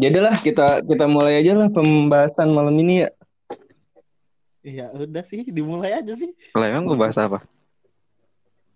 Jadilah 0.00 0.34
kita 0.40 0.80
kita 0.88 1.04
mulai 1.04 1.44
aja 1.44 1.52
lah 1.52 1.68
pembahasan 1.68 2.48
malam 2.56 2.72
ini 2.80 3.04
ya. 3.04 3.10
Iya 4.64 4.86
udah 4.96 5.24
sih 5.24 5.44
dimulai 5.52 5.92
aja 5.92 6.16
sih. 6.16 6.32
Lah 6.56 6.72
emang 6.72 6.88
gue 6.88 6.96
bahas 6.96 7.20
apa? 7.20 7.44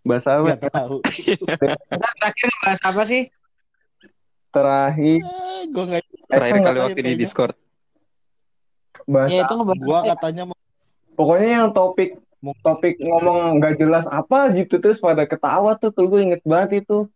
Bahas 0.05 0.29
apa? 0.29 0.61
Gak 0.61 0.69
tahu. 0.69 1.01
Kita 1.01 2.09
terakhir 2.21 2.51
bahas 2.61 2.81
apa 2.85 3.03
sih? 3.09 3.23
Terakhir 4.53 5.21
Eh, 5.25 5.63
gue 5.73 5.85
nggak. 5.89 6.03
Terakhir 6.29 6.61
kali 6.61 6.79
waktu 6.85 7.01
di. 7.01 7.13
Discord. 7.17 7.57
bahas 9.05 9.29
Ya 9.29 9.45
itu 9.45 9.53
ya? 9.53 10.17
katanya 10.17 10.43
mau 10.49 10.57
pokoknya 11.13 11.49
yang 11.61 11.69
topik 11.77 12.17
topik 12.65 12.97
ngomong 13.01 13.61
nggak 13.61 13.77
jelas 13.77 14.05
apa 14.09 14.53
gitu 14.57 14.81
terus 14.81 14.97
pada 14.97 15.29
ketawa 15.29 15.77
tuh 15.77 15.93
kalau 15.93 16.13
gue 16.13 16.21
inget 16.25 16.43
banget 16.45 16.85
itu 16.85 17.09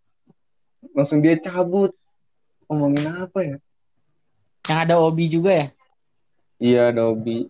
langsung 0.93 1.25
dia 1.25 1.40
cabut 1.40 1.93
ngomongin 2.68 3.25
apa 3.25 3.38
ya 3.40 3.56
yang 4.69 4.79
ada 4.79 4.95
Obi 4.98 5.25
juga 5.27 5.51
ya. 5.51 5.66
iya 6.59 6.84
Dobi 6.91 7.48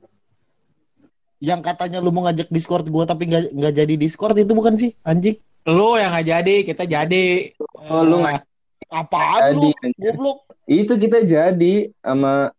yang 1.38 1.61
katanya 1.61 1.98
lu 1.98 2.11
mau 2.11 2.23
ngajak 2.23 2.48
Discord 2.48 2.87
gua 2.87 3.05
tapi 3.05 3.27
nggak 3.27 3.52
nggak 3.52 3.75
jadi 3.77 3.95
Discord 3.95 4.34
itu 4.34 4.51
bukan 4.51 4.75
sih 4.75 4.91
anjing? 5.02 5.39
Lu 5.65 5.95
yang 5.95 6.11
nggak 6.11 6.27
jadi, 6.27 6.55
kita 6.65 6.83
jadi. 6.83 7.55
Oh, 7.87 8.02
lu 8.02 8.19
Eh, 8.19 8.23
nggak- 8.25 8.45
Apaan 8.89 9.41
lu? 9.52 9.61
Jadi, 9.62 9.70
anjir. 9.84 10.12
Goblok. 10.12 10.39
itu 10.66 10.92
kita 10.97 11.19
jadi 11.20 11.75
sama 11.97 12.51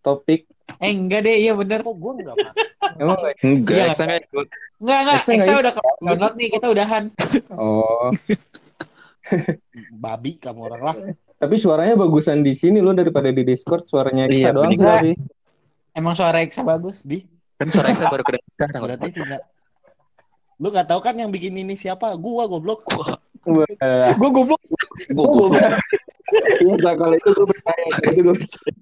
topik 0.00 0.44
Eh 0.76 0.90
enggak 0.90 1.22
deh, 1.22 1.36
iya 1.38 1.54
bener. 1.54 1.80
Kok 1.80 1.94
gua 1.94 2.12
enggak, 2.12 2.36
Pak? 2.36 2.52
emang 2.98 3.16
nggak 3.16 3.34
Enggak, 3.40 3.72
Iya. 3.72 3.84
Eksa 3.88 4.02
nggak 4.04 4.20
ikut. 4.26 4.46
Enggak 4.76 4.98
enggak, 5.00 5.20
Eksa 5.30 5.52
udah 5.56 5.72
ke 5.72 5.80
download 6.02 6.34
nih, 6.36 6.48
kita 6.50 6.66
udahan. 6.68 7.04
oh 7.54 8.06
Babi 9.92 10.30
kamu 10.36 10.60
orang 10.66 10.82
lah. 10.84 10.94
tapi 11.36 11.54
suaranya 11.56 11.94
bagusan 11.94 12.40
di 12.40 12.56
sini 12.56 12.80
lo 12.80 12.96
daripada 12.96 13.28
di 13.28 13.44
Discord 13.44 13.84
suaranya 13.84 14.24
Iksa 14.24 14.50
Iya, 14.50 14.50
doang 14.56 14.72
sih 14.72 14.80
tapi 14.80 15.12
Emang 15.96 16.12
suara 16.12 16.44
Eksa 16.44 16.60
bagus. 16.60 17.00
Di 17.04 17.24
Kan 17.56 17.72
suara 17.72 17.88
Eksa 17.88 18.12
baru 18.12 18.20
kedengeran 18.20 18.52
sekarang. 18.52 18.80
berarti 18.84 19.08
sih 19.08 19.22
enggak. 19.24 19.42
Lu 20.56 20.68
nggak 20.68 20.86
tahu 20.88 21.00
kan 21.00 21.16
yang 21.16 21.32
bikin 21.32 21.56
ini 21.56 21.72
siapa? 21.72 22.12
Gua 22.16 22.44
goblok. 22.44 22.84
Gue 23.44 23.64
goblok. 24.28 24.60
Gua- 25.12 25.52
gua- 25.52 25.80
iya 26.58 26.92
kalau 26.98 27.14
itu 27.14 27.30
gue 27.32 27.46
percaya 27.48 27.84
itu 28.10 28.20
gue 28.20 28.34
percaya 28.34 28.72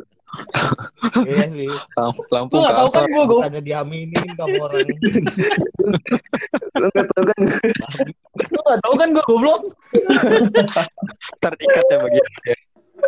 iya 1.25 1.47
sih. 1.49 1.69
lampu- 1.95 2.23
Lu 2.23 2.33
Lampu 2.33 2.55
nggak 2.57 2.75
tahu 2.75 2.89
kan 2.89 2.95
kasar. 2.95 3.05
gue 3.05 3.15
goblok. 3.17 3.41
Bukannya 3.41 3.63
diaminin 3.63 4.29
kamu 4.33 4.55
orang. 4.59 4.87
lo 6.75 6.87
nggak 6.89 7.07
tahu 7.09 7.25
kan 7.25 7.41
Lu 8.45 8.59
nggak 8.61 8.81
tahu 8.81 8.95
kan 8.95 9.09
gue 9.11 9.25
goblok. 9.25 9.61
Ntar 11.37 11.53
diikat 11.55 11.87
ya 11.87 11.99
bagian. 11.99 12.29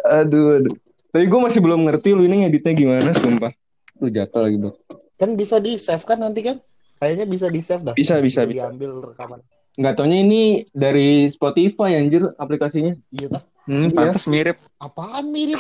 aduh 0.07 0.61
aduh 0.61 0.75
tapi 1.09 1.25
gue 1.25 1.41
masih 1.41 1.59
belum 1.59 1.81
ngerti 1.83 2.13
lu 2.13 2.23
ini 2.23 2.45
ngeditnya 2.45 2.73
gimana 2.75 3.11
sumpah 3.11 3.49
lu 3.97 4.07
jatuh 4.07 4.45
lagi 4.45 4.57
bro 4.57 4.77
kan 5.17 5.33
bisa 5.33 5.57
di 5.57 5.75
save 5.77 6.05
kan 6.05 6.19
nanti 6.19 6.45
kan? 6.45 6.61
Kayaknya 6.97 7.25
bisa 7.25 7.47
di 7.49 7.61
save 7.61 7.81
dah. 7.83 7.95
bisa 7.95 8.21
bisa 8.21 8.45
bisa 8.45 8.69
diambil 8.69 9.01
rekaman. 9.03 9.41
nggak 9.75 9.95
taunya 9.95 10.19
ini 10.19 10.43
dari 10.71 11.25
Spotify 11.27 11.93
anjir 11.95 12.29
aplikasinya 12.35 12.93
Iya 13.11 13.29
tah. 13.31 13.43
Hmm, 13.65 13.89
Iya. 13.89 13.97
pantas 14.11 14.25
mirip. 14.27 14.57
Apaan 14.77 15.29
mirip? 15.29 15.59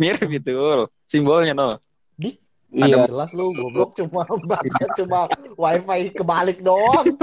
Mirip 0.00 0.30
itu. 0.32 0.56
Simbolnya 1.04 1.52
no. 1.52 1.68
iya 2.70 3.02
Jelas 3.02 3.34
lu 3.34 3.50
goblok 3.50 3.98
cuma 3.98 4.22
baca 4.46 4.84
cuma 4.94 5.26
wifi 5.58 6.14
kebalik 6.14 6.62
doang. 6.62 7.18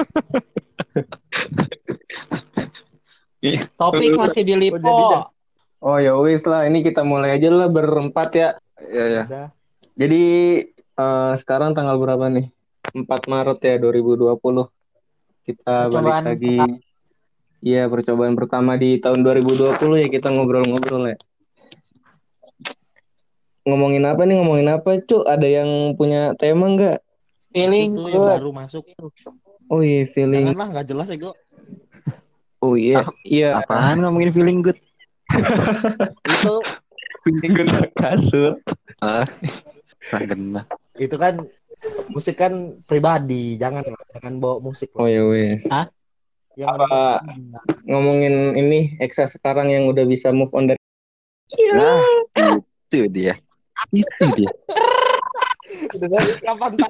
Iya. 3.39 3.69
Topik 3.77 4.11
masih 4.17 4.41
di 4.43 4.53
Oh, 4.53 4.59
Lipo. 4.59 4.97
oh 5.79 5.97
ya 6.01 6.17
wis 6.17 6.43
lah 6.49 6.65
ini 6.65 6.81
kita 6.81 7.05
mulai 7.05 7.37
aja 7.37 7.53
lah 7.53 7.69
berempat 7.69 8.29
ya 8.33 8.49
Iya, 8.81 9.03
iya. 9.07 9.23
Udah. 9.29 9.47
jadi 9.93 10.23
eh, 10.73 11.33
sekarang 11.37 11.77
tanggal 11.77 12.01
berapa 12.01 12.27
nih 12.33 12.49
4 12.93 13.05
Maret 13.29 13.59
ya 13.61 13.75
2020 13.77 14.41
kita 15.45 15.75
Percobaan 15.87 16.25
balik 16.25 16.25
lagi 16.33 16.57
Iya 17.57 17.89
percobaan 17.89 18.37
pertama 18.37 18.77
di 18.77 19.01
tahun 19.01 19.21
2020 19.25 20.01
ya 20.01 20.07
kita 20.09 20.29
ngobrol-ngobrol 20.29 21.09
ya 21.09 21.17
ngomongin 23.67 24.07
apa 24.07 24.23
nih 24.23 24.39
ngomongin 24.39 24.71
apa? 24.71 24.95
Cuk 25.03 25.27
ada 25.27 25.43
yang 25.43 25.93
punya 25.99 26.31
tema 26.39 26.71
nggak? 26.71 27.03
Feeling 27.51 27.99
Itu 27.99 28.07
yang 28.07 28.39
baru 28.39 28.49
masuk. 28.55 28.83
oh 29.67 29.83
iya 29.83 30.07
feeling. 30.07 30.55
Janganlah 30.55 30.67
nggak 30.71 30.87
jelas 30.87 31.07
ya 31.11 31.17
kok. 31.19 31.35
oh 32.63 32.73
iya 32.79 33.03
iya. 33.27 33.49
Apaan 33.59 33.99
ngomongin 33.99 34.31
feeling 34.31 34.63
good? 34.63 34.79
Itu. 36.23 36.55
Feeling 37.27 37.51
good 37.59 37.67
kasut. 37.99 38.55
Ah, 39.03 39.27
Ragena. 40.15 40.63
itu 40.97 41.13
kan 41.19 41.37
musik 42.09 42.39
kan 42.39 42.73
pribadi, 42.89 43.59
jangan 43.59 43.85
jangan 44.17 44.33
bawa 44.41 44.57
musik 44.63 44.89
oh 44.97 45.05
ya 45.05 45.21
wes. 45.27 45.67
Yang 46.57 46.73
apa 46.73 47.21
ngomongin 47.85 48.57
ini 48.57 48.97
Eksa 48.97 49.29
sekarang 49.29 49.69
yang 49.69 49.85
udah 49.85 50.07
bisa 50.09 50.33
move 50.33 50.49
on 50.57 50.73
dari 50.73 50.81
Nah, 51.77 52.01
itu 52.89 53.07
dia. 53.07 53.37
Itu 53.93 54.25
dia. 54.35 54.51
dari 55.99 56.33
kapan 56.41 56.71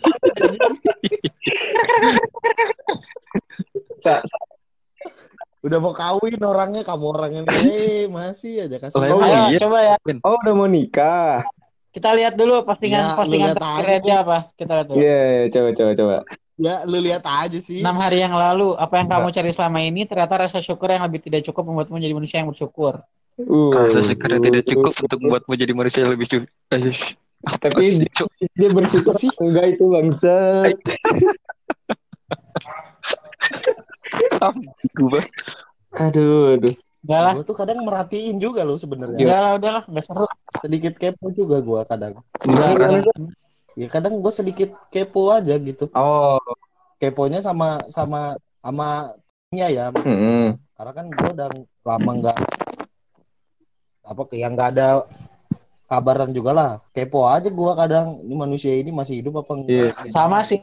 udah 5.65 5.79
mau 5.81 5.91
kawin 5.91 6.39
orangnya 6.39 6.85
kamu 6.85 7.05
orangnya 7.11 7.41
eh 7.65 8.05
masih 8.07 8.69
aja 8.69 8.77
kasih 8.77 9.01
emang 9.03 9.19
Ayo 9.19 9.51
iya. 9.51 9.59
coba 9.59 9.77
ya. 9.83 9.95
oh 10.23 10.35
udah 10.45 10.53
mau 10.53 10.69
nikah 10.69 11.43
Kita 11.91 12.13
lihat 12.13 12.37
dulu 12.37 12.61
postingan 12.61 13.01
Ya, 13.01 13.17
postingan 13.17 13.51
lihat 13.51 13.57
terakhir 13.57 13.89
aja, 13.89 13.99
dia 14.05 14.17
apa. 14.21 14.37
Kita 14.53 14.71
lihat 14.77 14.87
dulu. 14.87 14.97
iya 15.01 15.49
coba 15.49 15.69
coba 15.73 15.91
coba 15.97 16.15
ya 16.57 16.75
lu 16.85 16.97
lihat 17.01 17.23
aja 17.25 17.59
sih 17.61 17.81
Enam 17.81 17.97
hari 17.97 18.21
yang 18.21 18.33
lalu, 18.33 18.73
apa 18.77 18.93
yang 18.97 19.07
kamu 19.09 19.27
cari 19.33 19.51
selama 19.53 19.79
ini 19.81 20.05
ternyata 20.09 20.33
rasa 20.45 20.61
syukur 20.61 20.89
yang 20.93 21.05
lebih 21.05 21.21
tidak 21.25 21.45
cukup 21.49 21.69
membuatmu 21.69 21.97
menjadi 22.01 22.13
manusia 22.17 22.37
yang 22.41 22.49
bersyukur. 22.49 23.01
Uh, 23.45 23.71
Rasa 23.73 23.99
syukur 24.05 24.29
yang 24.33 24.43
tidak 24.43 24.63
cukup 24.65 24.93
untuk 24.97 25.19
membuatmu 25.21 25.53
jadi 25.53 25.73
manusia 25.77 26.01
yang 26.05 26.13
lebih 26.13 26.27
cukup. 26.29 26.49
Ayo. 26.73 26.91
tapi 27.61 28.01
dia, 28.01 28.25
dia 28.57 28.69
bersyukur 28.73 29.13
sih? 29.13 29.29
enggak 29.37 29.77
itu 29.77 29.83
bangsat. 29.85 30.73
Gua 34.97 35.21
aduh 35.97 36.57
aduh. 36.57 36.73
Enggak 37.05 37.21
lah, 37.23 37.33
gue 37.39 37.45
tuh 37.45 37.55
kadang 37.55 37.85
merhatiin 37.87 38.41
juga 38.41 38.67
lo 38.67 38.75
sebenarnya. 38.75 39.21
Enggak 39.21 39.39
lah, 39.39 39.51
udahlah, 39.55 39.83
enggak 39.87 40.05
seru. 40.05 40.27
sedikit 40.59 40.93
kepo 40.97 41.29
juga 41.31 41.61
gue 41.61 41.81
kadang. 41.87 42.13
Gimana, 42.41 42.99
Sa? 43.05 43.13
ya 43.77 43.87
kadang 43.87 44.19
gue 44.19 44.33
sedikit 44.33 44.73
kepo 44.89 45.29
aja 45.31 45.55
gitu. 45.61 45.87
Oh. 45.93 46.41
Keponya 46.97 47.45
sama 47.45 47.79
sama 47.93 48.35
sama 48.65 49.13
nya 49.53 49.69
ya. 49.69 49.93
Mm-mm. 49.93 50.57
karena 50.77 50.91
kan 50.93 51.05
gue 51.09 51.29
udah 51.33 51.49
lama 51.87 52.11
nggak 52.21 52.37
apa 54.07 54.22
yang 54.34 54.56
nggak 54.56 54.69
ada 54.73 55.03
kabaran 55.85 56.31
juga 56.31 56.51
lah. 56.51 56.72
Kepo 56.91 57.23
aja 57.23 57.47
gue 57.47 57.72
kadang 57.75 58.19
ini 58.19 58.34
manusia 58.34 58.72
ini 58.72 58.90
masih 58.90 59.19
hidup 59.19 59.44
apa 59.44 59.51
Iya. 59.62 59.91
enggak 59.91 60.12
Sama 60.12 60.40
sih, 60.41 60.59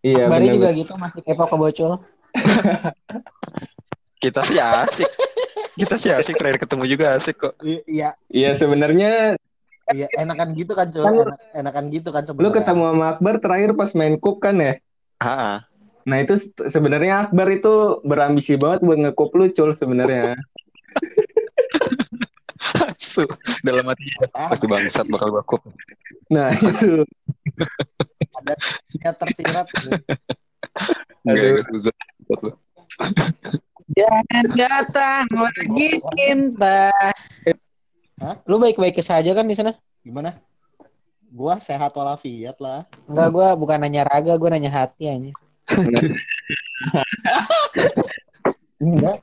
iya 0.00 0.26
Bari 0.26 0.50
benar 0.50 0.54
juga 0.54 0.68
gitu 0.74 0.92
masih 0.94 1.20
kepo 1.22 1.44
ke 1.44 1.56
bocil. 1.56 1.90
kita 4.22 4.40
sih 4.44 4.58
asik. 4.58 5.08
Kita 5.74 5.94
sih 5.94 6.10
asik 6.10 6.34
terakhir 6.34 6.58
ketemu 6.60 6.84
juga 6.90 7.14
asik 7.14 7.36
kok. 7.38 7.54
I- 7.62 7.86
iya. 7.86 8.18
Iya 8.26 8.50
sebenarnya 8.52 9.38
iya 9.88 10.04
enakan 10.12 10.52
gitu 10.52 10.74
kan 10.74 10.92
cuy 10.92 11.00
Kan 11.00 11.12
lu- 11.14 11.24
Enak- 11.24 11.40
enakan 11.54 11.84
gitu 11.88 12.08
kan 12.10 12.22
lu 12.22 12.28
sebenarnya. 12.28 12.54
ketemu 12.60 12.82
sama 12.84 13.04
Akbar 13.08 13.34
terakhir 13.38 13.70
pas 13.72 13.90
main 13.94 14.14
kup 14.14 14.36
kan 14.38 14.58
ya? 14.58 14.74
Ah, 15.16 15.64
nah 16.04 16.18
itu 16.18 16.36
se- 16.36 16.68
sebenarnya 16.68 17.24
Akbar 17.24 17.48
itu 17.48 17.98
berambisi 18.02 18.54
banget 18.54 18.84
buat 18.84 18.98
ngekup 19.00 19.30
lu 19.32 19.48
cul 19.50 19.70
sebenarnya 19.72 20.36
su. 22.98 23.22
Dalam 23.62 23.86
hati 23.86 24.10
Ah, 24.34 24.50
pasti 24.50 24.66
bangsat 24.66 25.06
bakal 25.06 25.30
bakup. 25.32 25.62
nah 26.28 26.50
itu 26.58 27.06
ya 28.98 29.10
tersirat 29.12 29.66
Enggak, 31.24 31.38
Aduh. 31.38 31.50
enggak 31.54 31.64
suzut. 31.64 31.96
Jangan 33.90 34.44
datang 34.52 35.24
lagi 35.32 35.90
cinta. 36.14 36.90
Hah? 38.18 38.34
Lu 38.44 38.58
baik-baik 38.58 38.98
saja 38.98 39.30
kan 39.32 39.46
di 39.46 39.54
sana? 39.54 39.72
gimana 39.98 40.32
gua 41.28 41.60
sehat 41.60 41.92
walafiat 41.92 42.56
lah 42.58 42.88
Enggak, 43.04 43.28
gua 43.30 43.48
bukan 43.52 43.76
nanya 43.78 44.02
raga, 44.02 44.34
gua 44.34 44.50
nanya 44.50 44.70
hati 44.72 45.04
aja. 45.06 45.32
Enggak. 48.78 49.18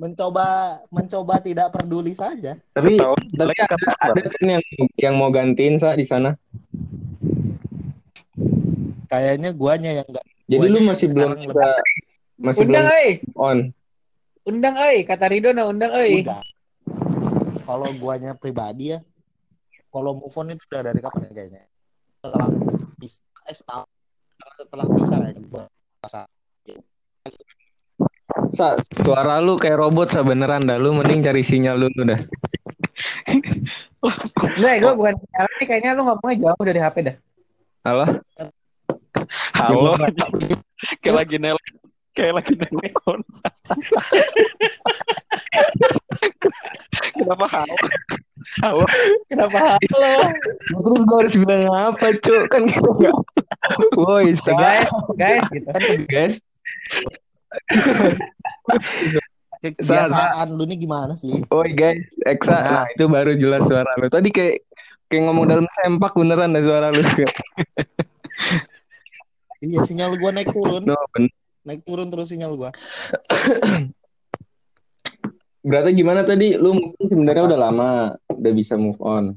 Mencoba 0.00 0.80
mencoba 0.88 1.34
tidak 1.44 1.68
peduli 1.76 2.16
saja. 2.16 2.56
Tapi 2.72 2.96
Ketawa. 2.96 3.14
tapi 3.36 3.84
ada, 4.00 4.20
kan 4.24 4.46
yang 4.48 4.64
yang 4.96 5.14
mau 5.20 5.28
gantiin 5.28 5.76
sa 5.76 5.92
di 5.92 6.08
sana? 6.08 6.32
Kayaknya 9.12 9.52
guanya 9.52 10.00
yang 10.00 10.06
enggak 10.08 10.24
jadi 10.50 10.66
lu 10.66 10.80
masih 10.82 11.06
belum 11.14 11.38
bisa 11.38 11.68
masih 12.40 12.64
Undang, 12.66 12.86
belum 12.88 13.38
on? 13.38 13.58
Undang, 14.48 14.74
euy. 14.82 15.06
Kata 15.06 15.30
Rido, 15.30 15.54
nah 15.54 15.68
undang, 15.68 15.94
udah. 15.94 16.42
Kalau 17.68 17.86
guanya 18.02 18.34
pribadi 18.34 18.96
ya 18.96 18.98
kalau 19.90 20.14
move 20.14 20.34
on 20.38 20.54
itu 20.54 20.64
udah 20.70 20.82
dari 20.86 21.00
kapan 21.02 21.26
ya 21.26 21.32
kayaknya? 21.34 21.62
Setelah 22.22 22.48
pisah, 22.96 23.26
eh 23.50 23.56
setelah 23.58 24.86
pisah 24.86 25.18
kayaknya. 25.18 25.42
Gua 25.50 25.64
rasa 26.06 26.20
Sa, 28.50 28.74
suara 29.02 29.38
lu 29.38 29.54
kayak 29.54 29.78
robot 29.78 30.10
sa 30.10 30.26
beneran 30.26 30.66
dah. 30.66 30.78
Lu 30.78 30.90
mending 30.94 31.22
cari 31.22 31.42
sinyal 31.42 31.78
dulu 31.78 32.02
dah. 32.02 32.20
Enggak, 34.58 34.74
gue 34.82 34.92
bukan 34.96 35.14
ini 35.60 35.64
kayaknya 35.64 35.94
lu 35.94 36.02
ngomongnya 36.04 36.50
jauh 36.50 36.64
dari 36.66 36.80
HP 36.82 36.96
dah. 37.06 37.16
Halo? 37.86 38.04
Halo. 39.56 39.92
kayak 41.04 41.16
lagi 41.16 41.36
nel 41.38 41.56
kayak 42.16 42.42
lagi 42.42 42.54
nelpon. 42.58 43.20
Kenapa 47.14 47.46
halo? 47.48 47.76
Halo. 48.64 48.84
Kenapa 49.30 49.56
halo? 49.78 49.78
Terus 50.66 51.02
gue 51.06 51.16
harus 51.20 51.34
bilang 51.38 51.70
apa, 51.70 52.06
Cuk? 52.18 52.48
Kan 52.50 52.66
kita 52.66 52.90
nggak. 52.90 53.16
Woi, 53.94 54.34
guys, 54.34 54.90
guys 55.14 55.44
gitu. 55.52 55.68
Kan 55.70 56.02
guys. 56.08 56.34
Kebiasaan 59.60 60.48
lu 60.56 60.64
nih 60.64 60.78
gimana 60.80 61.12
sih? 61.14 61.30
Woi 61.52 61.76
guys, 61.76 62.08
Eksa. 62.24 62.56
Nah, 62.56 62.84
itu 62.88 63.04
baru 63.06 63.36
jelas 63.36 63.68
suara 63.68 63.92
lu. 64.00 64.08
Tadi 64.08 64.32
kayak 64.32 64.64
kayak 65.06 65.22
ngomong 65.28 65.46
dalam 65.46 65.66
sempak 65.76 66.16
beneran 66.16 66.56
dah 66.56 66.64
suara 66.64 66.88
lu. 66.90 67.04
Iya 69.60 69.84
sinyal 69.84 70.16
gua 70.16 70.32
naik 70.32 70.56
turun, 70.56 70.88
No, 70.88 70.96
bener. 71.12 71.28
naik 71.68 71.84
turun 71.84 72.08
terus 72.08 72.32
sinyal 72.32 72.56
gua. 72.56 72.72
Berarti 75.68 75.90
gimana 75.92 76.24
tadi? 76.24 76.56
Lu 76.56 76.72
mungkin 76.72 77.04
sebenarnya 77.04 77.44
udah 77.44 77.58
lama 77.60 77.88
udah 78.32 78.52
bisa 78.56 78.80
move 78.80 78.96
on. 79.04 79.36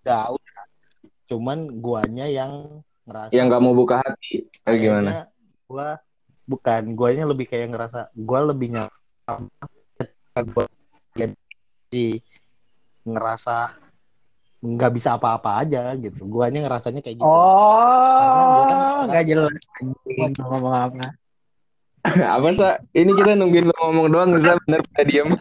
Udah, 0.00 0.32
udah. 0.32 0.64
Cuman 1.28 1.76
guanya 1.76 2.24
yang 2.24 2.80
ngerasa 3.04 3.36
Yang 3.36 3.46
nggak 3.52 3.62
mau 3.68 3.76
buka 3.76 4.00
hati. 4.00 4.48
Kayak 4.64 4.78
gimana? 4.80 5.10
gua 5.68 6.00
bukan 6.44 6.92
guanya 6.92 7.24
lebih 7.24 7.48
kayak 7.48 7.72
ngerasa 7.72 8.12
gua 8.16 8.52
lebih 8.52 8.68
nyaman 8.76 9.48
ketika 9.96 10.40
gua 10.44 10.64
jadi 11.16 12.06
ngerasa 13.04 13.56
nggak 14.64 14.92
bisa 14.96 15.20
apa-apa 15.20 15.60
aja 15.60 15.92
gitu 16.00 16.24
guanya 16.24 16.64
ngerasanya 16.64 17.04
kayak 17.04 17.20
gitu 17.20 17.28
Oh, 17.28 19.04
nggak 19.04 19.24
jelas 19.28 19.60
anjing 19.80 20.32
ngomong 20.40 20.72
apa. 20.72 21.12
Apa 22.04 22.48
sa? 22.52 22.68
Ini 22.92 23.16
kita 23.16 23.32
nungguin 23.32 23.64
lu 23.64 23.74
ngomong 23.80 24.12
doang, 24.12 24.36
sa 24.36 24.60
bener 24.64 24.84
pada 24.92 25.08
diem. 25.08 25.32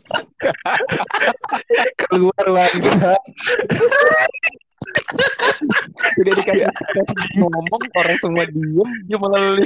Keluar 2.08 2.46
bangsa. 2.48 3.20
Udah 6.20 6.34
dikasih 6.38 6.68
ngomong 7.40 7.82
orang 7.98 8.18
semua 8.22 8.46
diem, 8.50 8.90
dia 9.08 9.18
malah 9.18 9.58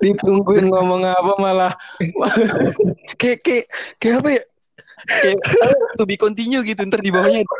Ditungguin 0.00 0.68
ngomong 0.70 1.02
apa 1.04 1.32
malah. 1.40 1.72
kayak 3.20 3.40
kayak 3.44 3.64
kayak 4.00 4.16
apa 4.22 4.28
ya? 4.40 4.42
Kayak 5.04 5.38
eh, 5.44 5.76
to 6.00 6.04
be 6.08 6.16
continue 6.16 6.64
gitu 6.64 6.80
ntar 6.88 7.00
di 7.04 7.12
bawahnya 7.12 7.44
gitu. 7.44 7.54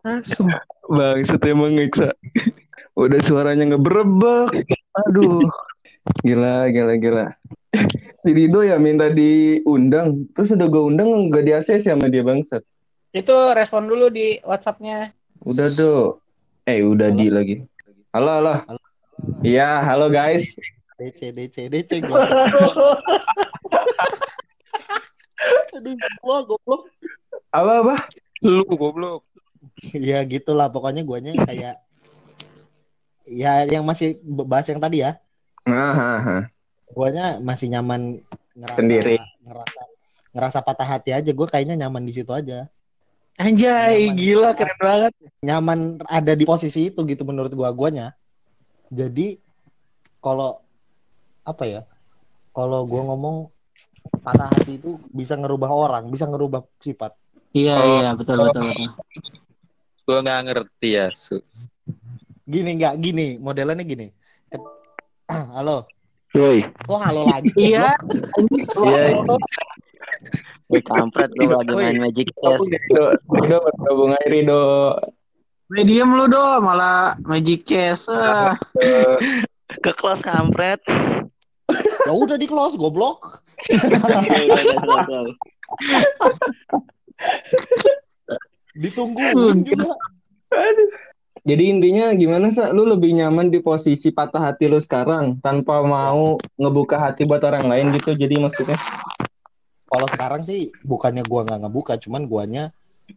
asem. 0.00 0.46
Bangsat 0.88 1.42
emang 1.44 1.76
Eksa. 1.76 2.14
Udah 2.96 3.20
suaranya 3.22 3.74
ngebrebek. 3.74 4.64
Aduh. 5.06 5.44
Gila, 6.24 6.68
gila, 6.72 6.94
gila. 6.96 7.26
Si 8.20 8.30
Rido 8.36 8.60
ya 8.60 8.76
minta 8.76 9.08
diundang. 9.08 10.28
Terus 10.36 10.52
udah 10.52 10.68
gue 10.68 10.82
undang 10.92 11.32
nggak 11.32 11.44
di 11.46 11.52
ACC 11.56 11.88
sama 11.88 12.12
dia 12.12 12.20
bangsat. 12.20 12.60
Itu 13.16 13.32
respon 13.56 13.88
dulu 13.88 14.12
di 14.12 14.36
WhatsApp-nya. 14.44 15.08
Udah 15.48 15.68
do. 15.72 16.20
Eh 16.68 16.84
udah 16.84 17.08
di 17.10 17.32
lagi. 17.32 17.56
Halo, 18.12 18.30
halo. 18.42 18.54
Halo. 18.68 18.80
Iya, 19.40 19.80
halo 19.80 20.12
guys. 20.12 20.44
DC 21.00 21.32
DC 21.32 21.56
DC 21.72 22.04
gua 22.04 22.28
aduh 25.72 25.96
gua 26.20 26.38
goblok 26.44 26.82
Apa 27.56 27.72
apa? 27.80 27.94
Lu 28.44 28.68
goblok. 28.68 29.24
ya 29.96 30.20
gitulah 30.28 30.68
pokoknya 30.68 31.08
guanya 31.08 31.32
kayak 31.48 31.80
ya 33.24 33.64
yang 33.64 33.80
masih 33.88 34.20
bahas 34.44 34.68
yang 34.68 34.76
tadi 34.76 35.00
ya 35.00 35.16
Nah, 35.64 35.92
ha, 35.96 36.10
ha. 36.20 36.36
Guanya 36.90 37.38
masih 37.38 37.66
nyaman 37.68 38.18
ngerasa 38.52 38.78
Sendiri. 38.78 39.16
ngerasa 39.40 39.80
ngerasa 40.30 40.58
patah 40.60 40.88
hati 40.88 41.10
aja 41.10 41.30
gue 41.30 41.46
kayaknya 41.46 41.76
nyaman 41.78 42.02
di 42.02 42.12
situ 42.12 42.30
aja 42.30 42.66
Anjay, 43.34 44.04
Nyaman. 44.04 44.20
gila 44.20 44.50
keren 44.52 44.76
banget. 44.76 45.12
nyaman 45.40 45.78
ada 46.04 46.32
di 46.32 46.44
posisi 46.44 46.86
itu 46.86 47.00
gitu 47.02 47.24
menurut 47.24 47.48
gua 47.50 47.72
guanya 47.72 48.12
jadi 48.86 49.40
kalau 50.18 50.60
apa 51.40 51.64
ya 51.64 51.82
kalau 52.52 52.84
gua 52.84 53.00
ngomong 53.06 53.48
patah 54.20 54.44
hati 54.46 54.76
itu 54.76 55.00
bisa 55.08 55.34
ngerubah 55.34 55.70
orang 55.70 56.04
bisa 56.06 56.24
ngerubah 56.24 56.60
sifat 56.76 57.16
Iya, 57.50 57.74
Oh. 57.74 57.86
iya, 57.90 58.08
betul, 58.12 58.36
betul, 58.38 58.62
betul. 58.62 58.86
Gua 60.04 60.18
nggak 60.20 60.40
ngerti 60.44 60.88
ya, 60.92 61.06
Su. 61.10 61.40
gini 62.44 62.76
nggak 62.76 62.94
gini 62.98 63.26
modelannya 63.36 63.82
gini 63.82 64.06
halo 65.56 65.88
Woi. 66.30 66.62
kok 66.62 67.00
halo 67.02 67.26
lagi 67.26 67.50
Iya. 67.58 67.90
Iya. 68.86 69.18
Wih 70.70 70.82
kampret 70.86 71.34
lu 71.34 71.50
lagi 71.50 71.74
Woi. 71.74 71.82
main 71.90 71.98
Magic 71.98 72.30
Chess. 72.38 72.62
Rido, 72.62 73.18
Rido 73.34 73.58
bergabung 73.66 74.14
aja 74.14 74.28
Rido. 74.30 74.62
Weh, 75.70 75.82
diem 75.82 76.10
lu 76.14 76.30
do, 76.30 76.62
malah 76.62 77.18
Magic 77.26 77.66
Chess. 77.66 78.06
Ah. 78.06 78.54
Ke 79.82 79.90
kelas 79.90 80.22
kampret. 80.22 80.78
ya 82.06 82.10
udah 82.10 82.34
di 82.34 82.50
close 82.50 82.74
goblok 82.74 83.46
ditungguin 88.74 89.62
juga 89.62 89.94
Jadi 91.40 91.64
intinya 91.72 92.12
gimana 92.12 92.52
sih? 92.52 92.64
Lu 92.76 92.84
lebih 92.84 93.16
nyaman 93.16 93.48
di 93.48 93.64
posisi 93.64 94.12
patah 94.12 94.52
hati 94.52 94.68
lu 94.68 94.76
sekarang 94.76 95.40
tanpa 95.40 95.80
mau 95.80 96.36
ngebuka 96.60 97.00
hati 97.00 97.24
buat 97.24 97.40
orang 97.44 97.64
lain 97.64 97.86
gitu. 97.96 98.12
Jadi 98.12 98.36
maksudnya 98.36 98.76
kalau 99.88 100.06
sekarang 100.12 100.42
sih 100.44 100.68
bukannya 100.84 101.24
gua 101.24 101.48
nggak 101.48 101.60
ngebuka 101.66 101.98
cuman 101.98 102.28
guanya 102.28 102.64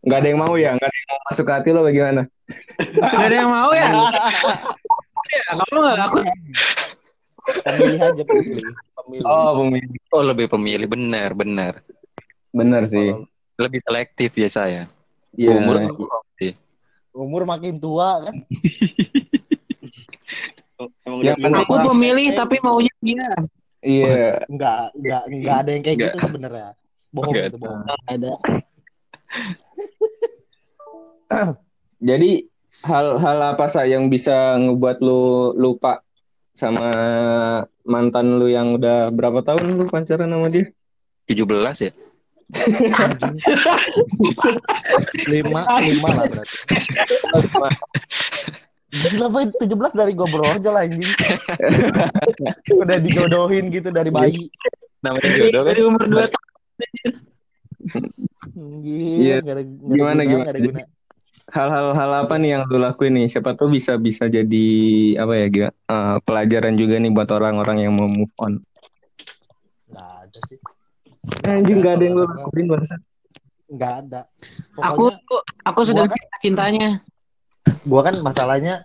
nggak 0.01 0.19
ada 0.25 0.27
yang 0.33 0.41
mau 0.41 0.55
ya, 0.57 0.74
nggak 0.74 0.89
ada 0.89 0.97
yang 0.97 1.09
mau 1.12 1.21
masuk 1.29 1.45
ke 1.45 1.53
hati 1.53 1.69
lo 1.69 1.81
bagaimana? 1.86 2.21
Gak 3.13 3.25
ada 3.29 3.36
yang 3.39 3.51
mau 3.53 3.71
ya? 3.71 3.88
ya 5.31 5.41
kamu 5.53 5.77
gak 5.79 5.97
laku. 6.01 6.17
pemilih 7.63 8.00
aja 8.03 8.24
pemilih 8.25 8.74
pemilih 8.97 9.25
Oh, 9.27 9.51
pemilih. 9.63 10.00
Oh, 10.12 10.24
lebih 10.24 10.47
pemilih 10.51 10.88
benar, 10.89 11.29
benar. 11.38 11.74
Bener 12.51 12.83
sih. 12.89 13.15
Lebih 13.55 13.79
selektif 13.86 14.31
ya 14.36 14.50
saya. 14.50 14.83
Iya. 15.38 15.55
Umur 15.55 15.81
umur 17.13 17.46
makin 17.46 17.77
tua 17.77 18.25
kan 18.25 18.36
Emang 21.08 21.22
Yang 21.24 21.38
penting- 21.39 21.63
Aku 21.63 21.75
pemilih 21.79 22.27
tapi 22.36 22.60
maunya 22.60 22.91
dia. 23.00 23.29
Iya. 23.84 24.43
nggak 24.48 24.96
nggak 24.96 25.24
nggak 25.27 25.55
ada 25.60 25.70
yang 25.75 25.84
kayak 25.84 25.98
gitu 26.00 26.17
sebenarnya 26.24 26.72
bohong 27.12 27.36
itu 27.36 27.58
bohong 27.60 27.84
Ada. 28.08 28.32
Jadi 32.10 32.32
hal-hal 32.84 33.39
apa 33.55 33.65
sih 33.67 33.91
yang 33.91 34.08
bisa 34.08 34.55
ngebuat 34.55 34.98
lu 35.03 35.51
lupa 35.55 36.00
sama 36.55 36.89
mantan 37.84 38.39
lu 38.39 38.48
yang 38.48 38.75
udah 38.75 39.12
berapa 39.12 39.43
tahun 39.43 39.79
lu 39.79 39.88
pacaran 39.88 40.32
sama 40.32 40.48
dia? 40.48 40.72
17 41.27 41.43
ya? 41.79 41.91
Lima 45.27 45.62
lima 45.81 46.10
lah 46.13 46.25
berarti 46.29 46.57
Gila 48.93 49.25
Boy, 49.25 49.50
17 49.50 49.74
dari 49.98 50.13
gue 50.13 50.27
berojol 50.29 50.75
anjing 50.77 51.10
Udah 52.69 52.98
dijodohin 53.01 53.74
gitu 53.74 53.89
dari 53.89 54.13
bayi 54.13 54.53
Namanya 55.01 55.29
jodoh 55.33 55.62
kan? 55.65 55.69
Dari 55.74 55.81
umur 55.81 56.03
2 56.05 56.25
tahun. 56.29 56.51
Gila, 58.53 59.17
Iya. 59.19 59.36
ada, 59.41 59.63
Gimana, 59.65 60.22
guna, 60.24 60.24
gimana? 60.24 60.43
nggak 60.45 60.53
ada 60.55 60.62
guna. 60.62 60.81
Hal-hal 61.51 61.88
hal 61.91 62.12
apa 62.24 62.36
nih 62.39 62.50
yang 62.55 62.63
lu 62.72 62.79
lakuin 62.79 63.13
nih? 63.19 63.27
Siapa 63.27 63.51
tuh 63.60 63.67
bisa 63.67 64.00
bisa 64.00 64.31
jadi 64.31 64.67
apa 65.19 65.33
ya 65.36 65.48
gimana? 65.51 65.74
eh, 65.75 66.17
pelajaran 66.24 66.74
juga 66.79 66.95
nih 67.01 67.12
buat 67.12 67.27
orang-orang 67.36 67.83
yang 67.83 67.91
mau 67.91 68.07
move 68.07 68.31
on. 68.39 68.63
Nggak 69.91 70.07
ada 70.24 70.39
sih 70.48 70.57
Anjing 71.47 71.79
gak 71.79 71.99
ada 71.99 72.03
yang 72.03 72.15
lu 72.19 72.23
lakuin 72.27 72.67
bangsa. 72.67 72.95
Nggak 73.71 73.93
ada 74.05 74.21
Aku 74.77 75.09
Pokoknya 75.09 75.17
aku 75.65 75.81
sudah 75.87 76.03
Gua 76.05 76.13
cinta 76.13 76.37
cintanya. 76.43 76.89
gue 77.63 78.01
kan 78.03 78.15
masalahnya 78.19 78.83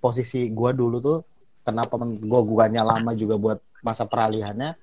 Posisi 0.00 0.48
gue 0.48 0.70
dulu 0.72 0.96
tuh 0.98 1.18
Kenapa 1.64 2.00
gue 2.00 2.40
guanya 2.48 2.82
lama 2.82 3.12
juga 3.12 3.36
buat 3.36 3.58
masa 3.84 4.08
peralihannya 4.08 4.74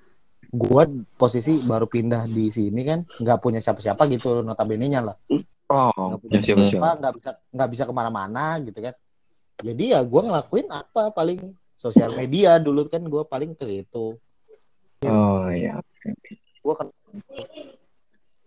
Gua 0.52 0.84
posisi 1.16 1.64
baru 1.64 1.88
pindah 1.88 2.28
di 2.28 2.52
sini 2.52 2.84
kan, 2.84 3.00
nggak 3.08 3.40
punya 3.40 3.56
siapa-siapa 3.56 4.04
gitu 4.12 4.44
notabene-nya 4.44 5.00
lah. 5.00 5.16
Oh, 5.72 5.88
Nggak 6.12 6.20
punya 6.20 6.36
ya 6.36 6.44
siapa 6.44 6.60
siapa. 6.60 6.68
siapa, 6.68 6.88
nggak 7.00 7.12
bisa 7.16 7.30
nggak 7.56 7.68
bisa 7.72 7.82
ke 7.88 7.92
mana-mana 7.96 8.60
gitu 8.60 8.78
kan. 8.84 8.94
Jadi 9.64 9.96
ya 9.96 10.04
gua 10.04 10.28
ngelakuin 10.28 10.68
apa 10.68 11.08
paling 11.08 11.56
sosial 11.72 12.12
media 12.12 12.60
dulu 12.60 12.84
kan 12.84 13.00
gua 13.08 13.24
paling 13.24 13.56
ke 13.56 13.64
situ. 13.64 14.20
Oh 15.08 15.48
iya. 15.48 15.80
Gua 16.62 16.74
kan 16.78 16.88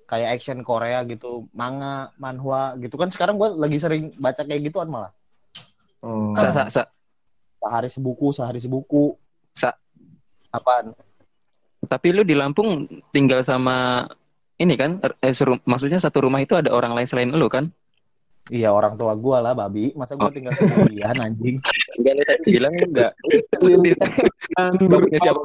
kayak 0.08 0.30
action 0.40 0.64
Korea 0.64 1.04
gitu, 1.04 1.52
manga, 1.52 2.16
manhwa 2.16 2.80
gitu 2.80 2.96
kan 2.96 3.12
sekarang 3.12 3.36
gua 3.36 3.52
lagi 3.52 3.78
sering 3.78 4.16
baca 4.16 4.42
kayak 4.48 4.64
gituan 4.72 4.88
malah. 4.88 5.12
Oh. 6.00 6.32
Sa, 6.38 6.56
sa, 6.56 6.64
sa. 6.72 6.84
Sehari 7.60 7.90
sebuku, 7.90 8.28
sehari 8.32 8.60
sebuku. 8.62 9.18
Sa. 9.58 9.74
Apaan? 10.54 10.94
Tapi 11.86 12.08
lu 12.14 12.22
di 12.24 12.38
Lampung 12.38 12.88
tinggal 13.12 13.42
sama 13.44 14.08
ini 14.62 14.78
kan? 14.80 15.02
Eh, 15.20 15.34
seru- 15.36 15.62
maksudnya 15.68 16.00
satu 16.00 16.24
rumah 16.24 16.40
itu 16.42 16.56
ada 16.56 16.72
orang 16.72 16.96
lain 16.96 17.10
selain 17.10 17.34
lu 17.34 17.50
kan? 17.52 17.68
Iya 18.54 18.70
orang 18.70 18.94
tua 18.94 19.18
gua 19.18 19.42
lah 19.42 19.58
babi. 19.58 19.90
Masa 19.98 20.14
gua 20.14 20.30
tinggal 20.30 20.54
sendirian 20.54 21.18
anjing. 21.18 21.58
Enggak, 21.98 22.14
lu 22.14 22.24
tadi 22.30 22.46
bilang 22.54 22.74
enggak. 22.78 23.12
siapa? 25.18 25.42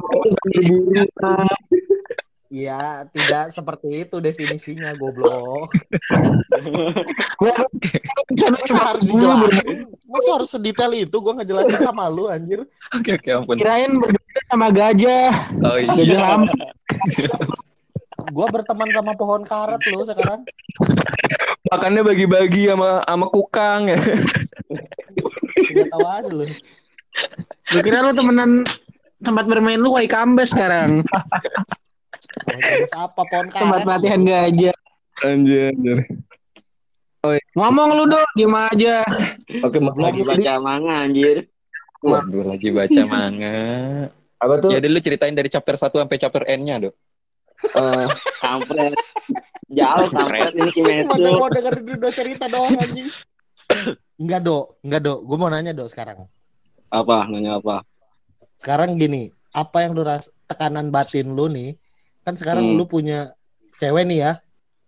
Iya, 2.51 3.07
tidak 3.15 3.55
seperti 3.55 4.03
itu 4.03 4.19
definisinya 4.19 4.91
goblok. 4.99 5.71
Masa 8.43 8.75
harus 8.91 9.07
dijelasin? 9.07 9.87
Masa 10.11 10.29
harus 10.35 10.51
sedetail 10.51 10.91
itu 10.99 11.15
gua 11.23 11.39
ngejelasin 11.39 11.79
sama 11.79 12.11
lu 12.11 12.27
anjir. 12.27 12.67
Oke, 12.91 13.23
oke, 13.23 13.29
ampun. 13.31 13.55
Kirain 13.55 13.95
berdua 13.95 14.43
sama 14.51 14.67
gajah. 14.75 15.31
Oh 15.63 15.79
Gajah 15.79 16.03
iya. 16.03 16.19
Lampung. 16.19 16.67
Gua 18.35 18.47
berteman 18.51 18.91
sama 18.91 19.15
pohon 19.15 19.47
karet 19.47 19.79
lu 19.87 20.03
sekarang. 20.03 20.43
Makannya 21.71 22.03
bagi-bagi 22.03 22.67
sama 22.67 22.99
sama 23.07 23.31
kukang 23.31 23.95
ya. 23.95 23.99
Tidak 25.71 25.87
tahu 25.87 26.03
aja 26.03 26.31
lu. 26.35 26.51
Lu 27.71 27.79
kira 27.79 28.03
lu 28.03 28.11
temenan 28.11 28.67
tempat 29.23 29.47
bermain 29.47 29.79
lu 29.79 29.95
Waikambas 29.95 30.51
sekarang. 30.51 31.07
Terus 32.43 32.93
apa 32.93 33.21
pohon 33.23 33.47
Tempat 33.47 33.61
karet? 33.71 33.85
pelatihan 33.85 34.21
gajah. 34.23 34.77
Anjir. 35.21 35.73
anjir. 35.73 35.99
Ngomong 37.53 37.89
lu 37.95 38.05
dong, 38.09 38.31
gimana 38.33 38.73
aja. 38.73 39.05
Oke, 39.61 39.77
Lagi 39.77 39.85
maklum 39.85 40.25
baca 40.25 40.53
manga 40.57 40.95
anjir. 41.05 41.37
Waduh, 42.01 42.45
lagi 42.49 42.69
baca 42.73 43.03
manga. 43.05 43.59
Apa 44.41 44.55
tuh? 44.57 44.73
Ya, 44.73 44.81
lu 44.81 44.97
ceritain 44.99 45.37
dari 45.37 45.53
chapter 45.53 45.77
1 45.77 45.93
sampai 45.93 46.17
chapter 46.17 46.43
N-nya, 46.49 46.81
Dok. 46.81 46.95
Eh, 47.61 48.07
Kampret. 48.41 48.97
Jauh 49.69 50.09
kampret 50.09 50.51
ini 50.57 50.71
Kimetsu. 50.73 51.21
mau 51.37 51.47
dengerin 51.47 51.85
dulu 51.85 52.09
cerita 52.11 52.49
doang 52.49 52.73
anjing. 52.75 53.13
Enggak, 54.17 54.41
Dok. 54.41 54.81
Enggak, 54.81 55.01
Dok. 55.05 55.19
Gua 55.29 55.37
mau 55.37 55.51
nanya, 55.53 55.77
Dok, 55.77 55.93
sekarang. 55.93 56.25
Apa? 56.89 57.29
Nanya 57.29 57.61
apa? 57.61 57.85
Sekarang 58.57 58.97
gini, 58.97 59.29
apa 59.53 59.85
yang 59.85 59.93
lu 59.93 60.03
ras 60.03 60.33
tekanan 60.45 60.89
batin 60.89 61.37
lu 61.37 61.47
nih? 61.47 61.77
Kan 62.21 62.35
sekarang 62.35 62.65
Hmm. 62.67 62.77
lu 62.77 62.85
punya 62.85 63.33
cewek 63.77 64.05
nih 64.05 64.19
ya. 64.21 64.33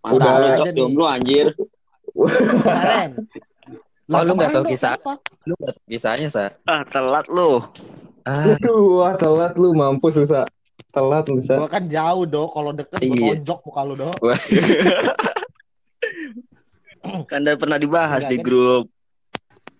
Udah 0.03 0.15
Udah 0.15 0.33
lu 0.35 0.47
aja 0.59 0.71
jomblo 0.71 1.05
anjir. 1.07 1.47
Kemarin. 2.13 3.11
Oh, 4.09 4.21
lu 4.21 4.33
nggak 4.35 4.53
tahu 4.53 4.65
kisah? 4.67 4.95
apa? 4.95 5.17
Lu 5.43 5.55
nggak 5.55 5.73
tahu 5.73 5.85
kisahnya, 5.89 6.29
Sa? 6.29 6.45
Ah, 6.65 6.83
telat 6.85 7.25
lu. 7.27 7.63
Ah, 8.23 8.53
Aduh, 8.53 9.01
wah 9.01 9.15
telat 9.15 9.57
lu 9.57 9.73
mampus 9.73 10.15
susah. 10.15 10.45
Telat 10.91 11.25
lu, 11.27 11.41
Sa. 11.41 11.57
Gua 11.57 11.71
kan 11.71 11.87
jauh, 11.87 12.25
Dok. 12.25 12.51
Kalau 12.51 12.71
deket 12.71 13.01
gua 13.01 13.09
Iya. 13.09 13.29
tonjok 13.33 13.59
muka 13.65 13.81
lu, 13.83 13.95
Dok. 13.97 14.17
Kan 17.27 17.43
udah 17.43 17.57
pernah 17.57 17.79
dibahas 17.79 18.21
Enggak, 18.21 18.31
di 18.31 18.39
kan? 18.39 18.45
grup. 18.45 18.85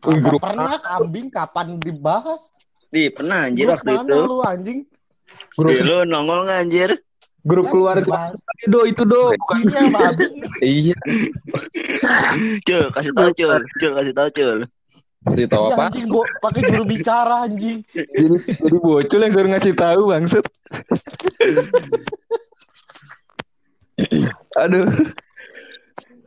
Kagak 0.03 0.23
grup 0.25 0.41
pernah 0.43 0.75
kambing 0.77 1.27
kapan 1.31 1.67
dibahas? 1.79 2.51
Di 2.89 3.07
pernah 3.09 3.47
anjir 3.47 3.65
Grup 3.65 3.79
waktu 3.79 3.93
mana 3.93 4.03
itu. 4.03 4.19
lu 4.21 4.37
anjing? 4.43 4.79
Grup 5.55 5.71
Di 5.71 5.77
lu 5.81 5.97
nongol 6.03 6.39
nggak 6.43 6.59
anjir? 6.61 6.91
Grup 7.43 7.67
Kan 7.67 7.73
keluarga 7.73 8.03
dibahas. 8.07 8.39
do 8.65 8.81
itu 8.85 9.03
do. 9.03 9.35
Bukan 9.35 9.59
Iya, 9.65 9.83
babi. 9.89 10.25
iya. 10.83 10.97
Cul, 12.63 12.85
kasih 12.91 13.13
tahu 13.13 13.31
Cul. 13.33 13.61
Cul, 13.77 13.93
kasih 13.93 14.15
tahu 14.15 14.29
Cul. 14.31 14.59
Kasih 15.23 15.47
tahu 15.47 15.65
Iya, 15.65 15.75
apa? 15.75 15.83
anjing 15.89 16.07
gua 16.07 16.25
pakai 16.39 16.61
juru 16.67 16.85
bicara 16.85 17.37
anjing. 17.45 17.79
jadi, 17.93 18.37
jadi 18.43 18.77
bocil 18.77 19.21
yang 19.21 19.33
suruh 19.33 19.51
ngasih 19.51 19.75
tahu 19.75 20.03
bangset. 20.09 20.43
Aduh. 24.59 24.87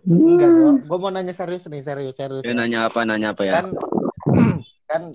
Enggak, 0.05 0.49
gua, 0.51 0.71
gua 0.85 0.97
mau 0.99 1.09
nanya 1.09 1.33
serius 1.33 1.65
nih, 1.65 1.81
serius, 1.81 2.13
serius. 2.13 2.43
Ya 2.45 2.53
nanya 2.53 2.85
apa? 2.85 3.01
Nanya 3.03 3.33
apa 3.33 3.41
ya? 3.41 3.53
Kan 3.57 3.73
kan 4.85 5.09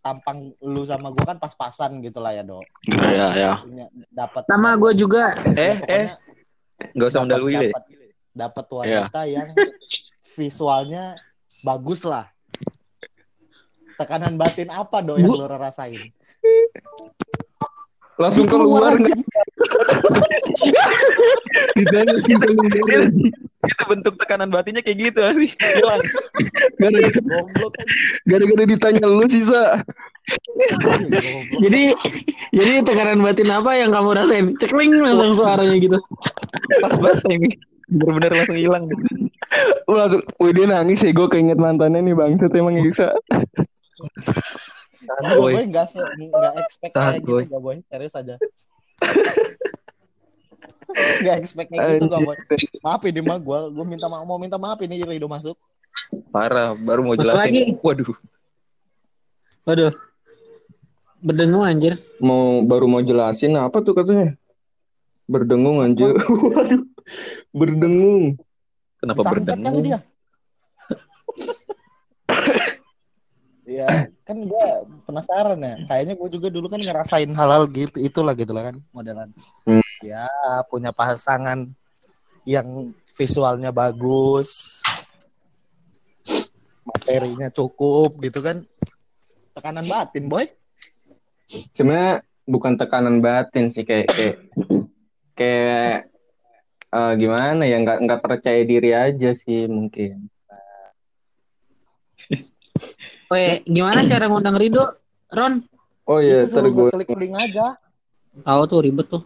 tampang 0.00 0.56
lu 0.64 0.82
sama 0.88 1.12
gua 1.12 1.24
kan 1.32 1.38
pas-pasan 1.38 2.00
gitu 2.00 2.20
lah 2.20 2.32
ya, 2.32 2.42
Dok. 2.44 2.64
Ya, 2.88 3.28
ya. 3.36 3.52
Punya 3.60 3.86
dapat 4.08 4.42
Sama 4.48 4.76
gue 4.76 4.92
juga. 4.96 5.36
Eh, 5.52 5.76
eh, 5.88 6.06
nggak 6.96 7.08
usah 7.08 7.20
mendalui 7.24 7.54
deh. 7.56 7.72
Dapat 8.32 8.64
Iya. 8.64 8.72
wanita 8.72 9.20
yang 9.28 9.48
visualnya 10.36 11.16
bagus 11.60 12.04
lah. 12.08 12.32
Tekanan 14.00 14.40
batin 14.40 14.72
apa 14.72 15.04
do 15.04 15.20
yang 15.20 15.36
lu 15.36 15.44
rasain? 15.46 16.00
Langsung 18.16 18.48
keluar 18.48 18.96
nggak? 18.96 19.12
Ditanya 21.76 22.14
keluar. 22.24 23.04
Itu 23.62 23.82
bentuk 23.86 24.14
tekanan 24.18 24.50
batinnya 24.50 24.82
kayak 24.82 24.98
gitu 25.10 25.20
sih. 25.38 25.50
Hilang. 25.78 26.02
Gara-gara 26.82 27.20
Goblok 27.22 27.72
gara-gara 28.26 28.64
ditanya 28.66 29.06
lu 29.06 29.22
sih, 29.30 29.46
Sa. 29.46 29.78
Goblok. 30.82 31.22
Jadi 31.62 31.82
jadi 32.50 32.72
tekanan 32.82 33.22
batin 33.22 33.50
apa 33.54 33.78
yang 33.78 33.94
kamu 33.94 34.18
rasain? 34.18 34.46
Cekling 34.58 34.98
langsung 34.98 35.38
suaranya 35.38 35.78
gitu. 35.78 35.98
Pas 36.82 36.94
banget 36.98 37.22
ini. 37.30 37.50
Bener-bener 37.92 38.30
langsung 38.42 38.58
hilang. 38.58 38.84
gitu. 38.88 39.04
Lu 39.84 39.94
langsung, 39.94 40.22
wih 40.40 40.52
dia 40.56 40.66
nangis 40.66 41.04
ya, 41.04 41.12
gue 41.12 41.28
keinget 41.28 41.60
mantannya 41.60 42.00
nih 42.00 42.14
bangset 42.16 42.50
emang 42.56 42.80
Isa. 42.80 43.12
Enggak, 45.02 45.34
Boy. 45.34 45.52
boy, 45.52 45.64
enggak 45.66 45.86
se 45.90 45.98
enggak 45.98 46.54
expect 46.62 46.94
Tahan, 46.94 47.18
kayak 47.18 47.26
boy. 47.26 47.42
gitu, 47.42 47.52
gak 47.52 47.62
boy. 47.62 47.76
Serius 47.90 48.14
aja. 48.16 48.34
Enggak 51.22 51.36
expect 51.40 51.68
kayak 51.70 51.98
gitu, 51.98 52.06
gak 52.08 52.20
boy. 52.22 52.36
Maaf 52.82 53.02
ini 53.06 53.20
mah 53.20 53.38
gua 53.40 53.68
gua 53.68 53.84
minta 53.84 54.06
maaf 54.06 54.24
mau 54.24 54.38
minta 54.38 54.56
maaf 54.56 54.78
ini 54.82 55.02
Rido 55.02 55.26
masuk. 55.26 55.56
Parah, 56.28 56.76
baru 56.76 57.00
mau 57.04 57.14
Masuk 57.16 57.24
jelasin. 57.24 57.40
lagi. 57.40 57.62
Waduh. 57.80 58.16
Waduh. 59.64 59.92
Berdengung 61.22 61.64
anjir. 61.64 61.94
Mau 62.18 62.60
baru 62.66 62.86
mau 62.90 63.00
jelasin 63.00 63.54
apa 63.54 63.78
tuh 63.80 63.94
katanya? 63.94 64.34
Berdengung 65.30 65.80
anjir. 65.80 66.12
Waduh. 66.56 66.82
Berdengung. 67.54 68.36
Kenapa 68.98 69.20
kali 69.22 69.42
berdengung? 69.42 69.82
dia. 69.82 69.98
Iya, 73.72 73.88
kan 74.28 74.36
gua 74.44 74.84
penasaran 75.08 75.56
ya. 75.64 75.74
Kayaknya 75.88 76.14
gua 76.20 76.28
juga 76.28 76.48
dulu 76.52 76.66
kan 76.68 76.80
ngerasain 76.84 77.32
hal-hal 77.32 77.64
gitu, 77.72 77.96
itulah 77.96 78.36
gitu 78.36 78.52
lah 78.52 78.68
kan 78.68 78.76
modelan. 78.92 79.32
Hmm. 79.64 79.80
Ya, 80.04 80.28
punya 80.68 80.92
pasangan 80.92 81.72
yang 82.44 82.92
visualnya 83.16 83.72
bagus, 83.72 84.82
materinya 86.84 87.48
cukup 87.48 88.20
gitu 88.20 88.44
kan. 88.44 88.60
Tekanan 89.56 89.88
batin, 89.88 90.28
boy. 90.28 90.44
Sebenarnya 91.72 92.20
bukan 92.44 92.76
tekanan 92.76 93.24
batin 93.24 93.72
sih 93.72 93.88
kayak 93.88 94.08
kayak 94.12 94.36
kayak 95.32 96.12
eh, 96.92 97.12
gimana 97.16 97.64
ya 97.64 97.80
nggak 97.80 97.98
nggak 98.04 98.20
percaya 98.20 98.60
diri 98.68 98.92
aja 98.92 99.32
sih 99.32 99.64
mungkin. 99.64 100.28
Weh, 103.32 103.64
gimana 103.64 104.04
cara 104.04 104.28
ngundang 104.28 104.60
Rido? 104.60 104.92
Ron? 105.32 105.64
Oh 106.04 106.20
iya, 106.20 106.44
Itu 106.44 106.52
ntar 106.52 106.68
gue 106.68 106.88
klik 106.92 107.16
link 107.16 107.32
aja. 107.32 107.80
Tahu 108.44 108.62
tuh 108.68 108.84
ribet 108.84 109.08
tuh. 109.08 109.24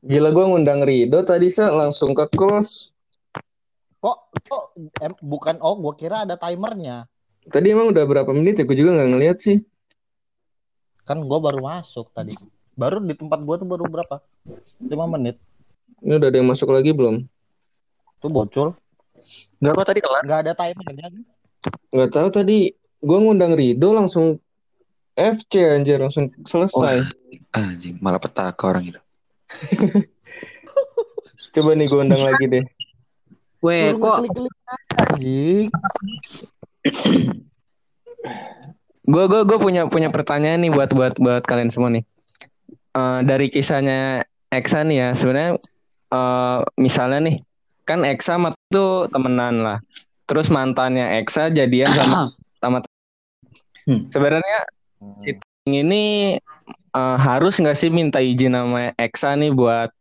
gila 0.00 0.32
gue 0.32 0.44
ngundang 0.48 0.80
Rido 0.88 1.20
tadi 1.20 1.52
sa 1.52 1.68
langsung 1.68 2.16
ke 2.16 2.24
close. 2.32 2.96
Kok 4.00 4.18
kok 4.48 4.64
em, 5.04 5.12
bukan 5.20 5.60
oh 5.60 5.76
gua 5.76 5.92
kira 5.92 6.24
ada 6.24 6.40
timernya. 6.40 7.04
Tadi 7.52 7.76
emang 7.76 7.92
udah 7.92 8.04
berapa 8.08 8.30
menit 8.32 8.56
ya? 8.56 8.64
Gue 8.64 8.78
juga 8.78 8.96
nggak 8.96 9.10
ngeliat 9.12 9.38
sih. 9.44 9.60
Kan 11.04 11.20
gua 11.28 11.36
baru 11.36 11.60
masuk 11.60 12.08
tadi. 12.16 12.32
Baru 12.72 13.04
di 13.04 13.12
tempat 13.12 13.44
gua 13.44 13.60
tuh 13.60 13.68
baru 13.68 13.84
berapa? 13.84 14.16
5 14.80 14.88
menit. 15.12 15.36
Ini 16.00 16.16
udah 16.16 16.28
ada 16.32 16.38
yang 16.40 16.48
masuk 16.48 16.72
lagi 16.72 16.96
belum? 16.96 17.20
Tuh 18.24 18.32
bocor. 18.32 18.72
Enggak 19.60 19.74
kok 19.76 19.86
tadi 19.92 20.00
kelar. 20.00 20.22
Nggak 20.24 20.40
ada 20.40 20.52
timernya. 20.56 21.06
Nggak 21.92 22.10
tahu 22.16 22.28
tadi 22.32 22.85
gue 23.06 23.18
ngundang 23.22 23.54
Rido 23.54 23.94
langsung 23.94 24.42
FC 25.14 25.62
anjir 25.62 26.02
langsung 26.02 26.34
selesai. 26.42 27.06
Anjing, 27.54 28.02
malah 28.02 28.18
petaka 28.18 28.66
orang 28.66 28.90
itu. 28.90 29.00
Coba 31.54 31.70
nih 31.72 31.86
gue 31.86 32.00
undang 32.02 32.20
lagi 32.20 32.44
deh. 32.50 32.64
Weh, 33.64 33.94
Suruh 33.94 34.02
kok 34.02 34.16
anjing. 34.98 35.70
Gue 39.06 39.24
gue 39.30 39.40
gue 39.46 39.58
punya 39.62 39.86
punya 39.86 40.10
pertanyaan 40.10 40.66
nih 40.66 40.72
buat 40.74 40.90
buat 40.90 41.14
buat 41.16 41.42
kalian 41.46 41.70
semua 41.70 41.94
nih. 41.94 42.04
Eh, 42.92 43.20
dari 43.24 43.46
kisahnya 43.48 44.26
Eksa 44.50 44.82
nih 44.82 44.98
ya, 44.98 45.08
sebenarnya 45.14 45.50
eh, 46.12 46.58
misalnya 46.76 47.32
nih, 47.32 47.36
kan 47.88 48.02
Eksa 48.02 48.36
sama 48.36 48.50
tuh 48.68 49.08
temenan 49.08 49.62
lah. 49.62 49.78
Terus 50.26 50.50
mantannya 50.50 51.22
Eksa 51.22 51.54
jadian 51.54 51.94
sama 51.94 52.34
Hmm. 53.86 54.10
sebenarnya 54.10 54.58
ini 55.66 56.34
eh, 56.90 57.16
harus 57.22 57.54
nggak 57.62 57.78
sih 57.78 57.86
minta 57.86 58.18
izin 58.18 58.54
sama 58.54 58.90
Eksa 58.98 59.38
nih 59.38 59.54
buat, 59.54 59.94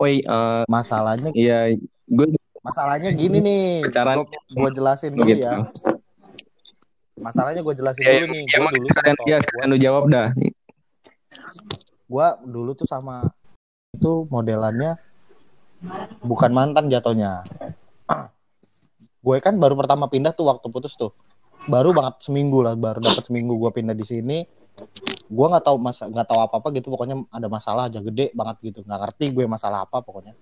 woi, 0.00 0.24
eh, 0.24 0.62
Masalahnya 0.64 1.30
iya, 1.36 1.76
gue 2.08 2.26
masalahnya 2.64 3.10
gini 3.12 3.38
nih. 3.44 3.92
Pacaran. 3.92 4.24
Gue 4.24 4.26
gue 4.56 4.70
jelasin 4.80 5.12
dulu 5.12 5.28
gitu. 5.28 5.44
ya. 5.44 5.68
Masalahnya 7.16 7.60
gue 7.60 7.74
jelasin 7.76 8.02
Ya, 8.02 8.12
dulu 8.18 8.26
nih. 8.32 8.44
ya, 8.48 8.56
Gue 8.58 8.70
dulu 8.72 8.86
sekalian, 8.90 9.16
ya, 9.28 9.36
sekalian 9.44 9.68
lu 9.68 9.78
jawab 9.78 10.04
dah. 10.08 10.28
gua 12.06 12.38
dulu 12.38 12.70
tuh 12.70 12.86
sama 12.86 13.34
itu 13.90 14.30
modelannya 14.30 14.94
bukan 16.22 16.50
mantan 16.54 16.86
jatuhnya. 16.86 17.42
Gue 19.26 19.42
kan 19.42 19.58
baru 19.58 19.74
pertama 19.74 20.06
pindah 20.06 20.30
tuh 20.30 20.46
waktu 20.46 20.70
putus 20.70 20.94
tuh. 20.94 21.10
Baru 21.66 21.90
banget 21.90 22.22
seminggu 22.22 22.62
lah, 22.62 22.78
baru 22.78 23.02
dapat 23.02 23.26
seminggu 23.26 23.58
gua 23.58 23.74
pindah 23.74 23.94
di 23.94 24.06
sini. 24.06 24.38
Gua 25.26 25.50
nggak 25.50 25.66
tahu 25.66 25.76
masa 25.82 26.06
nggak 26.06 26.26
tahu 26.30 26.40
apa 26.40 26.54
apa 26.62 26.68
gitu, 26.74 26.88
pokoknya 26.94 27.26
ada 27.30 27.48
masalah 27.50 27.90
aja 27.90 27.98
gede 27.98 28.30
banget 28.32 28.56
gitu. 28.62 28.80
nggak 28.86 29.00
ngerti 29.02 29.34
gue 29.34 29.44
masalah 29.50 29.82
apa 29.82 29.98
pokoknya. 30.00 30.38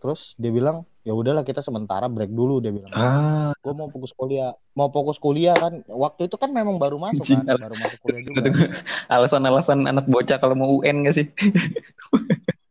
Terus 0.00 0.32
dia 0.40 0.48
bilang, 0.48 0.88
ya 1.04 1.12
udahlah 1.12 1.44
kita 1.44 1.60
sementara 1.60 2.08
break 2.08 2.32
dulu 2.32 2.58
dia 2.64 2.72
bilang. 2.72 2.88
Ah, 2.96 3.52
Gue 3.60 3.76
mau 3.76 3.92
fokus 3.92 4.16
kuliah, 4.16 4.56
mau 4.72 4.88
fokus 4.88 5.20
kuliah 5.20 5.52
kan. 5.52 5.84
Waktu 5.84 6.32
itu 6.32 6.40
kan 6.40 6.48
memang 6.48 6.80
baru 6.80 6.96
masuk 6.96 7.20
kan, 7.20 7.44
baru 7.44 7.76
masuk 7.76 8.00
kuliah 8.00 8.22
juga. 8.24 8.40
alasan-alasan 9.14 9.84
anak 9.84 10.08
bocah 10.08 10.40
kalau 10.40 10.56
mau 10.56 10.80
UN 10.80 11.04
gak 11.04 11.20
sih? 11.20 11.26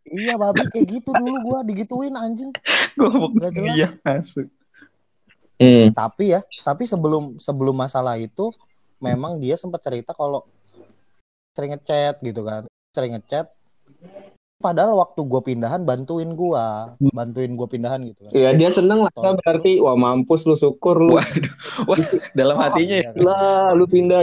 Iya 0.10 0.42
babi 0.42 0.66
kayak 0.74 0.90
gitu 0.90 1.14
dulu 1.14 1.38
gua 1.46 1.60
digituin 1.62 2.18
anjing. 2.18 2.50
Gue 2.98 3.10
mau 3.14 3.30
jelas. 3.30 3.54
kuliah 3.54 3.92
masuk. 4.02 4.50
Hmm. 5.60 5.92
Tapi 5.92 6.32
ya, 6.34 6.42
tapi 6.64 6.88
sebelum 6.88 7.36
sebelum 7.36 7.76
masalah 7.76 8.16
itu 8.16 8.56
memang 9.04 9.44
dia 9.44 9.60
sempat 9.60 9.84
cerita 9.84 10.16
kalau 10.16 10.48
sering 11.52 11.76
ngechat 11.76 12.24
gitu 12.24 12.48
kan. 12.48 12.64
Sering 12.96 13.20
ngechat. 13.20 13.52
Padahal 14.60 14.92
waktu 15.00 15.24
gua 15.24 15.40
pindahan 15.40 15.88
bantuin 15.88 16.36
gua, 16.36 16.96
bantuin 17.16 17.56
gua 17.56 17.68
pindahan 17.72 18.04
gitu 18.08 18.28
kan. 18.28 18.32
Ya 18.36 18.52
dia 18.52 18.68
seneng 18.68 19.08
lah 19.08 19.12
Sa, 19.16 19.32
berarti 19.36 19.80
wah 19.80 19.96
mampus 19.96 20.44
lu 20.44 20.56
syukur 20.60 21.00
lu 21.00 21.16
Dalam 22.36 22.60
hatinya 22.60 23.00
Iya 23.00 23.08
ya. 23.08 23.12
kan? 23.12 23.24
lah 23.24 23.72
lu 23.72 23.88
pindah 23.88 24.20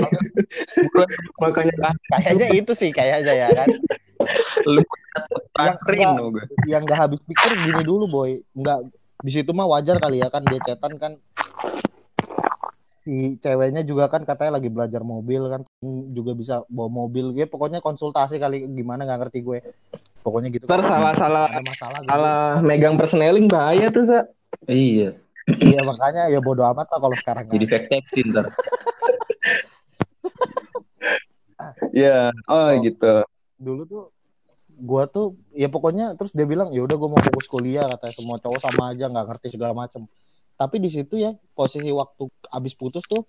makanya 1.40 1.96
Kayaknya 2.20 2.46
itu 2.52 2.72
sih 2.76 2.92
kayaknya 2.92 3.32
ya 3.32 3.48
kan. 3.56 3.68
Lu 4.68 4.80
Yang 5.56 6.36
gue. 6.36 6.44
Yang 6.68 6.82
nggak 6.84 6.98
habis 7.00 7.20
pikir 7.24 7.50
gini 7.56 7.80
dulu 7.80 8.04
boy, 8.04 8.30
nggak 8.52 8.92
di 9.24 9.30
situ 9.32 9.50
mah 9.56 9.66
wajar 9.68 9.96
kali 9.96 10.20
ya 10.20 10.28
kan 10.28 10.44
dia 10.44 10.60
chatan 10.60 10.92
kan 11.00 11.12
si 13.06 13.38
ceweknya 13.38 13.86
juga 13.86 14.10
kan 14.10 14.26
katanya 14.26 14.58
lagi 14.58 14.66
belajar 14.66 15.06
mobil 15.06 15.46
kan 15.46 15.62
juga 16.10 16.34
bisa 16.34 16.66
bawa 16.66 16.90
mobil 16.90 17.30
gue 17.30 17.46
pokoknya 17.46 17.78
konsultasi 17.78 18.42
kali 18.42 18.66
gimana 18.74 19.06
nggak 19.06 19.30
ngerti 19.30 19.46
gue 19.46 19.58
pokoknya 20.26 20.50
gitu 20.50 20.66
ntar 20.66 20.82
salah 20.82 21.14
salah 21.14 21.46
ada 21.46 21.62
masalah 21.62 21.98
gitu. 22.02 22.10
salah 22.10 22.58
megang 22.66 22.98
persneling 22.98 23.46
bahaya 23.46 23.94
tuh 23.94 24.04
sa 24.10 24.26
Iya. 24.66 25.14
iya 25.62 25.80
makanya 25.86 26.26
ya 26.26 26.42
bodo 26.42 26.66
amat 26.66 26.90
lah 26.90 26.98
kalau 26.98 27.14
sekarang 27.14 27.46
Jadi 27.46 27.66
kan. 27.70 27.78
fake 27.78 27.88
taxi 27.94 28.20
ntar. 28.26 28.44
ya 32.02 32.34
oh 32.50 32.68
gitu 32.82 33.22
dulu 33.56 33.82
tuh 33.86 34.04
gua 34.76 35.08
tuh 35.08 35.32
ya 35.56 35.72
pokoknya 35.72 36.12
terus 36.20 36.36
dia 36.36 36.44
bilang 36.44 36.68
ya 36.70 36.84
udah 36.84 36.96
gua 37.00 37.08
mau 37.16 37.22
fokus 37.24 37.48
kuliah 37.48 37.88
katanya. 37.96 38.14
Semua 38.14 38.36
cowok 38.36 38.60
sama 38.60 38.92
aja 38.92 39.08
nggak 39.08 39.26
ngerti 39.32 39.56
segala 39.56 39.72
macem. 39.72 40.04
Tapi 40.56 40.76
di 40.80 40.88
situ 40.92 41.20
ya 41.20 41.32
posisi 41.56 41.88
waktu 41.92 42.28
abis 42.52 42.76
putus 42.76 43.04
tuh 43.08 43.24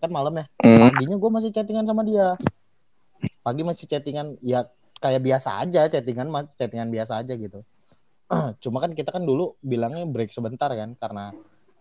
kan 0.00 0.08
malam 0.08 0.32
ya 0.32 0.46
Hmm. 0.64 0.80
paginya 0.92 1.16
gua 1.20 1.30
masih 1.40 1.50
chattingan 1.54 1.86
sama 1.86 2.02
dia. 2.02 2.34
Pagi 3.40 3.62
masih 3.64 3.88
chattingan 3.88 4.36
ya 4.44 4.68
kayak 5.00 5.24
biasa 5.24 5.64
aja 5.64 5.88
chattingan 5.88 6.28
chattingan 6.58 6.92
biasa 6.92 7.24
aja 7.24 7.32
gitu. 7.34 7.64
Cuma 8.62 8.84
kan 8.84 8.92
kita 8.92 9.10
kan 9.10 9.24
dulu 9.24 9.56
bilangnya 9.64 10.04
break 10.04 10.30
sebentar 10.30 10.68
kan 10.70 10.94
karena 10.98 11.32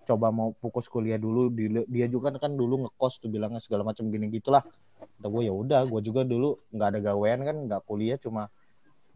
coba 0.10 0.34
mau 0.34 0.58
fokus 0.58 0.90
kuliah 0.90 1.22
dulu 1.22 1.54
Di- 1.54 1.86
dia 1.86 2.10
juga 2.10 2.34
kan 2.34 2.58
dulu 2.58 2.90
ngekos 2.90 3.22
tuh 3.22 3.30
bilangnya 3.30 3.62
segala 3.62 3.86
macam 3.86 4.10
gini 4.10 4.26
gitulah 4.34 4.66
kata 5.20 5.28
gue 5.30 5.44
ya 5.46 5.54
udah 5.54 5.86
gue 5.86 6.02
juga 6.02 6.26
dulu 6.26 6.58
nggak 6.74 6.88
ada 6.96 7.00
gawean 7.12 7.40
kan 7.46 7.56
nggak 7.70 7.82
kuliah 7.86 8.18
cuma 8.18 8.50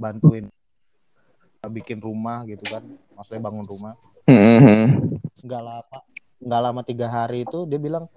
bantuin 0.04 0.46
bikin 1.64 1.98
rumah 1.98 2.44
gitu 2.44 2.60
kan 2.68 2.84
maksudnya 3.16 3.40
bangun 3.42 3.64
rumah 3.64 3.96
Hmm. 4.24 5.00
nggak 5.38 5.62
lama 5.62 5.98
nggak 6.40 6.62
lama 6.62 6.82
tiga 6.82 7.08
hari 7.08 7.44
itu 7.44 7.64
dia 7.64 7.76
bilang 7.78 8.08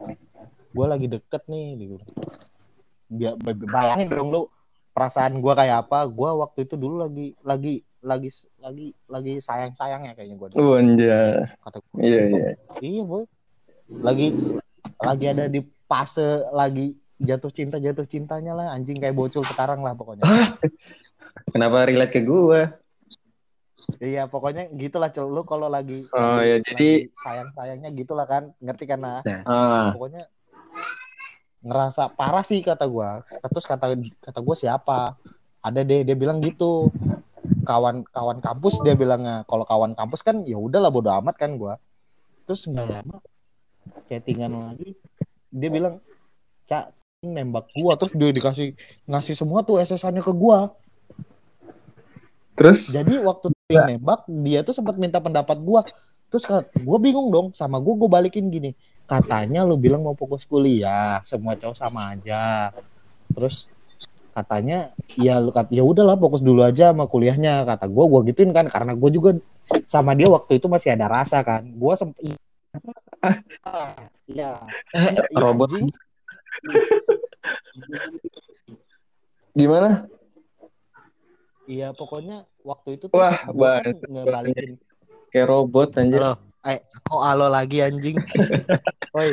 gue 0.71 0.87
lagi 0.87 1.07
deket 1.07 1.43
nih 1.47 1.67
bilang. 1.75 2.07
Dia 3.07 3.31
bayangin 3.65 4.07
dong 4.09 4.29
lu 4.29 4.43
perasaan 4.91 5.39
gue 5.39 5.53
kayak 5.53 5.87
apa 5.87 6.05
gue 6.05 6.31
waktu 6.37 6.59
itu 6.63 6.75
dulu 6.75 7.01
lagi 7.01 7.39
lagi 7.41 7.75
lagi 8.03 8.29
lagi 8.59 8.87
lagi 9.07 9.33
sayang 9.39 9.73
sayangnya 9.73 10.13
kayaknya 10.13 10.37
gue 10.37 10.49
Oh, 10.55 10.75
anjay. 10.75 11.47
kata 11.61 11.79
gua. 11.81 11.99
Iya, 11.99 12.23
iya. 12.29 12.51
iya 12.79 13.03
boy 13.03 13.25
lagi 13.89 14.35
lagi 14.99 15.25
ada 15.27 15.45
di 15.47 15.59
fase 15.87 16.23
lagi 16.51 16.93
jatuh 17.17 17.49
cinta 17.49 17.79
jatuh 17.79 18.05
cintanya 18.05 18.53
lah 18.53 18.67
anjing 18.71 18.95
kayak 18.95 19.15
bocil 19.15 19.41
sekarang 19.43 19.81
lah 19.81 19.95
pokoknya 19.95 20.27
Kenapa 21.47 21.85
relate 21.85 22.13
ke 22.13 22.21
gue? 22.23 22.63
iya 23.97 24.27
pokoknya 24.27 24.67
gitulah 24.75 25.09
Cel. 25.09 25.31
lu 25.31 25.47
kalau 25.47 25.71
lagi 25.71 26.05
Oh, 26.11 26.37
lagi- 26.37 26.49
ya, 26.51 26.57
jadi- 26.61 27.07
sayang 27.15 27.49
sayangnya 27.55 27.91
gitulah 27.93 28.27
kan. 28.27 28.51
Ngerti 28.59 28.85
kan 28.85 28.99
nah. 28.99 29.21
Ah. 29.47 29.95
pokoknya 29.95 30.27
ngerasa 31.63 32.11
parah 32.11 32.43
sih 32.43 32.61
kata 32.61 32.85
gua. 32.87 33.23
Terus 33.27 33.65
kata 33.65 33.95
kata 34.21 34.39
gua 34.39 34.55
siapa? 34.55 35.15
Ada 35.63 35.81
deh 35.83 36.03
dia 36.03 36.15
bilang 36.15 36.39
gitu. 36.41 36.91
Kawan 37.63 38.03
kawan 38.07 38.39
kampus 38.39 38.83
dia 38.83 38.95
bilangnya. 38.95 39.47
Kalau 39.47 39.63
kawan 39.63 39.95
kampus 39.95 40.21
kan 40.21 40.43
ya 40.43 40.59
udahlah 40.59 40.91
bodo 40.91 41.11
amat 41.23 41.35
kan 41.35 41.55
gua. 41.55 41.79
Terus 42.45 42.67
nggak 42.67 42.87
lama 42.91 43.19
chattingan 44.07 44.51
lagi 44.51 44.99
dia 45.49 45.71
bilang 45.71 46.03
cak 46.67 46.91
nembak 47.23 47.71
gua. 47.73 47.95
Terus 47.95 48.13
dia 48.13 48.31
dikasih 48.31 48.75
ngasih 49.07 49.35
semua 49.35 49.63
tuh 49.63 49.79
SS-annya 49.79 50.21
ke 50.21 50.31
gua 50.31 50.75
Terus? 52.57 52.89
Jadi 52.89 53.21
waktu 53.21 53.53
dia 53.69 53.85
nembak 53.85 54.25
dia 54.43 54.65
tuh 54.65 54.73
sempat 54.73 54.97
minta 54.97 55.21
pendapat 55.21 55.61
gua. 55.61 55.85
Terus 56.33 56.43
gue 56.75 56.99
bingung 56.99 57.29
dong 57.31 57.47
sama 57.55 57.79
gua 57.79 57.95
gue 57.95 58.09
balikin 58.11 58.49
gini. 58.49 58.73
Katanya 59.07 59.63
lu 59.63 59.79
bilang 59.79 60.03
mau 60.03 60.17
fokus 60.19 60.43
kuliah 60.49 61.21
semua 61.23 61.55
cowok 61.55 61.77
sama 61.77 62.17
aja. 62.17 62.73
Terus 63.37 63.69
katanya 64.33 64.91
ya 65.17 65.39
lu 65.41 65.53
kat- 65.55 65.71
ya 65.73 65.85
udahlah 65.85 66.17
fokus 66.19 66.41
dulu 66.43 66.65
aja 66.65 66.91
sama 66.91 67.05
kuliahnya. 67.07 67.63
Kata 67.69 67.87
gua 67.87 68.09
gua 68.09 68.21
gituin 68.25 68.51
kan 68.51 68.67
karena 68.67 68.97
gue 68.97 69.11
juga 69.13 69.31
sama 69.87 70.17
dia 70.19 70.27
waktu 70.27 70.59
itu 70.59 70.67
masih 70.67 70.97
ada 70.97 71.07
rasa 71.07 71.45
kan. 71.47 71.63
Gua 71.77 71.95
sempat 71.95 72.19
iya 72.25 72.35
Eh, 73.27 73.43
Iya, 74.27 74.59
robot. 75.39 75.71
gimana? 79.55 80.11
Iya 81.67 81.91
pokoknya 81.93 82.47
waktu 82.63 82.99
itu 82.99 83.11
tuh 83.11 83.19
Wah, 83.19 83.37
gua 83.51 83.83
kan 83.83 83.95
ngebalikin 84.07 84.79
Kayak 85.35 85.47
robot 85.51 85.89
anjir. 85.99 86.23
halo 86.23 86.33
eh 86.67 86.79
kok 86.83 87.23
halo 87.23 87.47
lagi 87.51 87.79
anjing 87.83 88.17
Woi, 89.15 89.33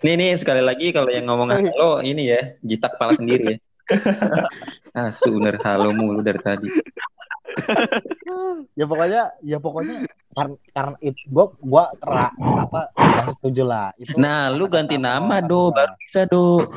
Nih 0.00 0.14
nih 0.16 0.32
sekali 0.40 0.62
lagi 0.64 0.94
kalau 0.96 1.12
yang 1.12 1.28
ngomong 1.28 1.52
halo 1.52 2.00
ini 2.00 2.32
ya 2.32 2.56
jitak 2.64 2.96
pala 2.96 3.12
sendiri 3.18 3.56
ya. 3.56 3.56
ah, 4.98 5.10
bener 5.10 5.58
halo 5.60 5.90
mulu 5.90 6.22
dari 6.22 6.38
tadi. 6.38 6.68
ya 8.78 8.84
pokoknya 8.86 9.22
ya 9.42 9.58
pokoknya 9.58 10.06
karena 10.30 10.56
karena 10.70 10.96
itu 11.02 11.20
gua 11.26 11.46
gua 11.58 11.84
kera, 11.98 12.30
apa 12.38 12.80
gak 12.94 13.26
setuju 13.34 13.62
lah 13.66 13.90
itu 13.98 14.14
Nah, 14.14 14.54
lu 14.54 14.70
ganti 14.70 14.94
nama 14.94 15.42
do, 15.42 15.74
baru 15.74 15.94
bisa 15.98 16.22
do. 16.30 16.70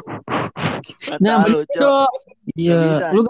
Nah, 1.22 1.46
lu. 1.46 1.62
Cok. 1.70 2.10
Iya. 2.58 3.14
Lu 3.14 3.24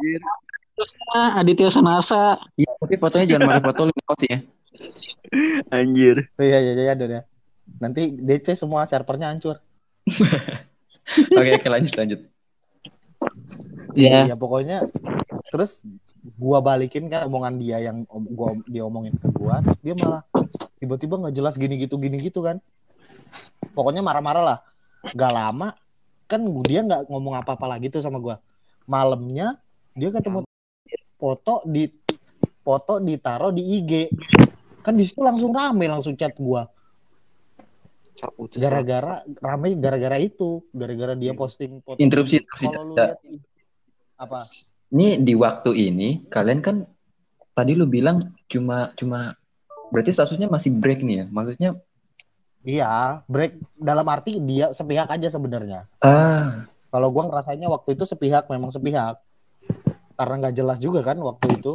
Aditya 1.38 1.69
Sanasa. 1.69 2.39
Iya, 2.58 2.71
tapi 2.82 2.95
fotonya 2.97 3.25
jangan 3.36 3.45
pakai 3.51 3.63
foto 3.67 3.82
lu 3.86 3.93
kos 4.08 4.21
ya. 4.25 4.39
Anjir. 5.69 6.32
Tuh, 6.34 6.45
iya 6.47 6.58
iya 6.63 6.73
iya 6.73 6.93
ada 6.97 7.06
ya 7.06 7.21
nanti 7.79 8.12
DC 8.13 8.56
semua 8.60 8.86
servernya 8.86 9.32
hancur 9.32 9.58
Oke, 11.36 11.60
oke 11.60 11.67
lanjut 11.67 11.93
lanjut. 11.99 12.19
Iya. 13.91 14.32
ya 14.32 14.36
pokoknya 14.39 14.88
terus 15.51 15.84
gua 16.23 16.63
balikin 16.63 17.12
kan 17.12 17.27
omongan 17.27 17.59
dia 17.59 17.83
yang 17.83 18.07
om- 18.07 18.31
gua 18.31 18.55
dia 18.63 18.88
omongin 18.88 19.12
ke 19.19 19.27
gua 19.27 19.59
terus 19.59 19.79
dia 19.83 19.91
malah 19.91 20.23
tiba-tiba 20.79 21.19
nggak 21.19 21.36
jelas 21.36 21.59
gini 21.59 21.75
gitu 21.83 21.99
gini 21.99 22.19
gitu 22.23 22.39
kan. 22.39 22.63
Pokoknya 23.75 23.99
marah-marah 23.99 24.43
lah. 24.43 24.59
Gak 25.12 25.33
lama 25.36 25.75
kan 26.31 26.39
dia 26.63 26.79
nggak 26.81 27.12
ngomong 27.12 27.36
apa-apa 27.43 27.75
lagi 27.75 27.91
tuh 27.91 27.99
sama 27.99 28.23
gua. 28.23 28.39
Malamnya 28.88 29.59
dia 29.91 30.09
ketemu 30.15 30.47
foto 31.19 31.63
di 31.67 31.91
foto 32.63 33.03
ditaruh 33.03 33.51
di 33.51 33.83
IG 33.83 33.91
kan 34.83 34.95
di 34.95 35.03
situ 35.03 35.19
langsung 35.23 35.51
rame 35.51 35.91
langsung 35.91 36.15
chat 36.15 36.36
gua. 36.39 36.71
Gara-gara 38.55 39.27
rame 39.43 39.75
gara-gara 39.75 40.15
itu. 40.23 40.63
Gara-gara 40.71 41.19
dia 41.19 41.36
posting 41.36 41.83
foto 41.83 41.99
Interupsi, 41.99 42.39
kalau 42.47 42.83
lu 42.83 42.95
lihat 42.95 43.19
apa 44.15 44.47
Ini 44.93 45.25
di 45.25 45.34
waktu 45.34 45.73
ini 45.73 46.29
kalian 46.29 46.62
kan 46.62 46.86
tadi 47.58 47.73
lu 47.73 47.89
bilang 47.89 48.21
cuma 48.45 48.93
cuma 48.93 49.34
berarti 49.89 50.13
statusnya 50.13 50.45
masih 50.53 50.69
break 50.69 51.01
nih 51.01 51.25
ya. 51.25 51.25
Maksudnya 51.34 51.69
Iya, 52.63 53.25
break 53.27 53.60
dalam 53.75 54.08
arti 54.08 54.39
dia 54.39 54.71
sepihak 54.71 55.10
aja 55.12 55.27
sebenarnya. 55.27 55.84
ah 55.99 56.63
Kalau 56.93 57.10
gua 57.12 57.27
ngerasainnya 57.27 57.67
waktu 57.67 57.97
itu 57.97 58.06
sepihak, 58.08 58.47
memang 58.47 58.69
sepihak. 58.71 59.19
Karena 60.15 60.34
nggak 60.45 60.56
jelas 60.56 60.77
juga 60.79 61.01
kan 61.03 61.17
waktu 61.19 61.60
itu. 61.60 61.73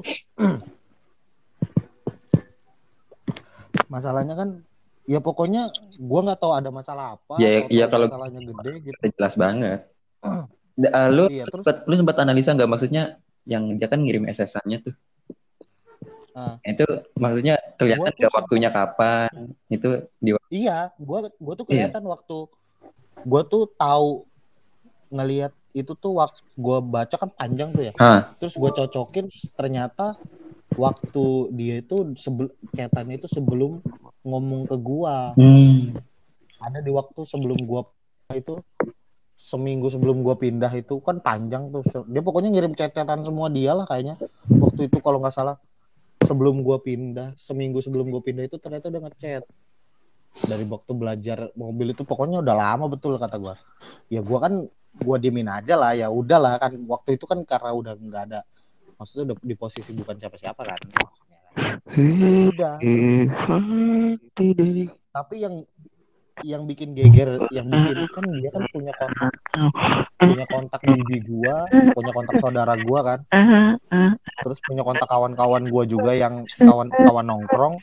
Masalahnya 3.92 4.33
kan, 4.33 4.62
ya 5.04 5.20
pokoknya 5.20 5.68
gua 6.00 6.20
nggak 6.24 6.40
tahu 6.40 6.52
ada 6.57 6.70
masalah 6.72 7.20
apa. 7.20 7.37
Ya, 7.37 7.66
iya, 7.68 7.85
kalau- 7.90 8.09
masalahnya 8.09 8.40
gede 8.46 8.72
gitu. 8.88 8.98
jelas 9.18 9.35
banget. 9.37 9.85
Ah, 10.94 11.10
lu 11.10 11.26
Iya, 11.26 11.44
terus 11.50 11.66
sempet, 11.66 11.76
lu 11.90 11.94
sempat 11.98 12.16
analisa 12.22 12.54
nggak 12.54 12.70
maksudnya 12.70 13.18
yang 13.48 13.74
dia 13.74 13.90
kan 13.90 13.98
ngirim 13.98 14.30
SS-annya 14.30 14.78
tuh. 14.86 14.94
Ah. 16.38 16.54
Itu 16.62 16.86
maksudnya 17.18 17.58
kelihatan 17.74 18.14
Gua 18.14 18.14
nggak 18.14 18.34
waktunya 18.38 18.70
kapan? 18.70 19.30
Itu 19.66 20.06
di 20.22 20.38
iya, 20.54 20.94
gua 21.02 21.26
gua 21.42 21.54
tuh 21.58 21.66
Iya. 21.66 21.90
kelihatan 21.90 22.04
waktu 22.06 22.38
gua 23.26 23.42
tuh 23.42 23.66
tahu 23.74 24.22
ngelihat 25.10 25.50
itu 25.74 25.92
tuh 25.98 26.22
waktu 26.22 26.38
gua 26.54 26.78
baca 26.78 27.16
kan 27.18 27.30
panjang 27.34 27.74
tuh 27.74 27.90
ya. 27.90 27.92
ah 27.98 28.34
terus 28.40 28.56
gue 28.56 28.70
cocokin 28.72 29.26
ternyata 29.54 30.16
waktu 30.74 31.24
dia 31.54 31.80
itu 31.80 32.12
sebelum 32.18 32.50
chatannya 32.72 33.14
itu 33.20 33.28
sebelum 33.30 33.80
ngomong 34.22 34.68
ke 34.68 34.76
gua 34.78 35.32
hmm. 35.34 35.96
ada 36.60 36.78
di 36.82 36.90
waktu 36.92 37.20
sebelum 37.24 37.58
gua 37.64 37.88
itu 38.32 38.60
seminggu 39.48 39.88
sebelum 39.88 40.20
gua 40.20 40.37
pindah 40.37 40.68
itu 40.76 41.00
kan 41.00 41.24
panjang 41.24 41.72
tuh. 41.72 41.80
Dia 42.12 42.20
pokoknya 42.20 42.52
ngirim 42.52 42.76
chat-chatan 42.76 43.24
semua 43.24 43.48
dia 43.48 43.72
lah 43.72 43.88
kayaknya. 43.88 44.20
Waktu 44.52 44.92
itu 44.92 45.00
kalau 45.00 45.24
nggak 45.24 45.32
salah 45.32 45.56
sebelum 46.20 46.61
gua 46.61 46.84
pindah 46.84 47.32
seminggu 47.40 47.80
sebelum 47.80 48.12
gua 48.12 48.20
pindah 48.20 48.44
itu 48.44 48.61
ternyata 48.61 48.92
udah 48.92 49.08
ngechat. 49.08 49.48
Dari 50.28 50.68
waktu 50.68 50.92
belajar 50.92 51.48
mobil 51.56 51.96
itu 51.96 52.04
pokoknya 52.04 52.44
udah 52.44 52.52
lama 52.52 52.92
betul 52.92 53.16
kata 53.16 53.40
gua. 53.40 53.56
Ya 54.12 54.20
gua 54.20 54.44
kan 54.44 54.68
gua 55.00 55.16
diemin 55.16 55.48
aja 55.48 55.80
lah 55.80 55.96
ya 55.96 56.12
udahlah 56.12 56.61
kan. 56.61 56.76
Waktu 56.84 57.16
itu 57.16 57.24
kan 57.24 57.40
karena 57.48 57.72
udah 57.72 57.96
nggak 57.96 58.22
ada 58.28 58.44
maksudnya 59.00 59.32
udah 59.32 59.37
di 59.40 59.56
posisi 59.56 59.96
bukan 59.96 60.20
siapa-siapa 60.20 60.61
kan. 60.61 60.80
Maksudnya 61.88 62.52
udah. 62.52 62.74
Tapi 65.08 65.34
yang 65.40 65.64
yang 66.46 66.62
bikin 66.68 66.94
geger 66.94 67.42
yang 67.51 67.66
bikin 67.66 68.07
kan 68.14 68.24
dia 68.38 68.51
kan 68.55 68.62
punya 68.70 68.92
kontak 68.94 69.33
punya 70.18 70.44
kontak 70.46 70.81
bibi 70.87 71.18
gua 71.27 71.66
punya 71.94 72.12
kontak 72.14 72.37
saudara 72.38 72.74
gua 72.79 73.01
kan. 73.03 73.20
Terus 74.38 74.59
punya 74.62 74.83
kontak 74.87 75.09
kawan-kawan 75.11 75.66
gua 75.70 75.83
juga 75.88 76.14
yang 76.14 76.46
kawan-kawan 76.59 77.27
nongkrong. 77.27 77.74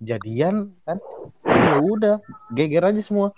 Jadian 0.00 0.70
kan? 0.86 0.98
Ya 1.46 1.76
udah 1.82 2.16
geger 2.54 2.86
aja 2.86 3.02
semua. 3.02 3.34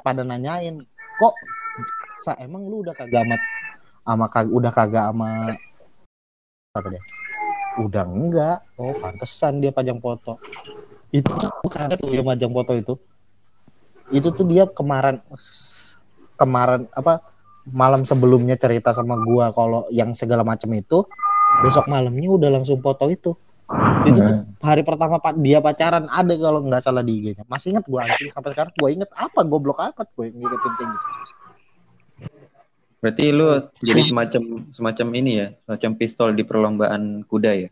Pada 0.00 0.24
nanyain 0.24 0.80
kok 1.20 1.34
sa 2.24 2.32
emang 2.40 2.64
lu 2.68 2.80
udah 2.80 2.96
kagak 2.96 3.24
amat 3.28 3.40
ama 4.04 4.26
kag 4.32 4.48
udah 4.48 4.72
kagak 4.72 5.04
ama 5.12 5.52
apa 6.76 6.88
dia? 6.88 7.02
Udah 7.80 8.04
enggak. 8.06 8.58
Oh 8.80 8.94
pantesan 8.96 9.60
dia 9.60 9.74
pajang 9.74 10.00
foto 10.00 10.40
itu 11.14 11.30
tuh 11.30 11.50
bukan 11.62 11.94
tuh 11.94 12.10
yang 12.10 12.26
pajang 12.26 12.50
foto 12.50 12.72
itu. 12.74 12.94
Itu 14.10 14.28
tuh 14.34 14.44
dia 14.50 14.66
kemarin 14.66 15.22
kemarin 16.34 16.90
apa 16.90 17.22
malam 17.70 18.02
sebelumnya 18.02 18.58
cerita 18.58 18.90
sama 18.90 19.14
gua 19.22 19.54
kalau 19.54 19.86
yang 19.94 20.10
segala 20.12 20.42
macam 20.42 20.68
itu 20.74 21.06
besok 21.62 21.86
malamnya 21.86 22.28
udah 22.34 22.50
langsung 22.60 22.82
foto 22.82 23.06
itu. 23.08 23.30
Itu 24.04 24.18
tuh 24.20 24.36
hari 24.60 24.82
pertama 24.82 25.16
pa- 25.22 25.36
dia 25.38 25.62
pacaran 25.62 26.10
ada 26.10 26.34
kalau 26.36 26.60
nggak 26.66 26.82
salah 26.82 27.00
di 27.06 27.14
IG-nya 27.22 27.46
masih 27.46 27.72
inget 27.72 27.86
gua 27.86 28.10
anjing 28.10 28.28
sampai 28.34 28.50
sekarang? 28.52 28.72
Gua 28.74 28.88
inget 28.90 29.08
apa? 29.14 29.40
Goblok 29.46 29.78
apa 29.80 30.02
gue 30.04 30.34
ngikutin 30.34 30.72
kayak 30.76 30.88
gitu? 30.92 31.08
Berarti 33.00 33.24
lu 33.36 33.48
jadi 33.84 34.00
semacam 34.00 34.42
semacam 34.72 35.06
ini 35.20 35.32
ya, 35.36 35.46
semacam 35.68 35.90
pistol 36.00 36.28
di 36.32 36.42
perlombaan 36.42 37.20
kuda 37.28 37.52
ya. 37.52 37.68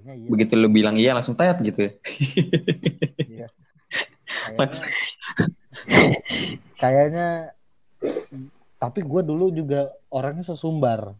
Kayaknya 0.00 0.14
iya 0.16 0.28
Begitu 0.32 0.52
lu 0.56 0.68
bilang 0.72 0.96
iya 0.96 1.12
langsung 1.12 1.36
tayat 1.36 1.60
gitu 1.60 1.88
ya. 1.88 1.92
Iya. 3.28 3.48
Kayaknya, 4.40 4.88
kayaknya 6.80 7.28
tapi 8.80 9.04
gue 9.04 9.20
dulu 9.20 9.52
juga 9.52 9.92
orangnya 10.08 10.48
sesumbar. 10.48 11.12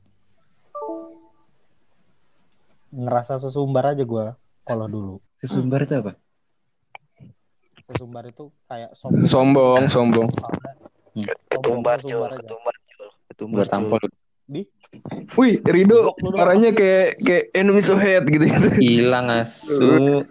Ngerasa 2.91 3.37
sesumbar 3.37 3.93
aja 3.93 4.03
gue 4.03 4.27
kalau 4.65 4.87
dulu. 4.89 5.15
Sesumbar 5.37 5.85
itu 5.85 5.95
apa? 6.01 6.13
Sesumbar 7.85 8.25
itu 8.33 8.49
kayak 8.65 8.97
sombong. 8.97 9.27
Sombong, 9.29 9.83
sombong. 9.93 10.29
Ketumbar, 11.51 11.99
Cul. 12.01 12.09
sesumbar 12.09 12.31
aja. 12.33 12.41
Ketumbar, 12.41 12.75
Cul. 12.81 13.09
Ketumbar, 13.29 13.65
Buat 13.67 13.71
tampol. 13.73 14.01
Di 14.51 14.67
Wih, 15.39 15.63
Rido 15.63 16.19
suaranya 16.19 16.75
kayak 16.75 17.23
kayak 17.23 17.45
enemies 17.55 17.87
of 17.95 18.03
hate 18.03 18.27
gitu 18.27 18.45
gitu. 18.51 18.69
Hilang 18.83 19.31
asu. 19.31 20.27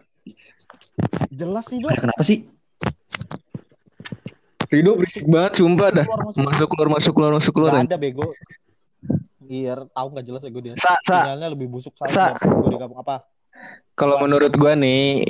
jelas 1.32 1.64
sih 1.72 1.80
dong. 1.80 1.96
Kenapa 1.96 2.20
sih? 2.28 2.44
Rido 4.68 5.00
berisik 5.00 5.24
banget, 5.24 5.64
sumpah 5.64 5.90
dah. 5.96 6.06
Keluar 6.06 6.24
masuk. 6.28 6.40
Masuk 6.44 6.68
keluar 6.68 6.90
masuk 6.92 7.14
keluar 7.16 7.32
masuk 7.40 7.54
keluar. 7.56 7.72
Gak 7.80 7.88
ada 7.88 7.98
bego. 7.98 8.28
Iya, 9.50 9.88
tahu 9.96 10.08
nggak 10.14 10.26
jelas 10.28 10.42
ya 10.44 10.50
gue 10.52 10.62
dia. 10.62 10.74
Sa, 10.78 10.94
sa, 11.08 11.18
Sinyalnya 11.26 11.50
lebih 11.56 11.68
busuk 11.72 11.96
Sa. 12.06 12.06
saja 12.06 12.38
gue 12.38 12.70
di 12.70 12.78
kampung 12.78 13.00
apa? 13.02 13.26
kalau 14.00 14.16
menurut 14.24 14.56
gua 14.56 14.80
nih 14.80 15.28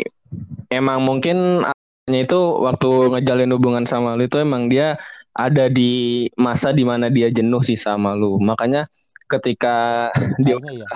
emang 0.70 1.02
mungkin 1.02 1.66
itu 2.10 2.40
waktu 2.62 2.90
ngejalin 3.18 3.54
hubungan 3.54 3.86
sama 3.86 4.18
lu 4.18 4.26
itu 4.26 4.42
emang 4.42 4.70
dia 4.70 4.98
ada 5.40 5.72
di 5.72 5.92
masa 6.36 6.76
di 6.76 6.84
mana 6.84 7.08
dia 7.08 7.32
jenuh 7.32 7.64
sih 7.64 7.80
sama 7.80 8.12
lu. 8.12 8.36
Makanya 8.40 8.84
ketika 9.32 10.10
dia 10.38 10.60
Kayaknya 10.60 10.84
ya. 10.84 10.88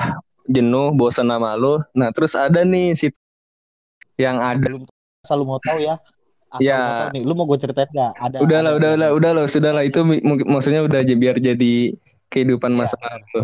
jenuh, 0.46 0.92
bosan 0.92 1.32
sama 1.32 1.56
lu, 1.56 1.80
nah 1.96 2.12
terus 2.12 2.36
ada 2.36 2.68
nih 2.68 2.92
si 2.92 3.08
yang 4.16 4.38
ada 4.38 4.68
Belum 4.68 4.84
asal 5.24 5.40
lu 5.40 5.46
mau 5.48 5.60
tahu 5.60 5.80
ya. 5.80 5.96
Asal 6.52 6.62
Ya. 6.62 6.76
lu 6.76 6.84
mau 6.84 7.00
tahu 7.00 7.10
nih, 7.16 7.24
lu 7.24 7.34
mau 7.34 7.46
gue 7.48 7.58
ceritain 7.58 7.90
nggak? 7.90 8.12
Ada. 8.20 8.38
udah 8.44 8.60
lah 8.60 8.72
ada- 8.72 8.78
udah 8.78 8.92
lah 8.94 9.10
udah 9.16 9.32
lah 9.32 9.44
sudah 9.48 9.72
lah 9.72 9.84
itu 9.88 10.00
maksudnya 10.46 10.84
udah 10.84 11.00
aja 11.02 11.16
biar 11.16 11.40
jadi 11.40 11.74
kehidupan 12.28 12.74
masa 12.74 12.98
benar. 12.98 13.22
lalu 13.24 13.42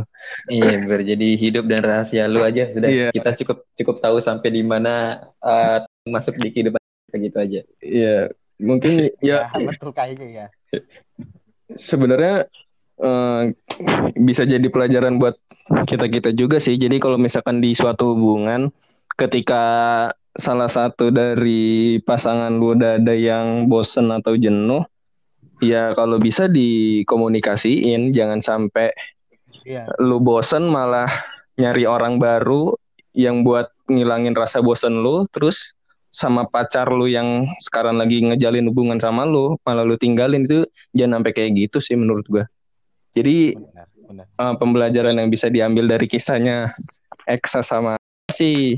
Iya, 0.50 0.76
biar 0.84 1.02
jadi 1.06 1.30
hidup 1.38 1.66
dan 1.70 1.82
rahasia 1.86 2.26
lu 2.26 2.42
aja. 2.42 2.70
Udah 2.70 2.90
Iya. 2.90 3.08
kita 3.14 3.38
cukup 3.40 3.58
cukup 3.78 3.96
tahu 4.02 4.18
sampai 4.20 4.50
di 4.52 4.62
mana 4.62 5.24
eh, 5.40 5.78
masuk 6.06 6.36
di 6.38 6.50
kehidupan 6.50 6.82
kayak 7.08 7.22
gitu 7.30 7.38
aja. 7.38 7.60
Iya, 7.80 8.16
mungkin 8.58 8.92
Ya, 9.26 9.46
ya 9.48 9.58
betul 9.62 9.90
kayaknya 9.90 10.28
ya. 10.28 10.46
Sebenarnya 11.74 12.46
eh, 13.00 13.44
bisa 14.18 14.44
jadi 14.44 14.66
pelajaran 14.70 15.22
buat 15.22 15.38
kita 15.86 16.10
kita 16.10 16.30
juga 16.34 16.58
sih. 16.58 16.76
Jadi 16.78 16.98
kalau 16.98 17.18
misalkan 17.20 17.62
di 17.62 17.74
suatu 17.74 18.16
hubungan, 18.16 18.70
ketika 19.16 19.64
salah 20.40 20.70
satu 20.72 21.12
dari 21.12 22.00
pasangan 22.00 22.54
lu 22.56 22.78
udah 22.78 23.02
ada 23.02 23.14
yang 23.14 23.68
bosen 23.68 24.10
atau 24.14 24.38
jenuh, 24.40 24.86
ya 25.60 25.92
kalau 25.94 26.18
bisa 26.22 26.48
dikomunikasiin, 26.48 28.14
jangan 28.16 28.40
sampai 28.40 28.94
Iya. 29.70 29.86
lu 30.02 30.18
bosen 30.18 30.66
malah 30.66 31.06
nyari 31.60 31.86
orang 31.86 32.18
baru 32.18 32.74
yang 33.14 33.46
buat 33.46 33.70
ngilangin 33.86 34.34
rasa 34.34 34.66
bosen 34.66 35.06
lu, 35.06 35.30
terus 35.30 35.78
sama 36.10 36.46
pacar 36.50 36.90
lu 36.90 37.06
yang 37.06 37.46
sekarang 37.62 38.02
lagi 38.02 38.22
ngejalin 38.26 38.66
hubungan 38.70 38.98
sama 38.98 39.30
lu, 39.30 39.56
malah 39.62 39.86
lu 39.86 39.96
tinggalin 39.96 40.44
itu 40.46 40.66
jangan 40.92 41.22
sampai 41.22 41.32
kayak 41.38 41.52
gitu 41.70 41.78
sih 41.78 41.94
menurut 41.94 42.26
gua. 42.26 42.46
Jadi 43.14 43.54
Benar, 43.58 43.88
benar. 44.10 44.26
eh, 44.26 44.56
pembelajaran 44.58 45.16
yang 45.18 45.30
bisa 45.30 45.50
diambil 45.50 45.86
dari 45.90 46.06
kisahnya 46.10 46.74
Eksa 47.30 47.62
sama 47.62 47.98
sih 48.30 48.78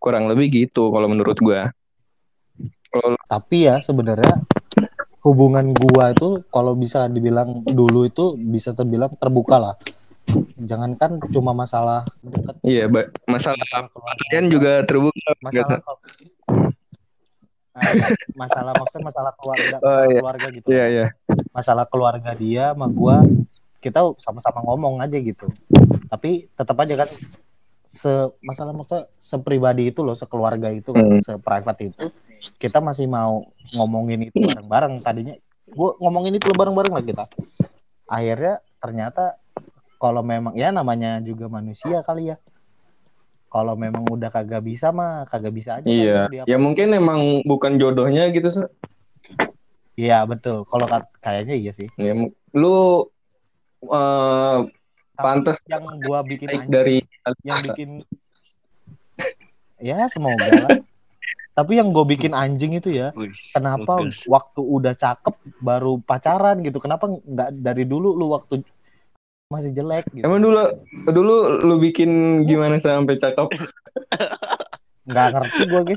kurang 0.00 0.28
lebih 0.32 0.68
gitu 0.68 0.88
kalau 0.88 1.08
menurut 1.08 1.36
gua. 1.40 1.68
Kalau 2.90 3.14
Tapi 3.28 3.68
ya 3.68 3.78
sebenarnya 3.84 4.34
hubungan 5.20 5.76
gua 5.76 6.16
itu 6.16 6.40
kalau 6.48 6.72
bisa 6.72 7.04
dibilang 7.12 7.60
dulu 7.62 8.08
itu 8.08 8.34
bisa 8.40 8.72
terbilang 8.72 9.12
terbuka 9.20 9.60
lah. 9.60 9.76
jangankan 10.60 11.18
cuma 11.32 11.50
masalah 11.50 12.06
deket 12.22 12.54
Iya, 12.62 12.86
ba- 12.86 13.10
masalah 13.26 13.66
kalian 14.30 14.46
juga 14.46 14.84
terbuka. 14.86 15.32
masalah 15.42 15.80
Ah, 15.82 15.96
masalah 18.34 18.72
maksudnya 18.74 19.04
masalah 19.06 19.32
keluarga 19.38 19.76
Oh, 19.78 19.86
masalah 19.86 20.06
iya. 20.10 20.18
keluarga 20.20 20.46
gitu. 20.50 20.66
Iya, 20.68 20.84
iya. 20.90 21.06
masalah 21.54 21.84
keluarga 21.86 22.30
dia 22.34 22.64
sama 22.74 22.86
gua 22.90 23.22
kita 23.80 24.00
sama-sama 24.20 24.60
ngomong 24.66 25.00
aja 25.00 25.16
gitu. 25.16 25.48
Tapi 26.10 26.50
tetap 26.52 26.76
aja 26.82 26.94
kan 27.06 27.08
se 27.86 28.12
masalah 28.42 28.74
maksudnya 28.74 29.08
sepribadi 29.18 29.90
itu 29.90 30.02
loh 30.02 30.14
sekeluarga 30.14 30.68
itu 30.70 30.90
kan 30.92 31.06
Hmm. 31.06 31.22
seprivate 31.22 31.82
itu. 31.94 32.06
Kita 32.58 32.82
masih 32.82 33.06
mau 33.08 33.46
ngomongin 33.72 34.28
itu 34.28 34.36
bareng-bareng. 34.36 35.00
Tadinya 35.00 35.34
gua 35.70 35.94
ngomongin 36.02 36.36
itu 36.36 36.50
bareng-bareng 36.50 36.92
lah 36.92 37.04
kita. 37.06 37.24
Akhirnya 38.10 38.58
ternyata 38.82 39.38
kalau 40.00 40.24
memang 40.26 40.56
ya 40.58 40.72
namanya 40.74 41.20
juga 41.20 41.46
manusia 41.46 42.00
kali 42.02 42.34
ya 42.34 42.36
kalau 43.50 43.74
memang 43.74 44.06
udah 44.06 44.30
kagak 44.30 44.62
bisa 44.62 44.94
mah 44.94 45.26
kagak 45.26 45.50
bisa 45.50 45.82
aja 45.82 45.90
Iya. 45.90 46.30
kan, 46.30 46.46
Ya 46.46 46.56
mungkin 46.56 46.94
emang 46.94 47.42
bukan 47.42 47.76
jodohnya 47.82 48.30
gitu, 48.30 48.46
Sa. 48.46 48.70
Iya 49.98 50.22
betul. 50.24 50.62
Kalau 50.64 50.86
kayaknya 51.18 51.54
iya 51.58 51.72
sih. 51.74 51.90
Ya, 51.98 52.14
lu 52.54 53.10
eh 53.90 54.58
pantas 55.18 55.58
Yang 55.66 55.84
gua 56.00 56.22
bikin 56.24 56.48
baik 56.48 56.60
anjing, 56.64 56.72
dari 56.72 56.96
yang 57.44 57.60
bikin 57.60 57.90
ya 59.82 60.06
semoga 60.06 60.54
lah. 60.70 60.78
Tapi 61.50 61.76
yang 61.76 61.92
gue 61.92 62.06
bikin 62.06 62.32
anjing 62.32 62.78
itu 62.78 62.94
ya, 62.94 63.12
kenapa 63.52 64.06
waktu 64.24 64.60
udah 64.64 64.94
cakep 64.96 65.34
baru 65.60 66.00
pacaran 66.00 66.62
gitu? 66.64 66.80
Kenapa 66.80 67.10
nggak 67.10 67.60
dari 67.60 67.84
dulu 67.84 68.16
lu 68.16 68.32
waktu 68.32 68.64
masih 69.50 69.74
jelek 69.74 70.06
gitu? 70.14 70.22
Emang 70.22 70.38
dulu 70.38 70.62
dulu 71.10 71.34
lu 71.66 71.74
bikin 71.82 72.42
gimana 72.46 72.78
sampai 72.78 73.18
cakep? 73.18 73.50
Nggak 75.10 75.26
ngerti 75.34 75.62
gue 75.66 75.82
ge. 75.90 75.96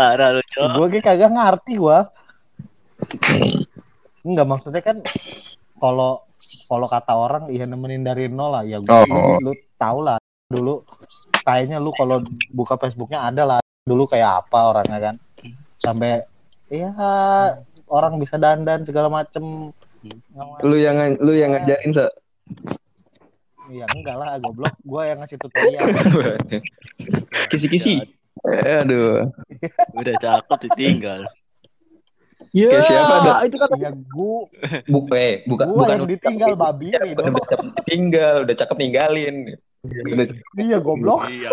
Parah 0.00 0.28
lu, 0.32 0.40
Cok. 0.40 0.68
Gue 0.80 0.86
ge 0.96 1.00
kagak 1.04 1.28
ngerti 1.28 1.76
gue. 1.76 1.98
Enggak 4.24 4.48
maksudnya 4.48 4.80
kan 4.80 5.04
kalau 5.76 6.24
kalau 6.72 6.88
kata 6.88 7.12
orang 7.12 7.52
ya 7.52 7.68
nemenin 7.68 8.00
dari 8.00 8.32
nol 8.32 8.56
lah 8.56 8.64
ya 8.64 8.80
gua, 8.80 9.04
Oh. 9.12 9.36
lu 9.44 9.52
tau 9.76 10.00
lah 10.00 10.16
dulu 10.48 10.80
kayaknya 11.44 11.76
lu 11.76 11.92
kalau 11.92 12.24
buka 12.50 12.80
Facebooknya 12.80 13.28
ada 13.28 13.42
lah 13.44 13.60
dulu 13.84 14.08
kayak 14.08 14.46
apa 14.46 14.72
orangnya 14.72 14.98
kan 14.98 15.14
sampai 15.84 16.24
ya 16.72 16.90
orang 17.86 18.16
bisa 18.18 18.40
dandan 18.40 18.82
segala 18.88 19.12
macem 19.12 19.70
Lu 20.62 20.78
yang 20.78 21.18
lu 21.18 21.34
yang 21.34 21.50
ngajarin, 21.50 21.90
Sa. 21.90 22.06
Iya 23.66 23.84
enggak 23.90 24.16
lah 24.16 24.38
goblok 24.38 24.74
gue 24.80 25.02
yang 25.04 25.18
ngasih 25.18 25.38
tutorial 25.38 25.86
Kisi-kisi. 27.50 27.98
Eh, 28.46 28.76
aduh. 28.78 29.26
Udah 29.98 30.14
cakep 30.16 30.58
ditinggal. 30.70 31.26
Ya, 32.52 32.68
Kayak 32.68 32.84
siapa, 32.84 33.14
Dok? 33.20 33.38
itu 33.48 33.56
kan 33.58 33.68
ya 33.76 33.90
gue 33.92 34.38
Bu 34.86 34.98
eh, 35.12 35.44
bukan 35.44 35.66
gue 35.66 35.76
bukan 35.76 35.88
yang 35.92 36.08
ditinggal 36.08 36.52
babi 36.54 36.88
Bukan 36.92 37.04
Rido. 37.04 37.20
udah 37.32 37.44
cakep 37.48 37.68
tinggal, 37.84 38.36
udah 38.44 38.56
cakep 38.56 38.76
ninggalin. 38.76 39.36
Udah 39.84 40.26
iya 40.56 40.78
goblok 40.80 41.28
Iya. 41.28 41.52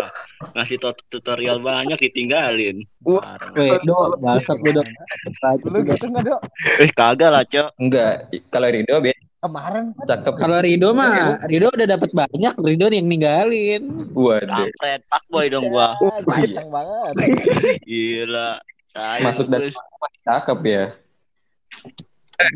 Ngasih 0.52 0.76
tut- 0.80 1.04
tutorial 1.08 1.60
banyak 1.60 2.00
ditinggalin. 2.00 2.84
Wah. 3.00 3.36
Weh, 3.52 3.76
do, 3.80 3.96
basat 4.16 4.56
lu, 4.60 4.70
do. 4.70 4.82
lu 5.68 5.78
gitu 5.84 6.04
nggak 6.08 6.24
dok 6.24 6.40
Eh, 6.78 6.90
kagak 6.90 7.30
lah, 7.32 7.44
Cok. 7.44 7.68
Enggak, 7.76 8.14
kalau 8.48 8.68
Rido 8.68 8.96
be 9.00 9.12
kemarin 9.44 9.84
cakep. 10.08 10.32
Kalau 10.40 10.58
Rido 10.64 10.96
mah, 10.96 11.36
Rido 11.44 11.68
udah 11.68 11.88
dapat 11.88 12.10
banyak, 12.16 12.54
Rido 12.56 12.88
yang 12.88 13.04
ninggalin. 13.04 14.08
Waduh. 14.16 14.72
Kampret, 14.72 15.00
fuckboy 15.12 15.46
dong 15.52 15.68
gua. 15.68 15.92
Ah, 16.00 16.18
ganteng 16.24 16.68
banget 16.72 17.12
Gila. 17.88 18.50
Masuk 19.20 19.46
dan 19.52 19.68
cakep 20.24 20.58
ya. 20.64 20.84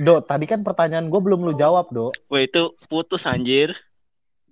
Do, 0.02 0.24
tadi 0.24 0.48
kan 0.48 0.64
pertanyaan 0.64 1.06
gue 1.12 1.20
belum 1.20 1.44
lu 1.44 1.52
jawab, 1.54 1.92
Do. 1.92 2.10
Wah, 2.32 2.40
itu 2.42 2.74
putus 2.88 3.22
anjir. 3.28 3.76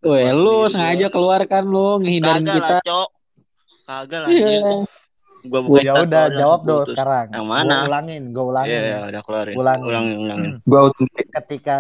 Weh, 0.05 0.31
lu 0.31 0.69
sengaja 0.71 1.11
keluarkan 1.11 1.67
lu 1.67 1.99
ngehindarin 2.05 2.47
Kagak 2.47 2.57
kita. 2.63 2.77
lah, 2.79 2.83
Cok. 2.85 3.09
Kagak 3.89 4.19
lah, 4.23 4.29
anjir. 4.29 4.63
Gua 5.47 5.61
bukan 5.63 5.81
Ya 5.81 5.93
udah, 5.97 6.25
jawab 6.31 6.61
Do 6.63 6.75
putus. 6.81 6.93
sekarang. 6.93 7.27
Yang 7.31 7.47
mana? 7.47 7.73
Gue 7.73 7.87
ulangin, 7.87 8.23
gue 8.29 8.45
ulangin. 8.45 8.71
Iya, 8.71 8.79
ya. 8.79 8.87
iya, 8.87 8.99
udah 9.07 9.23
keluarin. 9.23 9.55
Ulangin. 9.55 9.87
Ulangin, 9.87 10.17
ulangin. 10.19 10.51
Gua 10.63 10.79
autentik. 10.83 11.27
Ketika 11.31 11.79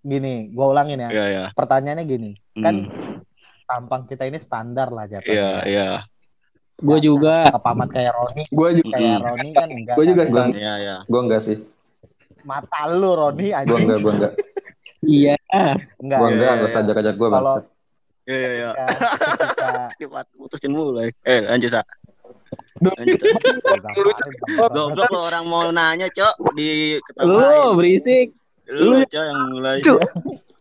gini, 0.00 0.34
gue 0.48 0.66
ulangin 0.66 0.98
ya. 1.00 1.10
Iya, 1.10 1.24
iya. 1.26 1.44
Pertanyaannya 1.52 2.04
gini, 2.04 2.30
kan 2.54 2.74
Hmm. 2.84 3.18
tampang 3.64 4.04
kita 4.04 4.24
ini 4.24 4.36
standar 4.36 4.88
lah 4.88 5.04
Iya, 5.04 5.12
jatuhnya. 5.18 5.48
iya. 5.64 5.88
Gue 6.76 6.98
juga. 6.98 7.48
Kepamat 7.50 7.88
kayak 7.88 8.12
Roni, 8.12 8.42
Gua 8.50 8.68
juga 8.70 8.92
kayak 8.92 9.08
Mm-mm. 9.14 9.24
Roni 9.24 9.48
kan 9.52 9.68
enggak. 9.68 9.94
Gua 9.94 10.04
juga 10.04 10.22
kan? 10.22 10.28
stand- 10.28 10.54
Iya, 10.54 10.72
iya. 10.76 10.96
Gua 11.04 11.20
enggak 11.22 11.40
sih. 11.40 11.56
Mata 12.44 12.82
lu 12.90 13.10
Roni 13.12 13.48
Gua 13.48 13.58
anjing. 13.58 13.78
enggak, 13.80 13.98
gua 14.00 14.12
enggak. 14.12 14.32
Iya. 15.04 15.36
Enggak. 15.96 16.18
Gua 16.18 16.28
Iya, 16.28 16.34
enggak, 16.34 16.52
enggak 16.52 16.68
usah 16.68 16.80
ajak-ajak 16.80 17.14
gua 17.14 17.28
Kalau 17.28 17.40
bangsat. 17.54 17.64
Iya, 18.24 18.38
iya, 18.40 18.68
iya. 18.72 18.72
Cepat 20.00 20.26
putusin 20.34 20.72
mulai. 20.72 21.12
Eh, 21.22 21.44
lanjut, 21.44 21.70
Sa. 21.70 21.82
Goblok 24.72 25.08
lo 25.12 25.20
orang 25.28 25.44
mau 25.44 25.68
nanya, 25.68 26.08
Cok, 26.08 26.56
di 26.56 26.96
Lu 27.20 27.76
berisik. 27.76 28.32
Lu, 28.68 29.04
Cok, 29.04 29.24
yang 29.24 29.40
mulai. 29.52 29.78
Cuk. 29.84 30.00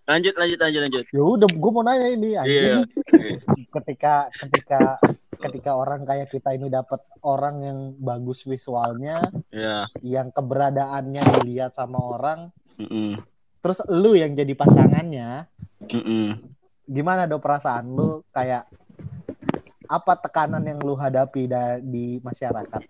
Lanjut, 0.04 0.36
lanjut, 0.36 0.60
lanjut, 0.60 0.82
lanjut. 0.84 1.06
Ya 1.16 1.24
udah, 1.24 1.48
gue 1.48 1.72
mau 1.72 1.84
nanya 1.84 2.08
ini 2.12 2.36
Iya. 2.36 2.42
anjing. 2.44 2.60
Iya. 2.60 2.78
Ketika 3.72 4.14
ketika 4.36 4.80
ketika 5.40 5.72
orang 5.76 6.04
kayak 6.04 6.28
kita 6.28 6.52
ini 6.52 6.68
dapat 6.68 7.00
orang 7.24 7.56
yang 7.64 7.80
bagus 7.96 8.44
visualnya, 8.44 9.24
Iya. 9.48 9.88
yang 10.04 10.28
keberadaannya 10.36 11.24
dilihat 11.40 11.80
sama 11.80 12.00
orang, 12.00 12.52
Mm-mm. 12.76 13.16
terus 13.60 13.80
lu 13.88 14.12
yang 14.16 14.36
jadi 14.36 14.52
pasangannya, 14.52 15.48
Mm-mm. 15.88 16.52
Gimana 16.86 17.26
do 17.26 17.40
perasaan 17.40 17.88
lu 17.88 18.22
kayak 18.30 18.68
apa 19.84 20.14
tekanan 20.18 20.64
yang 20.64 20.80
lu 20.80 20.96
hadapi 20.96 21.46
da- 21.46 21.80
di 21.80 22.18
masyarakat? 22.24 22.82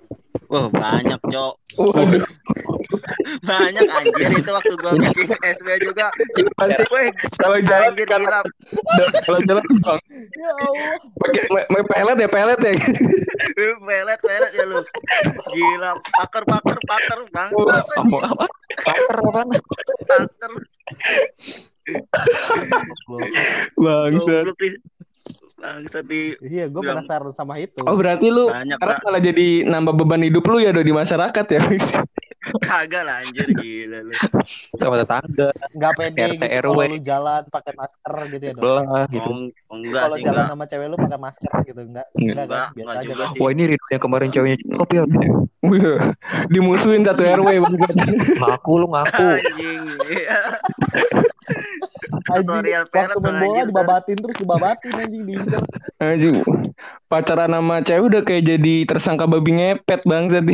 Wah, 0.51 0.69
banyak, 0.69 1.17
Cok. 1.25 1.53
Waduh. 1.82 2.23
Banyak 3.41 3.84
anjir 3.89 4.29
itu 4.29 4.51
waktu 4.53 4.73
gua 4.77 4.93
bikin 4.93 5.25
SB 5.41 5.67
juga. 5.82 6.13
Kalau 7.41 7.58
jalan 7.65 7.91
gila. 7.97 8.39
kalau 9.25 9.39
jalan 9.49 9.65
bang. 9.82 9.99
Ya 10.38 10.51
Allah. 10.53 10.93
Pakai 11.17 11.43
me- 11.49 11.67
me- 11.73 11.88
pelet 11.89 12.17
ya, 12.21 12.29
pelet 12.29 12.60
ya. 12.62 12.73
Pelet, 13.58 14.19
pelet 14.21 14.51
ya 14.53 14.65
lu. 14.67 14.79
Gila, 15.49 15.91
paker, 15.97 16.43
paker, 16.45 16.77
paker, 16.86 17.19
bang. 17.34 17.49
Apa? 17.49 18.45
Paker 18.86 19.17
apaan? 19.25 19.47
Paker. 20.06 20.51
Nih. 21.84 22.02
Bangsat 25.54 26.04
di 26.04 26.36
Iya, 26.41 26.67
gue 26.67 26.82
Bilang- 26.82 27.08
penasaran 27.08 27.32
sama 27.32 27.56
itu. 27.58 27.80
Oh 27.84 27.96
berarti 27.96 28.28
lu 28.28 28.52
banyak 28.52 28.76
sekarang 28.76 28.98
Pak. 28.98 29.06
malah 29.06 29.22
jadi 29.22 29.48
nambah 29.63 29.93
beban 29.96 30.22
hidup 30.22 30.43
lu 30.43 30.60
ya 30.60 30.72
do 30.72 30.82
di 30.82 30.91
masyarakat 30.91 31.46
ya. 31.48 31.62
Kagak 32.43 33.03
lah 33.03 33.15
anjir 33.19 33.47
gila 33.53 33.99
lu. 34.01 34.12
Sama 34.75 34.95
tetangga, 34.97 35.49
Nggak 35.71 35.91
pede 35.93 36.19
RT 36.19 36.32
gitu 36.34 36.43
kalau 36.43 36.73
RW. 36.73 36.79
lu 36.86 36.99
jalan 36.99 37.41
pakai 37.47 37.73
masker 37.73 38.15
gitu 38.29 38.43
ya, 38.43 38.51
Dok. 38.51 38.62
belah 38.62 39.03
gitu. 39.08 39.29
Oh, 39.29 39.38
enggak 39.73 40.01
Kalau 40.01 40.17
jalan 40.17 40.27
enggak. 40.36 40.51
sama 40.51 40.65
cewek 40.65 40.88
lu 40.88 40.97
pakai 40.97 41.19
masker 41.19 41.51
gitu, 41.63 41.82
enggak? 41.82 42.08
Enggak. 42.12 42.34
Enggak 42.34 42.45
kan? 42.45 42.51
Enggak, 42.53 42.67
Biasa 42.73 42.84
enggak 42.84 42.99
aja 42.99 43.13
kan? 43.15 43.29
Wah 43.38 43.49
ini 43.49 43.63
Rido 43.65 43.86
yang 43.88 44.03
kemarin 44.03 44.29
ceweknya 44.29 44.58
cakep 44.62 44.89
ya. 44.89 45.01
Wih, 45.63 45.82
Dimusuhin 46.49 47.01
satu 47.01 47.21
RW 47.23 47.47
bangsat. 47.63 47.95
Ngaku 48.36 48.73
lu 48.75 48.88
ngaku. 48.89 49.27
Anjing. 49.34 49.82
Iya. 50.10 50.39
Anjing, 52.25 52.43
Tutorial 52.45 52.84
waktu 52.86 53.19
main 53.19 53.34
bola 53.34 53.47
anjing, 53.53 53.67
dibabatin 53.67 54.17
terus 54.17 54.36
dibabatin 54.38 54.91
anjing 54.93 55.23
diinjak. 55.23 55.63
Anjing. 55.97 56.36
Pacaran 57.06 57.47
sama 57.49 57.75
cewek 57.79 58.03
udah 58.06 58.21
kayak 58.21 58.43
jadi 58.45 58.75
tersangka 58.84 59.23
babi 59.23 59.51
ngepet 59.53 60.03
bangsat. 60.03 60.43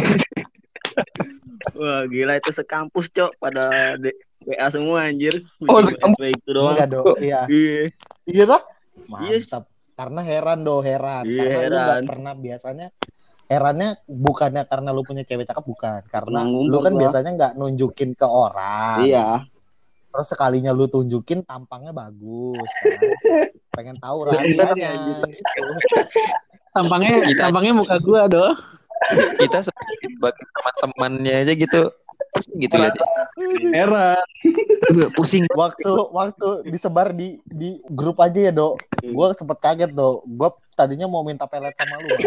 Wah, 1.75 2.03
gila 2.07 2.33
itu 2.39 2.51
sekampus, 2.55 3.11
Cok, 3.11 3.31
pada 3.39 3.95
D- 3.99 4.15
WA 4.47 4.67
semua 4.71 5.11
anjir. 5.11 5.43
Oh, 5.67 5.83
sekampus. 5.83 6.31
Itu 6.31 6.49
doang. 6.55 6.73
Enggak, 6.75 6.87
Dok. 6.95 7.19
Iya. 7.19 7.43
Iya. 7.51 7.83
Iya 8.23 8.43
toh? 8.47 8.61
Yes. 9.27 9.45
Mantap. 9.51 9.63
Karena 9.99 10.21
heran 10.23 10.59
do, 10.63 10.79
heran. 10.79 11.23
Iya, 11.27 11.43
karena 11.43 11.59
lu 11.59 11.59
heran. 11.59 11.83
nggak 11.83 12.01
pernah 12.07 12.33
biasanya 12.39 12.87
herannya 13.49 13.89
bukannya 14.07 14.63
karena 14.63 14.89
lu 14.95 15.01
punya 15.03 15.27
cewek 15.27 15.43
cakep 15.43 15.65
bukan, 15.65 16.01
karena 16.07 16.45
lu 16.45 16.77
kan 16.79 16.93
gua. 16.95 17.01
biasanya 17.03 17.31
nggak 17.35 17.53
nunjukin 17.59 18.15
ke 18.15 18.23
orang. 18.23 19.03
Iya. 19.03 19.43
Terus 20.09 20.27
sekalinya 20.31 20.71
lu 20.71 20.87
tunjukin 20.87 21.43
tampangnya 21.43 21.91
bagus. 21.91 22.69
kan. 22.79 22.99
Pengen 23.75 23.97
tahu 23.99 24.31
rahasianya 24.31 24.89
gitu. 25.03 25.29
Tampangnya, 26.71 27.11
tampangnya 27.35 27.73
muka 27.75 27.95
gua, 27.99 28.29
do. 28.31 28.55
Kita 29.39 29.57
seperti 29.63 30.05
bagi 30.19 30.43
teman-temannya 30.43 31.35
aja 31.47 31.53
gitu. 31.55 31.81
pusing 32.29 32.61
gitu 32.61 32.75
lihat. 32.77 32.95
Heran. 33.73 34.25
pusing. 35.17 35.45
waktu 35.55 35.91
waktu 36.13 36.67
disebar 36.69 37.15
di 37.15 37.41
di 37.47 37.81
grup 37.89 38.21
aja 38.21 38.49
ya 38.49 38.51
dok 38.53 38.77
gue 39.01 39.27
sempet 39.33 39.57
kaget 39.57 39.91
dok 39.97 40.27
gue 40.27 40.49
tadinya 40.77 41.09
mau 41.09 41.25
minta 41.25 41.49
pelet 41.49 41.73
sama 41.73 41.95
lu 42.05 42.13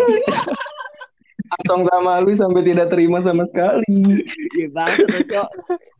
Langsung 1.52 1.84
sama 1.84 2.16
lu 2.24 2.32
sampai 2.32 2.64
tidak 2.64 2.88
terima 2.88 3.20
sama 3.20 3.44
sekali. 3.44 4.24
Iya 4.56 4.72
banget 4.72 5.04
tuh, 5.04 5.24
Cok. 5.36 5.48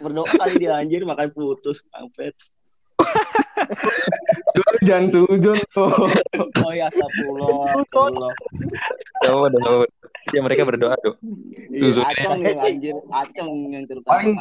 Berdoa 0.00 0.24
kali 0.32 0.64
dia 0.64 0.80
anjir 0.80 1.04
makan 1.04 1.28
putus, 1.28 1.85
kampret. 1.92 2.32
Dulu 4.56 4.76
jangan 4.87 5.06
sujon 5.12 5.58
tuh. 5.76 5.92
Oh 6.64 6.72
ya, 6.72 6.88
astagfirullah. 6.88 7.76
Coba 7.92 9.46
dong. 9.52 9.85
Ya 10.30 10.38
mereka 10.38 10.62
berdoa 10.62 10.94
tuh. 11.02 11.18
Iya, 11.74 11.90
Susu. 11.90 12.00
Acong 12.06 12.38
yang 12.38 12.58
anjir, 12.62 12.94
acong 13.11 13.52
yang 13.74 13.85
terutama 13.90 14.14
Paling-. 14.14 14.37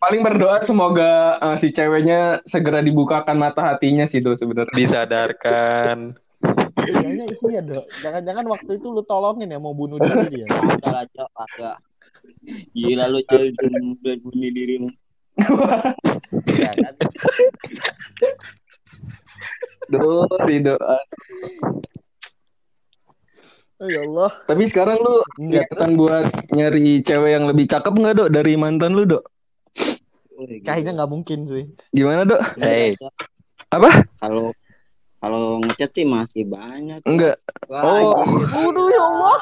Paling 0.00 0.20
berdoa 0.24 0.56
semoga 0.64 1.36
eh, 1.36 1.56
si 1.60 1.68
ceweknya 1.68 2.40
segera 2.48 2.80
dibukakan 2.80 3.36
mata 3.36 3.60
hatinya 3.60 4.08
sih 4.08 4.24
tuh 4.24 4.32
sebenarnya. 4.32 4.72
Disadarkan. 4.72 6.16
kayaknya 6.82 7.30
isinya 7.30 7.62
dok 7.62 7.86
jangan-jangan 8.02 8.44
waktu 8.50 8.70
itu 8.82 8.90
lu 8.90 9.06
tolongin 9.06 9.46
ya 9.46 9.62
mau 9.62 9.70
bunuh 9.70 10.02
diri 10.02 10.42
dia 10.42 10.46
Kagak 10.50 10.90
lah, 10.90 11.04
Cok, 11.14 11.30
kagak. 11.30 11.76
Gila 12.74 13.04
lu 13.06 13.20
cel 13.30 13.54
udah 13.54 14.14
bunuh 14.18 14.50
dirimu. 14.50 14.90
ya 16.58 16.72
kan 16.74 16.94
Duh, 19.90 20.26
tidak. 20.48 20.78
Oh, 23.82 23.88
ya 23.90 24.00
Allah 24.06 24.30
Tapi 24.46 24.62
sekarang 24.70 24.96
lu 25.02 25.26
Enggak, 25.42 25.66
niatan 25.68 25.90
buat 25.98 26.26
nyari 26.54 27.02
cewek 27.02 27.30
yang 27.34 27.44
lebih 27.50 27.66
cakep 27.66 27.92
nggak 27.92 28.14
dok 28.14 28.30
dari 28.30 28.54
mantan 28.54 28.94
lu 28.94 29.02
dok? 29.04 29.26
Oh, 30.38 30.46
gitu. 30.46 30.62
kayaknya 30.62 30.94
nggak 31.02 31.10
mungkin 31.10 31.38
sih 31.50 31.64
Gimana 31.90 32.22
dok? 32.22 32.40
Hey. 32.62 32.94
Cok. 32.94 33.14
Apa? 33.74 33.90
Kalau 34.22 34.54
kalau 35.22 35.62
ngechat 35.62 35.94
sih 35.94 36.02
masih 36.02 36.42
banyak. 36.50 36.98
Enggak. 37.06 37.38
Wah, 37.70 37.86
Oh. 37.86 38.26
Waduh 38.42 38.86
ya 38.90 39.02
Allah. 39.06 39.38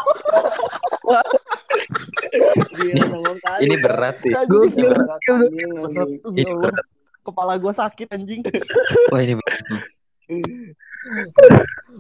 Ini 3.65 3.77
berat 3.81 4.21
sih. 4.21 4.29
Anjing. 4.29 4.77
Allah. 6.45 6.85
kepala 7.21 7.61
gue 7.61 7.73
sakit 7.73 8.09
anjing 8.17 8.41
Wah 9.13 9.21
ini 9.21 9.37
berat. 9.37 9.61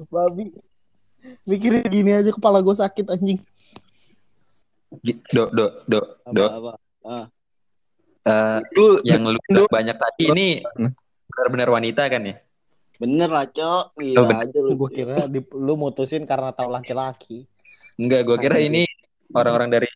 babi 0.08 0.54
mikirin 1.44 1.84
gini 1.86 2.10
aja 2.12 2.30
kepala 2.30 2.60
gue 2.60 2.74
sakit 2.74 3.06
anjing 3.10 3.40
Gi- 5.00 5.22
Dok, 5.30 5.50
dok, 5.54 5.72
dok, 5.86 6.04
Apa, 6.26 6.34
dok. 6.34 6.50
apa? 6.50 6.72
Eh, 8.20 8.58
Lu 8.74 8.98
yang 9.06 9.22
lu 9.22 9.38
bilang 9.48 9.70
banyak 9.70 9.96
tadi 9.96 10.24
ini 10.28 10.46
benar-benar 11.30 11.68
wanita 11.72 12.10
kan 12.10 12.26
ya? 12.26 12.36
Bener 13.00 13.32
lah, 13.32 13.48
Cok. 13.48 13.84
Oh, 13.96 14.02
Gila 14.02 14.28
bener. 14.28 14.44
aja 14.50 14.58
lu. 14.60 14.76
gue 14.76 14.90
kira 14.92 15.24
di, 15.24 15.40
lu 15.56 15.72
mutusin 15.78 16.28
karena 16.28 16.52
tahu 16.52 16.68
laki-laki 16.68 17.48
Enggak, 17.96 18.20
gua 18.28 18.36
kira 18.36 18.60
ini 18.60 18.84
orang-orang 19.32 19.72
dari 19.72 19.88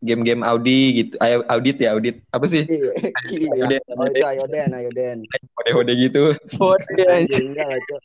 game-game 0.00 0.40
Audi 0.44 0.80
gitu. 1.04 1.14
Audit 1.20 1.76
ya, 1.80 1.92
audit. 1.92 2.24
Apa 2.32 2.44
sih? 2.48 2.64
Iya. 2.64 2.90
Ayo 3.30 3.64
Oh, 3.96 4.06
itu 4.08 4.24
ayo 4.24 4.44
Den, 4.48 4.72
ayo 4.72 4.90
Den. 4.96 5.18
Hode-hode 5.60 5.92
gitu. 5.96 6.34
Anjing 7.08 7.52
enggak 7.52 7.66
lah, 7.68 7.80
Cok. 7.84 8.00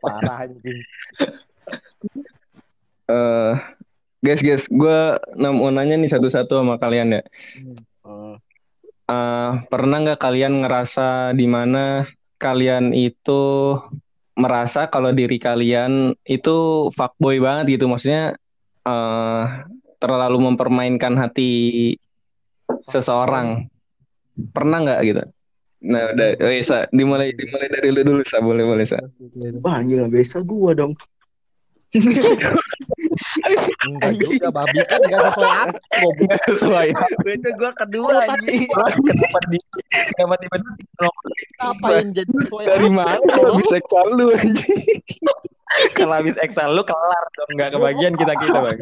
parah 0.00 0.36
anjing 0.48 0.78
eh 3.10 3.54
guys 4.22 4.38
guys, 4.38 4.64
gue 4.70 5.00
mau 5.42 5.68
nanya 5.74 5.98
nih 5.98 6.10
satu-satu 6.14 6.62
sama 6.62 6.78
kalian 6.78 7.18
ya. 7.18 7.22
Eh, 9.10 9.52
pernah 9.66 9.96
nggak 9.98 10.22
kalian 10.22 10.62
ngerasa 10.62 11.34
di 11.34 11.50
mana 11.50 12.06
kalian 12.38 12.94
itu 12.94 13.74
merasa 14.38 14.86
kalau 14.86 15.10
diri 15.10 15.42
kalian 15.42 16.14
itu 16.22 16.88
fuckboy 16.94 17.42
banget 17.42 17.76
gitu, 17.76 17.90
maksudnya 17.90 18.38
eh 18.86 19.44
terlalu 20.00 20.50
mempermainkan 20.50 21.14
hati 21.20 21.94
seseorang. 22.88 23.68
Pernah 24.56 24.78
nggak 24.82 25.00
gitu? 25.04 25.22
Nah, 25.80 26.12
udah, 26.12 26.28
oh, 26.44 26.52
iya, 26.52 26.60
Sa. 26.60 26.78
dimulai 26.92 27.32
dimulai 27.32 27.68
dari 27.72 27.88
lu 27.88 28.04
dulu, 28.04 28.20
Sa. 28.24 28.40
Boleh, 28.44 28.64
boleh, 28.68 28.84
Sa. 28.84 29.00
Wah, 29.64 29.80
nggak 29.80 30.12
bisa 30.12 30.44
gua 30.44 30.76
dong. 30.76 30.92
enggak 33.86 34.12
juga 34.20 34.48
babi 34.52 34.78
kan 34.86 35.00
enggak 35.04 35.22
sesuai 35.32 35.50
apa 35.50 35.78
goblok 36.00 36.28
Nggak 36.30 36.42
sesuai. 36.46 36.86
Itu 37.26 37.48
gua 37.58 37.70
kedua 37.74 38.12
anjing. 38.26 38.66
Kenapa 38.70 39.38
di 39.50 39.58
kenapa 40.14 40.34
tiba-tiba 40.40 41.08
apa 41.60 41.86
yang 42.00 42.08
jadi 42.14 42.32
sesuai 42.44 42.64
Dari 42.66 42.88
mana 42.90 43.18
kalau 43.28 43.52
bisa 43.58 43.76
lu 44.16 44.26
anjing? 44.34 45.00
kalau 45.96 46.14
habis 46.18 46.34
Excel 46.42 46.74
lu 46.74 46.82
kelar 46.82 47.24
dong 47.38 47.50
nggak 47.54 47.70
kebagian 47.78 48.14
kita 48.18 48.34
kita 48.42 48.58
bang. 48.58 48.78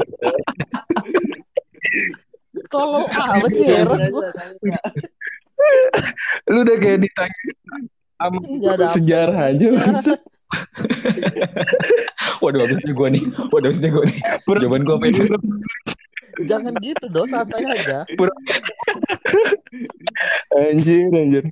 tolong 2.72 3.04
apa 3.12 3.46
sih 3.52 3.64
heran 3.68 4.08
gua 4.08 4.32
Lu 6.48 6.64
udah 6.64 6.76
kayak 6.80 6.98
ditanya 7.04 7.42
sama 8.18 8.38
sejarah 8.94 9.38
aja. 9.52 9.68
Waduh 12.42 12.60
habisnya 12.64 12.92
gua 12.96 13.08
nih. 13.12 13.24
Waduh 13.52 13.68
habisnya 13.68 13.90
gua 13.92 14.04
nih. 14.08 14.18
Jawaban 14.48 14.82
gua 14.84 14.96
apa 14.96 15.06
itu? 15.12 15.22
jangan 16.46 16.70
gitu 16.78 17.10
dong 17.10 17.26
santai 17.26 17.66
aja 17.66 18.06
Anjir, 20.54 21.10
anjir. 21.10 21.44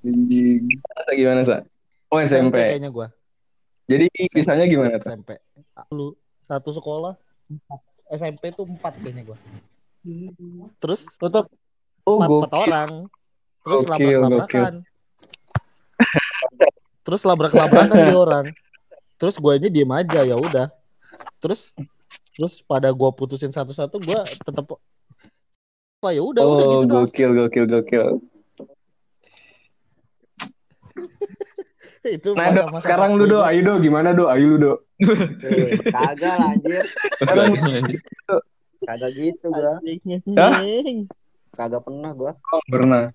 Anjing. 0.00 0.64
Gimana, 1.12 1.44
Sa? 1.44 1.60
Oh, 2.08 2.18
SMP. 2.24 2.56
kayaknya 2.56 2.88
gua 2.88 3.12
Jadi 3.84 4.08
kisahnya 4.32 4.64
gimana, 4.64 4.96
Sa? 4.98 5.12
SMP 5.12 5.36
lu 5.94 6.16
satu 6.42 6.74
sekolah. 6.74 7.14
SMP 8.10 8.50
tuh 8.50 8.66
empat 8.66 8.98
kayaknya 8.98 9.22
gua 9.28 9.38
terus 10.80 11.06
Tutup. 11.20 11.46
Oh, 12.08 12.16
empat, 12.16 12.28
empat 12.32 12.52
orang 12.56 12.90
terus 13.60 13.84
Gokil, 13.84 13.92
labrak-labrakan 13.92 14.74
terus 17.00 17.22
labrak-labrakan 17.24 17.96
dia 17.96 18.16
orang 18.28 18.46
terus 19.16 19.36
gue 19.36 19.52
aja 19.52 19.68
diem 19.68 19.90
aja 19.90 20.20
ya 20.24 20.36
udah 20.36 20.68
terus 21.40 21.72
terus 22.36 22.64
pada 22.64 22.88
gua 22.92 23.12
putusin 23.12 23.52
satu-satu 23.52 24.00
gua 24.00 24.24
tetap 24.24 24.64
apa 26.00 26.08
ya 26.16 26.24
udah 26.24 26.40
udah 26.40 26.64
Oh, 26.64 26.72
gitu 26.72 26.86
doang 26.88 27.04
gokil, 27.04 27.30
gokil, 27.36 27.64
gokil. 27.68 28.06
itu 32.16 32.28
Nah, 32.32 32.48
Dok, 32.56 32.72
masa-masa 32.72 32.84
sekarang 32.88 33.10
lu, 33.20 33.28
Do. 33.28 33.44
gua. 33.44 33.52
Ayo, 33.52 33.60
Do. 33.60 33.74
Gimana, 33.84 34.16
Do? 34.16 34.24
Ayo, 34.32 34.44
lu, 34.48 34.56
Do. 34.56 34.72
Kagak 35.92 36.34
lah 36.40 36.56
anjir. 36.56 36.84
Sekarang 37.20 37.52
Kagak 38.80 39.10
gitu 39.12 39.46
gua. 39.52 39.76
Kagak 41.52 41.82
pernah 41.84 42.10
gua. 42.16 42.32
oh, 42.40 42.62
pernah. 42.64 43.12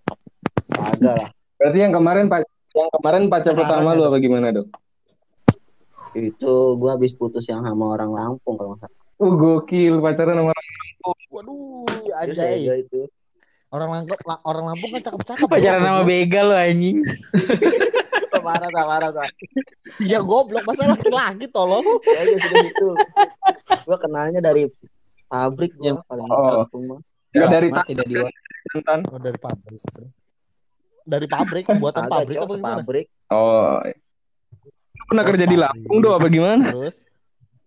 Kagak 0.70 1.14
lah. 1.18 1.30
Berarti 1.58 1.78
yang 1.82 1.94
kemarin 1.96 2.30
pac- 2.30 2.46
yang 2.76 2.92
kemarin 2.92 3.24
pacar 3.32 3.56
Sekarang 3.56 3.88
pertama 3.88 3.96
lu 3.96 4.04
apa 4.08 4.18
gimana, 4.20 4.48
Dok? 4.52 4.68
Itu 6.16 6.80
gua 6.80 6.96
habis 6.96 7.12
putus 7.16 7.48
yang 7.48 7.64
sama 7.64 7.96
orang 7.96 8.12
Lampung 8.12 8.56
kalau 8.56 8.76
nggak 8.76 8.88
salah. 8.88 9.00
Oh, 9.20 9.32
gokil. 9.36 10.04
Pacaran 10.04 10.36
sama 10.36 10.52
orang. 10.52 10.68
waduh 11.30 11.86
Terus 11.86 12.40
anjay 12.40 12.66
ya 12.66 12.74
itu. 12.82 13.06
orang 13.70 13.90
Lampung 13.92 14.18
orang 14.48 14.64
Lampung 14.72 14.90
kan 14.96 15.02
cakep-cakep 15.04 15.48
Pacaran 15.48 15.84
sama 15.84 16.02
begal 16.08 16.46
lo 16.52 16.56
anjing. 16.56 17.00
Parah, 18.46 18.70
tak 18.70 18.86
parah, 18.86 19.10
tak. 19.10 19.30
ya 20.06 20.22
goblok 20.22 20.70
masa 20.70 20.86
laki-laki 20.86 21.50
tolong 21.50 21.82
Ya 22.06 22.22
udah 22.30 22.38
sudah 22.46 22.62
itu. 22.62 22.90
Gua 23.90 23.98
kenalnya 23.98 24.38
dari 24.38 24.70
pabrik 25.26 25.74
gua 25.74 25.98
paling 26.06 26.30
Oh. 26.30 26.62
Lampung 26.62 26.84
mah. 26.86 27.00
Enggak 27.34 27.50
dari 27.52 27.68
Mati 27.74 27.92
dah 27.98 28.06
di 28.06 28.16
oh, 28.22 29.20
dari 29.20 29.38
pabrik 29.42 29.82
dari 31.06 31.30
pabrik 31.30 31.70
buatan 31.70 32.10
pabrik 32.10 32.38
apa 32.42 32.54
gimana 32.58 32.82
pabrik. 32.82 33.06
Oh. 33.30 33.78
Pernah 35.06 35.24
kerja 35.24 35.46
di. 35.46 35.54
Lampung, 35.54 35.98
Do? 36.02 36.18
Apa 36.18 36.28
gimana? 36.28 36.74
terus 36.74 37.06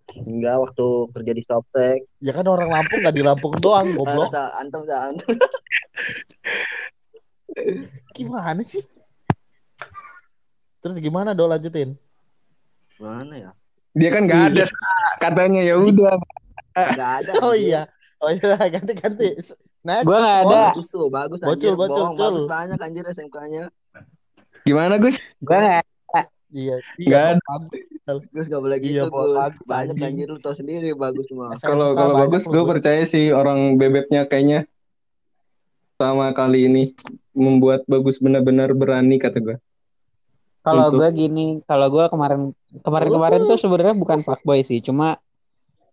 Enggak 0.09 0.57
waktu 0.59 0.87
kerja 1.15 1.33
di 1.37 1.43
Softtek. 1.45 2.01
ya 2.19 2.33
kan 2.33 2.49
orang 2.49 2.73
Lampung 2.73 3.05
gak 3.05 3.13
di 3.13 3.23
Lampung 3.23 3.53
doang 3.61 3.93
goblok 3.93 4.33
Antum, 4.57 4.83
sa, 4.89 5.13
antum. 5.13 5.37
gimana 8.15 8.63
sih 8.65 8.85
terus 10.81 10.97
gimana 10.97 11.37
do 11.37 11.45
lanjutin 11.45 11.93
Mana 12.99 13.35
ya? 13.39 13.51
Dia 13.95 14.11
kan 14.11 14.27
nggak 14.27 14.43
ada, 14.51 14.67
Sa. 14.67 14.75
katanya 15.23 15.63
ya 15.63 15.79
udah. 15.79 16.19
Enggak 16.75 17.13
ada. 17.23 17.31
oh 17.47 17.55
iya 17.55 17.87
oh 18.19 18.31
iya 18.35 18.59
ganti 18.75 18.93
ganti 18.99 19.29
next 19.89 20.05
Gua 20.05 20.19
nggak 20.19 20.39
ada. 20.39 20.61
Bagus 20.69 20.87
tuh, 20.87 21.07
bagus 21.09 21.39
anjir. 21.41 21.73
bocul, 21.73 21.89
Bohong, 21.89 22.13
bocul. 22.13 22.21
bagus 22.21 22.45
banyak 22.47 22.79
anjir 22.79 23.05
SMK-nya. 23.09 23.65
Gimana, 24.63 24.95
Gus? 24.97 25.17
Gua 25.41 25.59
nggak 25.59 25.85
iya 26.49 26.77
Nggak 26.99 27.23
iya 27.23 27.37
ada. 27.37 28.17
Gus 28.27 28.47
gak 28.47 28.63
boleh 28.63 28.79
Iya, 28.79 29.05
gitu, 29.05 29.13
Gus. 29.13 29.33
bagus, 29.35 29.65
Banyak 29.67 29.97
anjir 29.99 30.27
lu 30.27 30.39
tau 30.39 30.53
sendiri 30.53 30.93
bagus 30.95 31.25
semua. 31.27 31.53
Kalau 31.59 31.93
kalau 31.93 32.15
bagus, 32.19 32.45
gue 32.45 32.65
percaya 32.67 33.05
sih 33.05 33.29
orang 33.31 33.75
bebeknya 33.75 34.25
kayaknya. 34.25 34.65
pertama 35.91 36.31
kali 36.31 36.65
ini 36.65 36.83
membuat 37.35 37.83
bagus 37.85 38.17
benar-benar 38.17 38.71
berani 38.71 39.19
kata 39.19 39.43
gue. 39.43 39.57
Kalau 40.63 40.89
Untuk- 40.89 41.03
gue 41.03 41.11
gini, 41.13 41.47
kalau 41.65 41.91
gue 41.91 42.07
kemarin 42.07 42.55
kemarin-kemarin 42.81 43.43
tuh 43.43 43.59
sebenarnya 43.59 43.93
bukan 43.93 44.23
fuckboy 44.23 44.63
sih, 44.63 44.79
cuma 44.79 45.19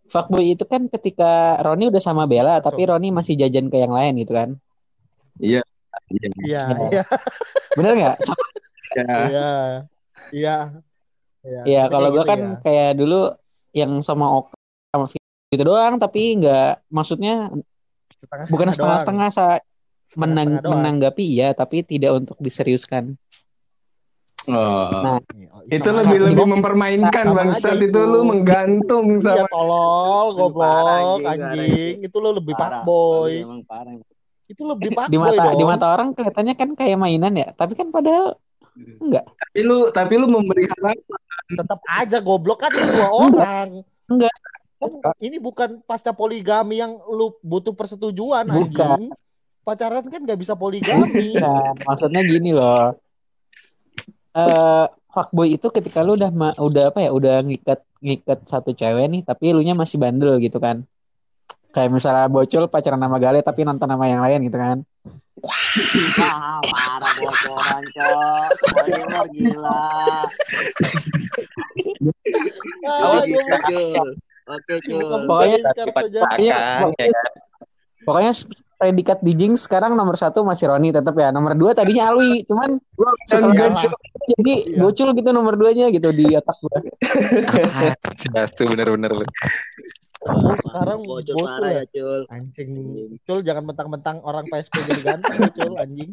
fuckboy 0.05 0.53
itu 0.53 0.63
kan 0.63 0.85
ketika 0.87 1.59
Roni 1.61 1.89
udah 1.89 2.01
sama 2.01 2.25
Bella, 2.25 2.61
tapi 2.61 2.85
Roni 2.85 3.09
masih 3.09 3.35
jajan 3.35 3.67
ke 3.67 3.77
yang 3.81 3.93
lain 3.93 4.13
gitu 4.21 4.33
kan. 4.33 4.49
Iya. 5.37 5.61
Iya, 6.11 6.27
Ya. 6.43 6.63
iya, 6.91 7.03
Bener 7.73 7.91
nggak? 7.95 8.17
Ya. 8.95 9.15
iya, 9.27 9.49
iya. 10.31 10.57
Iya, 11.45 11.81
tapi 11.87 11.91
kalau 11.93 12.09
kayak 12.09 12.15
gue 12.15 12.25
kan 12.25 12.39
ya. 12.41 12.55
kayak 12.61 12.91
dulu 12.97 13.19
yang 13.71 13.91
sama 14.01 14.25
Oka 14.33 14.55
sama 14.91 15.05
Vito 15.07 15.25
gitu 15.51 15.63
doang, 15.63 15.95
tapi 15.97 16.41
nggak 16.41 16.83
maksudnya 16.89 17.51
Setengah-setengah 18.15 18.51
bukan 18.51 18.67
setengah-setengah 18.71 19.29
sa 19.29 19.45
menang, 20.15 20.59
Setengah-setengah 20.59 20.61
doang. 20.63 20.73
menanggapi 20.79 21.25
iya, 21.25 21.49
tapi 21.51 21.83
tidak 21.83 22.11
untuk 22.17 22.37
diseriuskan. 22.39 23.15
Oh. 24.49 24.55
Nah, 25.01 25.17
Oh, 25.55 25.61
itu 25.71 25.89
lebih 25.89 26.17
lebih 26.29 26.45
mempermainkan 26.45 27.25
Sama 27.25 27.37
bangsat 27.41 27.77
itu 27.81 27.89
itu. 27.89 27.99
lu 28.05 28.21
menggantung 28.21 29.17
Iya 29.17 29.41
sama 29.41 29.47
tolol, 29.49 30.27
goblok, 30.37 31.25
anjing. 31.25 31.95
Itu 32.05 32.17
lo 32.21 32.29
lebih 32.35 32.53
Parah. 32.53 32.85
Emang 33.31 33.61
parah. 33.65 33.97
Itu 34.45 34.61
lebih 34.61 34.93
di 34.93 34.95
fuckboy 34.95 35.17
mata 35.17 35.41
dong. 35.49 35.57
di 35.57 35.65
mata 35.65 35.85
orang 35.89 36.07
kelihatannya 36.13 36.53
kan 36.53 36.69
kayak 36.77 36.97
mainan 37.01 37.33
ya, 37.33 37.49
tapi 37.57 37.73
kan 37.73 37.89
padahal 37.89 38.37
enggak. 39.01 39.25
tapi 39.25 39.59
lu 39.65 39.89
tapi 39.89 40.13
lu 40.19 40.27
memberi 40.29 40.67
harapan 40.69 40.99
Tetap 41.45 41.79
aja 41.87 42.17
goblok 42.21 42.61
kan 42.61 42.71
dua 42.73 43.07
orang. 43.09 43.67
Enggak. 44.05 44.33
Kan 44.77 45.17
ini 45.17 45.41
bukan 45.41 45.81
pasca 45.81 46.13
poligami 46.13 46.77
yang 46.77 46.99
lu 47.09 47.33
butuh 47.41 47.73
persetujuan 47.73 48.45
Bukan. 48.45 48.69
anjing. 48.69 49.09
Pacaran 49.65 50.05
kan 50.05 50.21
nggak 50.21 50.37
bisa 50.37 50.53
poligami. 50.53 51.33
Nah, 51.41 51.73
maksudnya 51.81 52.21
gini 52.21 52.53
loh. 52.53 52.93
Eh 54.35 54.85
fuckboy 55.09 55.55
itu 55.55 55.67
ketika 55.71 56.03
lu 56.03 56.19
udah 56.19 56.27
ma- 56.29 56.57
udah 56.59 56.91
apa 56.91 56.99
ya, 56.99 57.15
udah 57.15 57.39
ngikat 57.39 57.79
ngikat 58.03 58.43
satu 58.43 58.75
cewek 58.75 59.07
nih, 59.07 59.21
tapi 59.23 59.55
elunya 59.55 59.71
masih 59.71 59.95
bandel 59.95 60.35
gitu 60.43 60.59
kan. 60.59 60.83
Kayak 61.71 61.91
misalnya 61.91 62.27
bocil 62.27 62.67
pacaran 62.67 62.99
sama 62.99 63.19
Gale 63.19 63.39
tapi 63.39 63.63
nonton 63.63 63.87
sama 63.87 64.07
yang 64.07 64.19
lain 64.19 64.43
gitu 64.43 64.55
kan. 64.55 64.83
Wah, 65.43 66.59
parah 66.63 67.13
bocoran, 67.19 67.83
Cok. 67.91 68.47
Spoiler 68.55 69.25
gila. 69.31 69.83
Oke, 74.45 74.73
bukan 74.87 75.19
Pokoknya- 75.25 75.59
jadi. 75.73 75.91
Iya, 76.39 76.59
Kan, 76.85 76.91
ya 76.95 77.07
kan? 77.11 77.31
Pokoknya 78.05 78.31
predikat 78.77 79.19
di 79.25 79.33
Jinx 79.33 79.65
sekarang 79.65 79.97
nomor 79.97 80.13
satu 80.15 80.45
masih 80.45 80.69
Roni 80.69 80.93
tetap 80.93 81.17
ya. 81.17 81.33
Nomor 81.33 81.57
dua 81.57 81.73
tadinya 81.73 82.13
Alwi, 82.13 82.45
cuman 82.45 82.77
setelah. 83.25 83.81
Jadi 84.27 84.53
Iya. 84.65 84.79
bocil 84.79 85.09
gitu 85.11 85.29
nomor 85.29 85.53
duanya 85.53 85.89
gitu 85.89 86.09
di 86.09 86.25
otak 86.31 86.57
gua. 86.59 86.77
Sebastu 88.15 88.65
bener-bener 88.65 89.11
lu. 89.13 89.25
Sekarang 90.57 90.99
Bocor 91.01 91.21
bocil 91.21 91.45
parah 91.45 91.71
ya. 91.71 91.81
ya, 91.81 91.91
Cul. 91.91 92.21
Anjing. 92.27 92.69
Cul 93.21 93.39
jangan 93.41 93.63
mentang-mentang 93.63 94.17
orang 94.21 94.45
PSP 94.45 94.73
jadi 94.83 95.01
ganteng 95.03 95.35
ya, 95.37 95.49
Cul 95.51 95.73
anjing. 95.77 96.11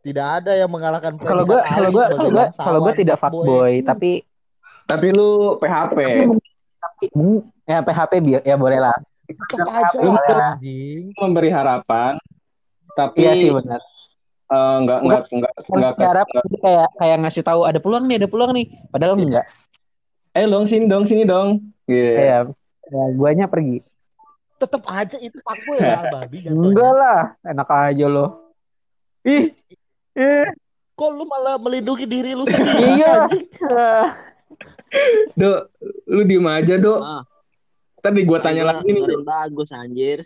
Tidak 0.00 0.26
ada 0.42 0.52
yang 0.54 0.66
mengalahkan 0.66 1.14
Kalau 1.14 1.44
gua 1.44 1.62
kalau 1.62 1.88
gua 1.90 2.04
sebagai 2.04 2.16
kalau 2.16 2.28
gua 2.28 2.44
bangsawan, 2.44 2.66
kalau 2.66 2.78
gua 2.80 2.92
tidak 2.92 3.16
fuckboy, 3.16 3.72
tapi 3.80 4.10
tapi 4.84 5.06
lu 5.10 5.30
PHP 5.56 5.96
tapi 6.74 7.04
ya 7.64 7.78
PHP 7.80 8.12
ya 8.42 8.56
boleh 8.56 8.78
lah. 8.80 8.96
tetap 9.30 9.62
aja 9.62 9.98
Lu 10.02 10.10
anjing. 10.10 11.14
memberi 11.14 11.54
harapan 11.54 12.18
tapi 12.90 13.22
Iya 13.22 13.32
sih 13.38 13.50
benar. 13.54 13.78
Eh, 14.50 14.76
nggak 14.80 14.98
nggak 15.00 15.22
nggak 15.30 15.52
nggak 15.70 15.92
kes- 15.94 16.06
Harap 16.06 16.26
nggak- 16.26 16.44
jadi 16.44 16.58
kayak 16.60 16.88
kayak 16.96 17.16
ngasih 17.18 17.42
tahu 17.42 17.60
ada 17.62 17.78
peluang 17.78 18.04
nih, 18.04 18.16
ada 18.18 18.26
peluang 18.26 18.52
nih. 18.52 18.66
Padahal 18.88 19.14
enggak. 19.14 19.46
eh 20.30 20.44
dong 20.44 20.62
sini 20.62 20.84
dong 20.84 21.02
sini 21.02 21.22
dong 21.24 21.58
Iya. 21.84 22.14
Kayak 22.14 22.40
ya, 22.86 23.04
guanya 23.12 23.46
pergi. 23.46 23.82
Tetap 24.56 24.82
aja 24.86 25.16
itu 25.16 25.38
fuckboy 25.40 25.78
lah 25.78 26.02
babi 26.14 26.36
jatuhnya. 26.40 26.62
Enggak 26.62 26.92
lah, 26.92 27.20
enak 27.42 27.68
aja 27.68 28.06
lo. 28.06 28.26
Ih. 29.22 29.50
Eh. 30.12 30.46
Kok 30.92 31.10
lu 31.10 31.24
malah 31.24 31.56
melindungi 31.56 32.04
diri 32.04 32.30
lu 32.30 32.44
sendiri 32.44 32.92
Iya. 32.96 33.24
do 35.34 35.64
lu 36.06 36.22
diem 36.22 36.44
aja 36.44 36.74
do 36.76 36.98
Ah. 36.98 37.22
tadi 37.98 38.22
gua 38.22 38.36
tanya 38.38 38.62
Gua 38.62 38.70
lagi 38.76 38.90
nih 38.90 39.02
bagus 39.22 39.68
anjir. 39.70 40.18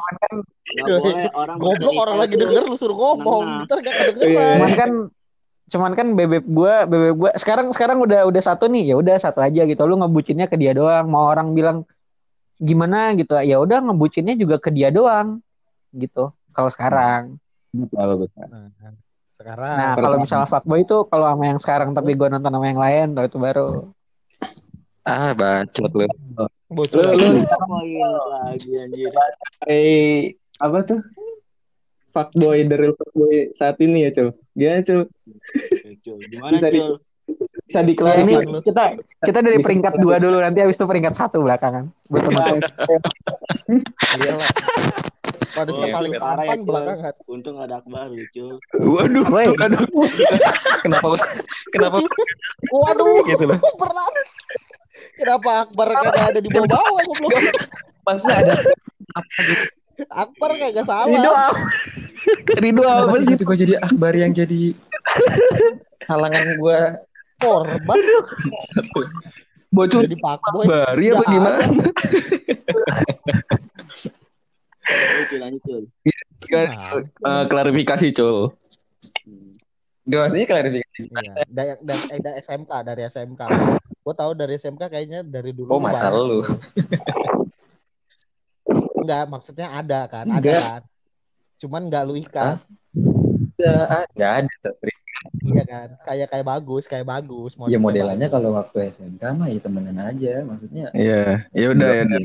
Cuman 0.00 0.14
kan 0.16 0.34
Nggak 0.70 0.86
boleh 1.02 1.24
orang 1.36 1.56
Goblok 1.60 1.92
orang 2.00 2.16
lagi 2.16 2.34
denger 2.40 2.62
lu 2.64 2.76
suruh 2.78 2.96
ngomong. 2.96 3.68
Ntar 3.68 3.78
gak 3.84 3.92
Iya. 3.92 4.04
kedengeran. 4.16 4.56
cuman 4.56 4.72
kan 4.72 4.90
cuman 5.70 5.92
kan 5.94 6.06
bebek 6.18 6.44
gua 6.50 6.88
bebek 6.88 7.12
gua 7.20 7.30
sekarang 7.36 7.70
sekarang 7.70 8.02
udah 8.02 8.26
udah 8.26 8.42
satu 8.42 8.66
nih 8.66 8.90
ya 8.90 8.94
udah 8.96 9.20
satu 9.20 9.44
aja 9.44 9.68
gitu. 9.68 9.82
Lu 9.84 10.00
ngebucinnya 10.00 10.48
ke 10.48 10.56
dia 10.56 10.72
doang. 10.72 11.04
Mau 11.04 11.28
orang 11.28 11.52
bilang 11.52 11.84
gimana? 12.56 13.12
gitu. 13.12 13.36
Ya 13.44 13.60
udah 13.60 13.84
ngebucinnya 13.84 14.32
juga 14.40 14.56
ke 14.56 14.72
dia 14.72 14.88
doang 14.88 15.44
gitu. 15.92 16.32
Kalau 16.56 16.70
sekarang. 16.72 17.36
Betul, 17.70 18.26
betul. 18.26 18.46
Nah, 18.50 18.66
sekarang. 19.36 19.74
Nah 19.76 19.92
kalau 20.00 20.16
misalnya 20.18 20.48
fuckboy 20.48 20.82
itu 20.82 20.96
kalau 21.12 21.26
sama 21.28 21.44
yang 21.44 21.60
sekarang 21.60 21.92
tapi 21.92 22.16
gua 22.16 22.32
nonton 22.32 22.50
sama 22.50 22.66
yang 22.66 22.80
lain 22.80 23.06
tuh 23.12 23.24
itu 23.28 23.36
baru. 23.36 23.68
Ah, 25.04 25.32
bacot 25.36 25.90
lu. 25.92 26.06
Bocor 26.70 27.02
Lu- 27.02 27.18
lu- 27.18 27.34
lagi. 28.32 28.70
Anjir. 28.76 29.10
eh 29.66 30.34
apa 30.56 30.78
tuh 30.82 31.00
fuckboy 32.08 32.62
the 32.64 32.76
real 32.76 32.94
fuckboy 32.94 33.50
saat 33.52 33.74
ini 33.78 34.06
ya 34.06 34.10
cul 34.10 34.28
gimana 34.52 34.82
cul 34.82 35.02
Cul. 36.00 36.18
Gimana, 36.26 36.54
Bisa 36.54 36.68
di- 36.68 36.80
Cul? 36.80 36.94
bisa 37.62 37.78
ya 37.78 37.82
ini 37.82 37.86
diklarifikasi 37.86 38.46
lu. 38.48 38.60
kita 38.60 38.84
kita 39.22 39.38
dari 39.40 39.56
Bisa- 39.56 39.66
peringkat 39.66 39.94
dua 39.98 40.16
dulu 40.18 40.38
nanti 40.38 40.58
habis 40.58 40.74
itu 40.74 40.82
peringkat 40.84 41.14
satu 41.14 41.38
belakangan 41.40 41.90
betul 42.06 42.30
betul 42.34 42.58
Iya 44.16 44.32
lah. 44.36 44.50
Pada 45.50 45.70
Oh, 45.72 45.82
paling 45.82 46.14
parah 46.14 46.46
ya, 46.46 46.54
Cul. 46.56 46.62
belakangan. 46.64 47.14
Untung 47.26 47.58
ada 47.58 47.78
Akbar 47.78 48.06
lu, 48.06 48.22
Cul. 48.28 48.54
waduh 48.80 49.26
Woi. 49.26 49.46
aduh 49.52 49.82
Kenapa 50.80 51.06
kenapa 51.70 51.96
Waduh, 52.70 53.22
gitu 53.26 53.44
loh? 53.46 53.58
berat. 53.58 54.14
Kenapa 55.16 55.50
Akbar 55.64 55.86
kagak 55.90 56.24
ada 56.32 56.40
di 56.40 56.48
bawah-bawah 56.48 57.02
goblok? 57.04 57.32
Maksudnya 58.04 58.36
ada 58.40 58.52
Akbar 60.10 60.50
kagak 60.56 60.86
salah. 60.86 61.08
apa 61.08 61.56
Rido 62.60 62.84
apa 62.84 63.08
apa 63.08 63.16
sih 63.20 63.32
sih 63.32 63.44
gue 63.44 63.56
jadi 63.56 63.74
akbar 63.80 64.12
yang 64.12 64.32
jadi 64.32 64.76
halangan 66.04 66.56
gue 66.56 66.78
Korban 67.40 67.98
bocul 69.70 70.04
jadi 70.04 70.18
fuckboy. 70.20 70.66
bari 70.68 71.06
apa 71.08 71.16
Nggak 71.16 71.30
gimana 71.30 71.56
Oke, 74.90 75.22
Cul, 75.30 75.38
lanjut. 75.38 75.82
Gimana, 76.42 76.72
Cul? 76.90 77.00
Eh, 77.06 77.44
klarifikasi 77.46 78.06
cul. 78.10 78.50
Gak 80.10 80.20
maksudnya 80.26 80.46
klarifikasi. 80.50 81.02
Iya, 81.06 81.32
dari, 81.46 81.70
dari, 81.86 82.02
eh, 82.10 82.20
dari 82.20 82.36
SMK, 82.42 82.72
dari 82.82 83.02
SMK. 83.06 83.42
Gue 84.02 84.14
tahu 84.18 84.30
dari 84.34 84.52
SMK 84.58 84.82
kayaknya 84.90 85.20
dari 85.22 85.54
dulu. 85.54 85.70
Oh 85.70 85.78
masa 85.78 86.10
banyak. 86.10 86.26
lu. 86.26 86.40
Enggak, 89.00 89.24
maksudnya 89.30 89.70
ada 89.70 90.00
kan, 90.10 90.26
ada 90.26 90.42
Enggak. 90.42 90.62
kan. 90.66 90.82
Cuman 91.62 91.82
nggak 91.86 92.04
lu 92.10 92.14
ikat. 92.18 92.58
Gak 93.54 94.08
Gak 94.18 94.32
ada. 94.44 94.70
Iya 95.40 95.62
kan, 95.68 95.88
kayak 96.00 96.26
kayak 96.32 96.46
bagus, 96.48 96.84
kayak 96.88 97.06
bagus. 97.06 97.52
Ya 97.54 97.76
modelnya 97.76 97.78
modelannya 97.78 98.28
bagus. 98.28 98.34
kalau 98.34 98.50
waktu 98.56 98.76
SMK 98.90 99.22
mah 99.36 99.48
ya 99.52 99.60
temenan 99.60 99.96
aja. 100.00 100.32
Maksudnya. 100.42 100.84
Iya, 100.96 101.22
ya 101.54 101.66
udah 101.70 101.90
ya. 101.92 102.02
udah. 102.08 102.18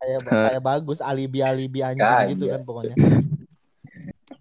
kayak 0.00 0.20
kayak 0.22 0.62
bagus 0.62 0.98
alibi 1.02 1.42
alibi 1.42 1.82
anjing 1.82 2.00
Nggak 2.00 2.30
gitu 2.34 2.44
ada. 2.46 2.52
kan 2.56 2.60
pokoknya. 2.62 2.96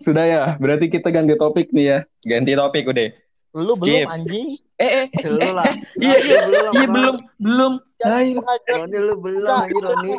Sudah 0.03 0.25
ya, 0.27 0.41
berarti 0.59 0.91
kita 0.91 1.07
ganti 1.09 1.33
topik 1.33 1.71
nih 1.71 1.85
ya. 1.87 1.97
Ganti 2.21 2.51
topik 2.53 2.83
udah. 2.91 3.07
Lu 3.55 3.73
belum 3.79 4.03
Skip. 4.03 4.07
anjing. 4.11 4.49
Eh 4.75 4.91
eh. 5.05 5.07
Lu 5.23 5.49
lah. 5.53 5.71
Iya 5.95 6.17
iya 6.19 6.39
belum. 6.43 6.71
iya 6.75 6.87
belum 6.91 7.15
belum. 7.39 7.73
Hai. 8.03 8.27
Roni 8.67 8.97
lu 8.99 9.15
belum 9.15 9.47
anjir, 9.47 9.79
Roni. 9.79 10.11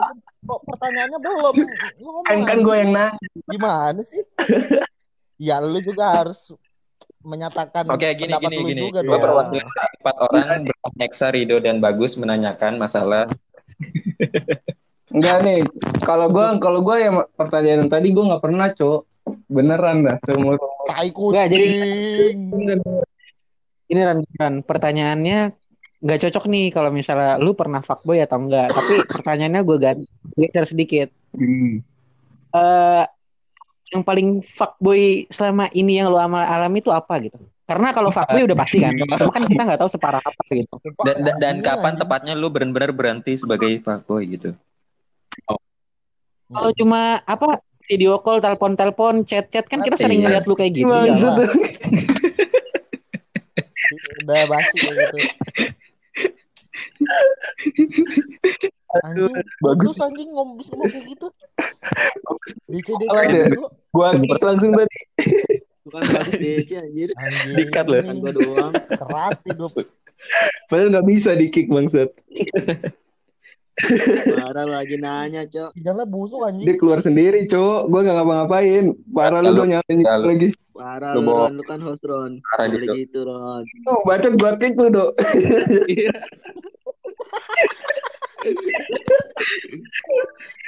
kok 0.45 0.61
pertanyaannya 0.65 1.19
belum. 1.21 1.55
Kan 2.25 2.39
kan 2.45 2.59
gue 2.65 2.77
yang 2.79 2.91
nanya. 2.93 3.19
gimana 3.45 4.01
sih? 4.01 4.23
ya 5.49 5.59
lu 5.61 5.83
juga 5.83 6.23
harus 6.23 6.55
menyatakan 7.21 7.89
Oke 7.89 8.07
gini 8.15 8.33
pendapat 8.33 8.51
gini 8.53 8.65
gini. 8.71 8.81
juga 8.89 9.01
Gue 9.03 9.17
dong. 9.17 9.25
perwakilan 9.25 9.67
empat 10.01 10.17
orang 10.21 10.47
Nexa, 10.95 11.29
Rido 11.33 11.57
dan 11.61 11.81
Bagus 11.81 12.15
menanyakan 12.17 12.77
masalah 12.77 13.27
Enggak 15.15 15.37
nih, 15.47 15.61
kalau 16.03 16.27
gue 16.29 16.43
kalau 16.59 16.81
gue 16.83 16.97
yang 16.99 17.23
pertanyaan 17.39 17.87
tadi 17.87 18.11
gue 18.11 18.25
nggak 18.25 18.43
pernah 18.43 18.67
cok, 18.75 19.01
beneran 19.49 20.05
dah 20.05 20.17
seumur 20.25 20.61
Tai 20.85 21.09
Nggak, 21.11 21.47
jadi- 21.49 21.71
kucing. 22.51 22.81
Ini 23.85 24.01
Ran, 24.01 24.19
Ran, 24.41 24.55
pertanyaannya 24.65 25.53
nggak 26.05 26.21
cocok 26.29 26.45
nih 26.53 26.67
kalau 26.73 26.93
misalnya 26.93 27.41
lu 27.41 27.57
pernah 27.57 27.81
fuckboy 27.81 28.21
atau 28.21 28.41
enggak. 28.41 28.73
Tapi 28.73 28.95
pertanyaannya 29.09 29.61
gue 29.65 29.77
ganti 29.81 30.07
geser 30.37 30.65
sedikit. 30.69 31.09
Hmm. 31.35 31.83
eh 32.55 33.05
yang 33.91 34.07
paling 34.07 34.39
fuckboy 34.41 35.27
selama 35.29 35.67
ini 35.75 35.99
yang 35.99 36.15
amal 36.15 36.41
alami 36.41 36.81
itu 36.81 36.89
apa 36.95 37.19
gitu? 37.21 37.37
Karena 37.65 37.91
kalau 37.97 38.13
fuckboy 38.13 38.45
udah 38.45 38.57
pasti 38.57 38.79
kan, 38.81 38.93
cuma 38.93 39.33
kan 39.33 39.45
kita 39.49 39.63
nggak 39.65 39.81
tahu 39.81 39.91
separah 39.91 40.21
apa 40.21 40.43
gitu. 40.53 40.73
Dan, 41.05 41.17
dan, 41.25 41.35
dan 41.41 41.57
kapan 41.65 41.97
tepatnya 41.97 42.37
lu 42.37 42.53
benar-benar 42.53 42.93
berhenti 42.93 43.41
sebagai 43.41 43.81
fuckboy 43.81 44.23
gitu? 44.29 44.53
Kalau 46.53 46.71
cuma 46.77 47.25
apa 47.25 47.59
video 47.89 48.17
call, 48.21 48.41
telepon-telepon, 48.41 49.25
chat-chat 49.29 49.69
kan 49.69 49.85
kita 49.85 49.97
Mati, 49.97 50.05
sering 50.05 50.21
ya. 50.21 50.29
ngeliat 50.29 50.45
lu 50.49 50.55
kayak 50.57 50.73
gitu. 50.73 50.89
Maksud 50.89 51.15
iyalah. 51.21 51.51
Udah 54.25 54.43
basi 54.49 54.77
kayak 54.81 54.97
gitu. 54.97 55.19
Anjing, 58.95 59.35
bagus. 59.59 59.99
bagus 59.99 59.99
anjing 60.07 60.31
ngomong 60.31 60.57
bisa 60.63 60.71
ngomong 60.79 60.93
kayak 60.95 61.07
gitu. 61.13 61.27
Di 62.71 62.79
CD 62.87 63.03
ya. 63.11 63.51
dulu. 63.51 63.67
Gua 63.91 64.15
langsung 64.15 64.71
tadi. 64.73 64.99
Bukan 65.85 66.01
bagus 66.09 66.35
DC 66.43 66.71
anjir. 66.79 67.11
Anjing. 67.19 67.55
Dikat 67.59 67.87
loh. 67.91 68.01
Bukan 68.01 68.17
gua 68.23 68.33
doang. 68.33 68.73
Kerat 68.87 69.39
hidup. 69.45 69.73
Padahal 70.71 70.89
nggak 70.95 71.09
bisa 71.11 71.31
di 71.37 71.47
kick 71.51 71.69
bangsat. 71.69 72.09
Parah 73.75 74.63
lu 74.63 74.73
lagi 74.73 74.97
nanya, 74.97 75.43
Cok. 75.45 75.75
Jalan 75.77 76.07
busuk 76.07 76.41
Dia 76.41 76.49
anjing. 76.49 76.79
keluar 76.79 77.01
sendiri, 77.01 77.43
Cok. 77.45 77.81
Gua 77.89 78.01
nggak 78.01 78.17
ngapa-ngapain. 78.17 78.85
Parah 79.09 79.41
lu 79.41 79.51
dong 79.53 79.69
nyalain 79.69 79.99
lalu- 79.99 80.29
lagi. 80.29 80.49
Parah 80.71 81.11
Lu 81.15 81.21
lu, 81.21 81.27
bawa- 81.27 81.39
Ron. 81.41 81.53
Lu 81.55 81.63
kan 81.65 81.81
host, 81.81 82.03
Ron. 82.03 82.33
Parah 82.45 82.67
gitu. 82.69 82.93
gitu, 82.93 83.19
Ron. 83.23 83.63
Tuh, 83.85 83.99
bacot 84.05 84.35
gua 84.37 84.53
kick 84.55 84.75
lu, 84.75 84.87
Dok. 84.89 85.11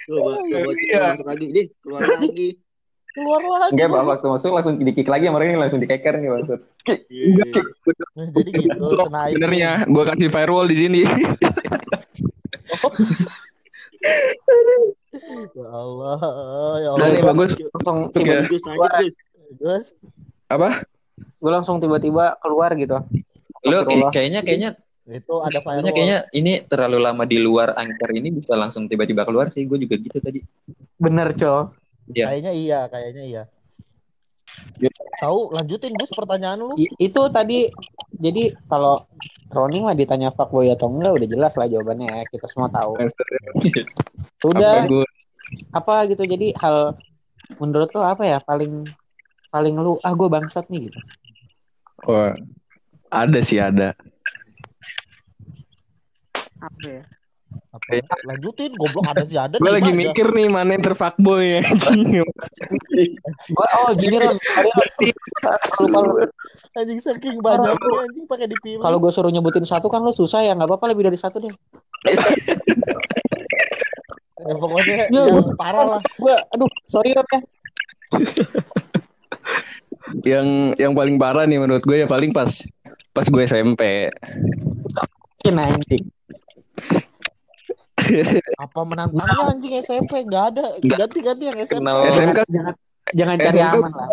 Coba, 0.06 0.30
coba 0.38 0.70
Iya. 0.72 1.02
keluar 1.12 1.26
lagi. 1.26 1.46
Dih, 1.50 1.66
keluar 1.82 2.00
lagi. 2.04 2.48
Keluar 3.08 3.40
lagi. 3.42 3.72
Enggak, 3.72 3.88
Pak, 3.88 4.02
waktu 4.06 4.26
masuk 4.28 4.50
langsung 4.52 4.74
di 4.76 4.92
kick 4.92 5.08
lagi 5.08 5.24
sama 5.26 5.38
ini 5.40 5.56
langsung 5.56 5.80
dikeker 5.80 6.14
nih 6.16 6.30
maksud. 6.30 6.58
Nah, 8.14 8.26
jadi 8.30 8.50
gitu, 8.54 8.86
sniper. 9.02 9.34
Benernya, 9.34 9.70
gua 9.86 10.04
kasih 10.06 10.28
firewall 10.28 10.66
di 10.66 10.76
sini. 10.76 11.00
Ya 15.56 15.70
Allah, 15.72 16.20
ya 16.84 16.90
nih 17.00 17.20
Allah. 17.24 17.32
bagus. 17.32 17.50
Langsung 17.56 17.98
tiba, 18.12 18.44
Bagus, 18.44 18.62
lanjut, 18.62 18.92
Gus. 18.92 19.14
Gus, 19.56 19.86
Apa? 20.52 20.84
gue 21.16 21.52
langsung 21.52 21.80
tiba-tiba 21.80 22.36
keluar 22.44 22.74
gitu. 22.76 23.00
Lu 23.64 23.80
Astagfirullah. 23.80 24.12
kayaknya 24.12 24.40
kayaknya 24.44 24.70
itu 25.06 25.34
ada 25.38 25.62
kayaknya 25.62 25.62
firewall. 25.62 25.94
kayaknya 25.94 26.18
ini 26.34 26.52
terlalu 26.66 26.98
lama 26.98 27.24
di 27.24 27.38
luar 27.38 27.72
anchor 27.78 28.10
ini 28.12 28.28
bisa 28.34 28.58
langsung 28.58 28.90
tiba-tiba 28.90 29.22
keluar 29.24 29.48
sih. 29.48 29.64
Gue 29.64 29.78
juga 29.80 29.96
gitu 29.96 30.18
tadi. 30.20 30.42
Bener, 30.98 31.32
Co. 31.38 31.72
Iya. 32.12 32.30
Kayaknya 32.30 32.52
iya, 32.52 32.80
kayaknya 32.90 33.24
iya. 33.24 33.42
Ya. 34.76 34.92
Tahu, 35.20 35.56
lanjutin 35.56 35.96
Gus 35.96 36.12
pertanyaan 36.12 36.60
lu. 36.60 36.76
Itu 37.00 37.32
tadi 37.32 37.72
jadi 38.12 38.52
kalau 38.68 39.00
Roni 39.48 39.80
mah 39.80 39.96
ditanya 39.96 40.34
fuckboy 40.34 40.68
atau 40.68 40.90
enggak 40.90 41.16
udah 41.16 41.28
jelas 41.30 41.52
lah 41.56 41.70
jawabannya 41.70 42.28
kita 42.28 42.46
semua 42.50 42.68
tahu. 42.68 42.98
Sudah 44.42 44.84
Apa, 45.70 46.10
gitu 46.10 46.26
jadi 46.26 46.52
hal 46.58 46.98
menurut 47.62 47.94
lo 47.94 48.02
apa 48.02 48.26
ya 48.26 48.42
paling 48.42 48.82
paling 49.54 49.78
lu 49.78 49.96
ah 50.02 50.12
gue 50.12 50.28
bangsat 50.28 50.66
nih 50.66 50.90
gitu. 50.90 51.00
Wah, 52.04 52.34
ada 53.08 53.38
sih 53.40 53.62
ada. 53.62 53.94
Apa 56.60 56.84
ya? 56.84 57.04
Apa? 57.72 58.02
Lanjutin, 58.24 58.72
goblok 58.74 59.04
ada 59.06 59.24
sih 59.24 59.36
ada. 59.36 59.56
Gue 59.56 59.72
lagi 59.72 59.92
aja. 59.92 59.98
mikir 59.98 60.26
nih 60.32 60.48
mana 60.48 60.76
yang 60.76 60.84
terfuckboy 60.84 61.60
ya. 61.60 61.62
anjing. 61.64 62.24
Oh, 63.56 63.90
gini 63.94 64.16
Ron, 64.16 64.36
Anjing 66.76 67.00
saking 67.00 67.40
banyaknya 67.40 67.76
anjing 67.76 68.24
pakai 68.28 68.46
dipilih. 68.48 68.80
kalau 68.80 68.96
gue 69.00 69.12
suruh 69.12 69.32
nyebutin 69.32 69.64
satu 69.64 69.88
kan 69.88 70.00
lo 70.00 70.12
susah 70.12 70.44
ya 70.44 70.52
nggak 70.52 70.68
apa-apa 70.68 70.92
lebih 70.92 71.08
dari 71.08 71.18
satu 71.20 71.40
deh. 71.40 71.52
ya, 74.36 74.54
pokoknya 74.56 75.08
Ya, 75.08 75.22
yang 75.26 75.56
parah 75.56 75.98
lah. 75.98 76.02
Gue 76.16 76.34
aduh 76.52 76.68
sorry 76.86 77.12
Ron 77.12 77.26
ya. 77.32 77.40
yang 80.24 80.46
yang 80.78 80.92
paling 80.94 81.16
parah 81.18 81.44
nih 81.44 81.58
menurut 81.58 81.82
gue 81.82 81.96
ya 81.98 82.08
paling 82.08 82.30
pas 82.30 82.48
pas 83.12 83.26
gue 83.26 83.42
SMP. 83.44 84.12
Mungkin 85.42 85.54
anjing. 85.56 86.04
Apa 88.64 88.80
menantangnya 88.82 89.42
anjing 89.50 89.74
SMP 89.80 90.24
enggak 90.24 90.54
ada. 90.54 90.66
Ganti-ganti 90.82 91.44
yang 91.50 91.58
SMP. 91.62 91.82
Kenal. 91.82 91.96
SMK 92.10 92.38
Jangan 92.50 92.74
jangan 93.14 93.36
cari 93.38 93.58
SMK 93.58 93.76
aman 93.76 93.92
lah. 93.92 94.08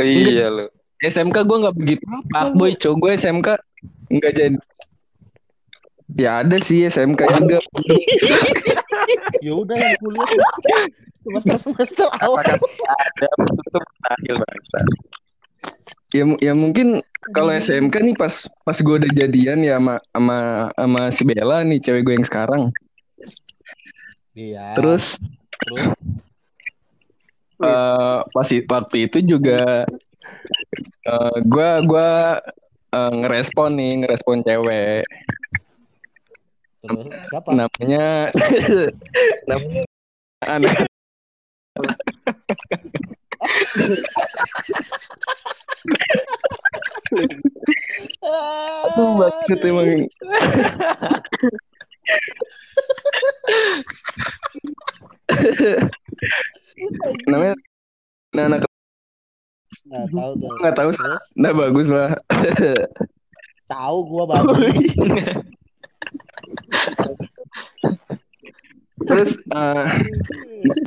Iya 0.00 0.46
lu. 0.50 0.66
SMK 1.04 1.36
gue 1.44 1.58
nggak 1.68 1.76
begitu 1.76 2.04
fuckboy 2.32 2.72
cow 2.80 2.94
gue 2.96 3.12
SMK 3.18 3.48
nggak 4.08 4.32
jadi 4.32 4.58
ya 6.16 6.40
ada 6.40 6.56
sih 6.64 6.86
SMK 6.88 7.20
juga 7.28 7.58
Ya 9.44 9.52
udah 9.52 9.76
yang 9.76 9.96
kuliah 10.00 10.28
semester 11.20 11.56
semester 11.60 12.08
awal. 12.24 12.40
Ada 12.40 13.28
tutup 13.36 13.84
tahil 14.00 14.36
bangsa? 14.40 14.78
ya 16.14 16.24
ya 16.38 16.52
mungkin 16.54 17.02
kalau 17.34 17.50
SMK 17.50 17.94
nih 17.98 18.14
pas 18.14 18.46
pas 18.62 18.78
gue 18.78 18.94
udah 19.02 19.10
jadian 19.10 19.66
ya 19.66 19.82
sama 19.82 19.94
sama 20.14 20.38
sama 20.78 21.00
si 21.10 21.22
Bella 21.26 21.66
nih 21.66 21.82
cewek 21.82 22.02
gue 22.06 22.14
yang 22.22 22.26
sekarang 22.26 22.62
Iya. 24.34 24.74
terus? 24.74 25.14
Terus? 25.62 25.94
Eh 27.62 28.18
pas 28.34 28.48
waktu 28.50 28.96
itu 29.06 29.18
juga 29.22 29.86
eh 31.06 31.36
gue 31.46 31.70
gue 31.86 32.10
eh, 32.94 33.12
ngerespon 33.14 33.70
nih 33.78 33.92
ngerespon 34.02 34.42
cewek. 34.42 35.06
Terus? 36.82 37.06
Siapa? 37.30 37.48
namanya 37.54 38.28
namanya 39.48 39.82
anak 40.44 40.74
Aduh, 48.84 49.10
maksud 49.20 49.58
emang 49.64 49.88
namanya 57.30 57.54
nah, 58.34 58.44
anak 58.50 58.66
Nah, 59.84 60.08
tahu 60.08 60.32
tuh. 60.40 60.53
Nggak 60.64 60.76
tahu 60.80 60.90
Terus 60.90 61.24
nah 61.36 61.52
bagus 61.52 61.88
lah. 61.92 62.10
Tahu 63.64 63.96
gua 64.08 64.24
babi. 64.28 64.92
terus 69.04 69.36
eh, 69.52 69.84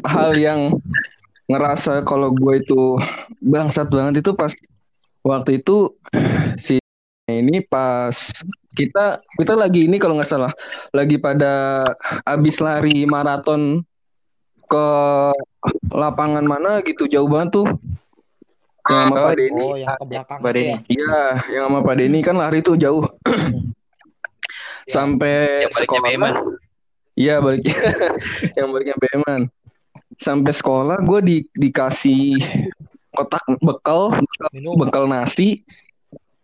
hal 0.01 0.31
yang 0.37 0.73
ngerasa 1.47 2.03
kalau 2.03 2.33
gue 2.33 2.59
itu 2.59 2.99
bangsat 3.39 3.87
banget 3.87 4.25
itu 4.25 4.31
pas 4.35 4.51
waktu 5.23 5.63
itu 5.63 5.95
si 6.59 6.81
ini 7.29 7.63
pas 7.63 8.11
kita 8.75 9.21
kita 9.39 9.53
lagi 9.55 9.87
ini 9.87 10.01
kalau 10.01 10.19
nggak 10.19 10.27
salah 10.27 10.51
lagi 10.91 11.15
pada 11.19 11.87
abis 12.27 12.59
lari 12.59 13.07
maraton 13.07 13.83
ke 14.67 14.87
lapangan 15.91 16.43
mana 16.43 16.83
gitu 16.83 17.07
jauh 17.07 17.27
banget 17.31 17.63
tuh 17.63 17.67
yang 18.87 19.01
sama 19.07 19.15
Pak 19.19 19.33
Denny 19.35 19.63
Oh, 19.63 19.75
yang 19.75 19.93
ke 19.93 20.05
belakang 20.07 20.37
Mbak 20.39 20.51
itu 20.51 20.57
Denny. 20.57 20.71
ya. 20.71 20.77
iya 20.87 21.21
yang 21.51 21.63
sama 21.67 21.79
Pak 21.83 21.95
Denny 21.99 22.19
kan 22.23 22.35
lari 22.35 22.59
tuh 22.61 22.75
jauh 22.75 23.03
sampai 24.95 25.67
Yang 25.67 25.75
sekolah. 25.83 26.33
Iya 27.17 27.41
baliknya 27.41 27.73
yang 28.57 28.67
baliknya 28.69 28.95
Beman. 28.95 29.41
Sampai 30.17 30.53
sekolah 30.53 30.97
gue 31.01 31.19
di, 31.21 31.37
dikasih 31.53 32.41
kotak 33.11 33.41
bekal, 33.61 34.13
bekal, 34.13 34.49
bekal 34.77 35.03
nasi 35.09 35.65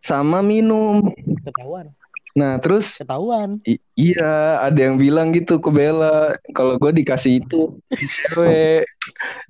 sama 0.02 0.42
minum. 0.42 1.14
ketahuan. 1.46 1.90
Nah 2.34 2.58
terus 2.58 2.98
Ketahuan. 2.98 3.62
iya 3.94 4.58
ada 4.58 4.80
yang 4.90 4.98
bilang 4.98 5.30
gitu 5.30 5.62
ke 5.62 5.70
Bella 5.70 6.34
kalau 6.58 6.82
gue 6.82 6.92
dikasih 7.04 7.46
itu 7.46 7.78
cewek. 7.94 8.90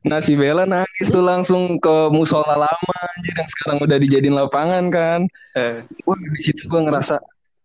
Nah 0.04 0.20
si 0.20 0.36
Bella 0.36 0.68
nangis 0.68 1.08
tuh 1.08 1.24
langsung 1.24 1.80
ke 1.80 1.96
musola 2.12 2.60
lama 2.60 2.96
anjir 3.16 3.34
yang 3.40 3.50
sekarang 3.56 3.78
udah 3.88 3.98
dijadiin 4.04 4.36
lapangan 4.36 4.84
kan. 4.92 5.22
Eh, 5.56 5.80
Wah 6.04 6.20
di 6.20 6.42
situ 6.44 6.68
gue 6.68 6.82
ngerasa 6.84 7.24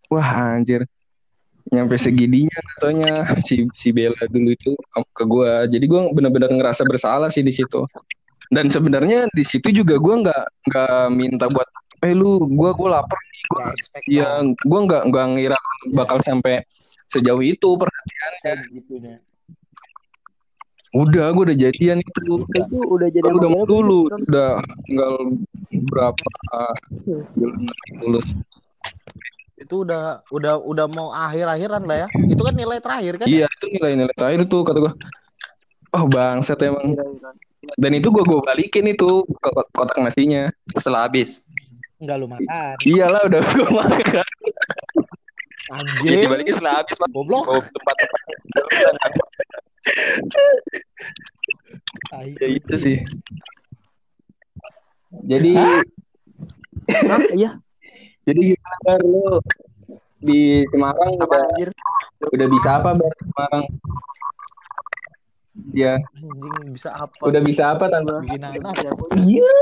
wah 0.09 0.55
anjir 0.55 0.87
nyampe 1.69 2.01
segininya 2.01 2.59
katanya 2.77 3.29
si 3.45 3.69
si 3.77 3.93
Bella 3.93 4.25
dulu 4.31 4.55
itu 4.57 4.73
ke 5.13 5.25
gue 5.27 5.53
jadi 5.69 5.85
gue 5.85 6.01
bener-bener 6.17 6.49
ngerasa 6.49 6.81
bersalah 6.89 7.29
sih 7.29 7.45
di 7.45 7.53
situ 7.53 7.85
dan 8.49 8.73
sebenarnya 8.73 9.29
di 9.29 9.45
situ 9.45 9.69
juga 9.69 10.01
gue 10.01 10.15
nggak 10.25 10.45
nggak 10.65 11.03
minta 11.13 11.45
buat 11.53 11.69
eh 12.05 12.13
lu 12.15 12.47
gue 12.47 12.71
gue 12.75 12.89
lapar 12.89 13.19
nih 13.19 13.43
gue 13.43 13.59
Nggak 13.59 13.75
expect 13.75 14.07
ya 14.07 14.29
gue 14.45 14.81
nggak 14.87 15.03
nggak 15.11 15.27
ngira 15.35 15.59
bakal 15.95 16.19
sampai 16.23 16.63
sejauh 17.09 17.41
itu 17.41 17.69
perhatian 17.75 18.31
lah 18.45 18.63
segitunya. 18.69 19.17
Udah, 20.97 21.37
gue 21.37 21.53
udah 21.53 21.59
jadian 21.59 22.01
itu. 22.01 22.49
Itu 22.49 22.81
udah 22.81 23.09
jadi 23.13 23.29
sama 23.29 23.37
udah 23.45 23.51
mau 23.53 23.65
dulu, 23.69 24.09
belum? 24.09 24.21
udah 24.25 24.51
tinggal 24.89 25.13
berapa 25.93 26.29
bulan 27.37 27.61
lulus. 28.01 28.27
Itu 29.61 29.85
udah 29.85 30.25
udah 30.33 30.55
udah 30.65 30.87
mau 30.89 31.13
akhir-akhiran 31.13 31.85
lah 31.85 31.97
ya. 32.05 32.09
Itu 32.25 32.41
kan 32.41 32.57
nilai 32.57 32.81
terakhir 32.81 33.21
kan? 33.21 33.27
Iya, 33.29 33.45
itu 33.53 33.67
nilai-nilai 33.69 34.15
terakhir 34.17 34.41
tuh 34.49 34.65
kata 34.65 34.79
gue. 34.81 34.93
Oh 35.93 36.05
bangsat 36.09 36.57
emang. 36.65 36.97
Kira-kira. 36.97 37.31
Dan 37.77 37.93
itu 37.93 38.09
gue 38.09 38.25
gue 38.25 38.41
balikin 38.41 38.89
itu 38.89 39.29
kotak 39.77 39.99
nasinya. 40.01 40.49
Setelah 40.73 41.05
habis. 41.05 41.45
Enggak 41.99 42.17
lu 42.17 42.27
makan. 42.31 42.75
Iyalah 42.87 43.23
udah 43.27 43.41
gue 43.43 43.69
makan. 43.75 44.27
Ya 45.69 45.77
Anjing. 45.77 46.25
dibalikin 46.25 46.55
setelah 46.57 46.81
habis 46.81 46.97
Pak. 46.97 47.09
Goblok. 47.13 47.45
Oh, 47.45 47.61
tempat-tempat. 47.61 49.29
Tai. 52.09 52.29
Ya 52.39 52.49
itu 52.49 52.75
sih. 52.77 52.97
Jadi? 55.25 55.53
Iya. 57.37 57.61
jadi 58.25 58.41
gimana 58.57 58.77
Bar 58.81 59.01
lu 59.05 59.45
di 60.19 60.65
Semarang 60.73 61.21
Apa 61.21 61.29
udah 61.29 61.45
anjir? 61.53 61.69
udah 62.33 62.49
bisa 62.49 62.69
apa 62.81 62.97
Bar 62.97 63.13
di 63.13 63.25
Semarang? 63.29 63.65
Ya, 65.77 65.95
Anjing 66.17 66.73
bisa 66.73 66.89
apa? 66.97 67.13
udah 67.21 67.43
bisa 67.45 67.77
apa 67.77 67.93
tante? 67.93 68.25
bikin 68.25 68.41
anak. 68.41 68.73
Iya. 69.21 69.53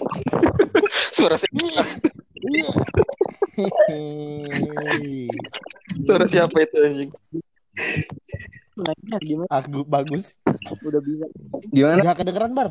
Suara 1.10 1.36
si- 1.36 1.50
Hehehe. 3.60 5.28
suara 6.06 6.24
siapa 6.24 6.56
itu 6.64 6.76
anjing? 6.80 7.10
Nanya 8.78 9.18
gimana? 9.20 9.50
Aku 9.52 9.84
bagus. 9.84 10.40
Udah 10.80 11.00
bisa. 11.04 11.26
Gimana? 11.68 12.00
Enggak 12.00 12.16
kedengeran, 12.24 12.52
Bar. 12.56 12.68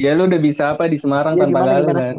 Ya 0.00 0.16
lu 0.16 0.24
udah 0.28 0.40
bisa 0.40 0.72
apa 0.72 0.88
di 0.88 0.96
Semarang 0.96 1.36
Ya, 1.36 1.44
tanpa 1.44 1.60
galau 1.64 1.92
kan? 1.92 2.16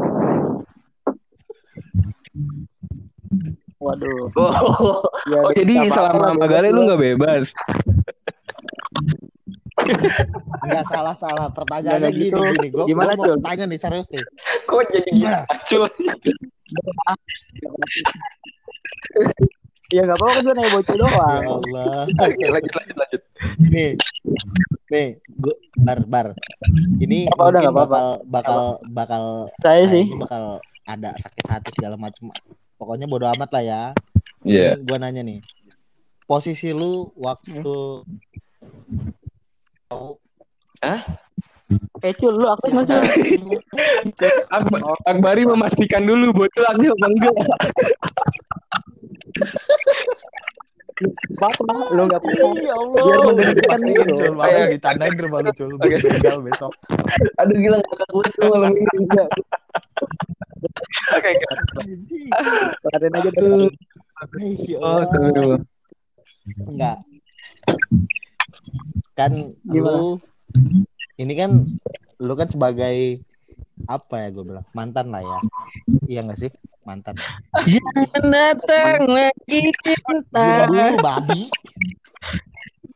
Waduh. 3.81 4.29
Oh, 4.37 5.01
Ya, 5.25 5.41
oh, 5.41 5.51
jadi 5.57 5.89
selama 5.89 6.29
sama 6.29 6.45
Gale 6.45 6.69
lu 6.69 6.85
nggak 6.85 7.01
bebas? 7.01 7.49
Enggak 10.61 10.85
salah-salah. 10.87 11.47
Pertanyaannya 11.51 12.11
gini, 12.11 12.29
gitu. 12.29 12.39
gini. 12.39 12.67
Gue 12.69 12.85
Gimana, 12.91 13.15
mau 13.15 13.25
Cul? 13.31 13.39
tanya 13.41 13.65
nih 13.67 13.79
serius 13.79 14.07
nih. 14.11 14.23
Kok 14.67 14.81
jadi 14.91 15.09
gitu? 15.09 15.25
Nah, 15.27 15.43
Acul. 15.47 15.83
Ya 19.91 20.07
nggak 20.07 20.17
apa-apa 20.23 20.31
kan 20.39 20.41
gue 20.47 20.53
nanya 20.55 20.71
bocil 20.71 20.95
ya 20.95 20.99
doang. 21.03 21.43
Allah. 21.59 22.03
Oke, 22.23 22.45
lanjut 22.47 22.73
lanjut 22.79 22.95
lanjut. 22.95 23.21
Nih. 23.59 23.91
Nih, 24.87 25.07
gua 25.35 25.55
bar 25.75 25.99
bar. 26.07 26.27
Ini 26.99 27.27
Apa, 27.27 27.51
udah 27.51 27.59
mungkin 27.59 27.59
nggak 27.59 27.75
apa-apa. 27.75 27.99
bakal 27.99 28.05
bakal 28.23 28.61
bakal 28.87 29.23
Saya 29.59 29.83
sih. 29.91 30.07
kayaknya 30.07 30.23
bakal 30.23 30.43
ada 30.87 31.09
sakit 31.19 31.45
hati 31.47 31.69
segala 31.75 31.95
macam. 31.99 32.31
Pokoknya 32.79 33.03
bodo 33.07 33.27
amat 33.35 33.49
lah 33.51 33.63
ya. 33.63 33.81
Iya. 34.47 34.79
Ini 34.79 34.87
gua 34.87 34.97
nanya 35.03 35.21
nih. 35.27 35.43
Posisi 36.23 36.71
lu 36.71 37.11
waktu 37.19 37.59
Eh 42.01 42.13
Cul, 42.19 42.33
lu 42.35 42.47
aktif 42.51 42.71
masih? 42.75 42.95
Akbar, 44.55 44.79
Akbari 45.07 45.43
memastikan 45.47 46.03
dulu 46.03 46.35
bocil 46.35 46.63
aktif 46.67 46.91
apa 46.91 47.07
enggak. 47.07 47.35
Apa? 51.41 51.73
Lu 51.95 52.01
nggak 52.11 52.19
apa-apa. 52.19 52.47
Ya 52.59 52.75
Allah. 52.75 52.99
Biar 52.99 53.19
mendengarkan 53.23 53.79
gitu. 53.87 54.03
Cul. 54.19 54.33
Makanya 54.35 54.65
ditandain 54.73 55.15
rumah 55.15 55.39
lu, 55.43 55.51
Cul. 55.55 55.71
Besok. 55.79 56.73
Aduh 57.39 57.55
gila 57.55 57.77
gue 57.79 58.25
tuh 58.35 58.47
malam 58.51 58.73
ini 58.75 58.95
enggak. 59.07 59.29
Oke, 61.15 61.29
oke. 61.31 61.47
Kelarin 62.83 63.13
aja 63.15 63.29
dulu. 63.31 63.67
Ya 64.67 64.77
Oh, 64.83 65.01
astagfirullah. 65.01 65.61
Enggak. 66.67 66.97
Kan 69.21 69.33
Gimana? 69.61 69.93
lu 69.93 70.17
ini 71.15 71.33
kan 71.37 71.51
lu 72.17 72.33
kan 72.33 72.49
sebagai 72.49 73.21
apa 73.85 74.15
ya 74.17 74.27
gue 74.29 74.43
bilang 74.43 74.65
mantan 74.73 75.13
lah 75.13 75.21
ya. 75.21 75.37
Iya 76.05 76.25
gak 76.25 76.39
sih? 76.39 76.51
Mantan. 76.81 77.13
Jangan 77.69 78.23
datang 78.25 79.05
lagi 79.05 79.61
cinta. 79.85 80.65
dulu 80.65 80.97
babi. 80.97 81.41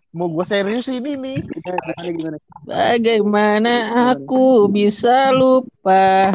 Mau 0.10 0.32
gue 0.32 0.46
serius 0.48 0.90
ini 0.90 1.14
nih. 1.14 1.38
Gimana 1.44 2.10
gimana? 2.10 2.38
Bagaimana 2.66 3.74
aku 4.14 4.66
bisa 4.66 5.30
lupa? 5.30 6.34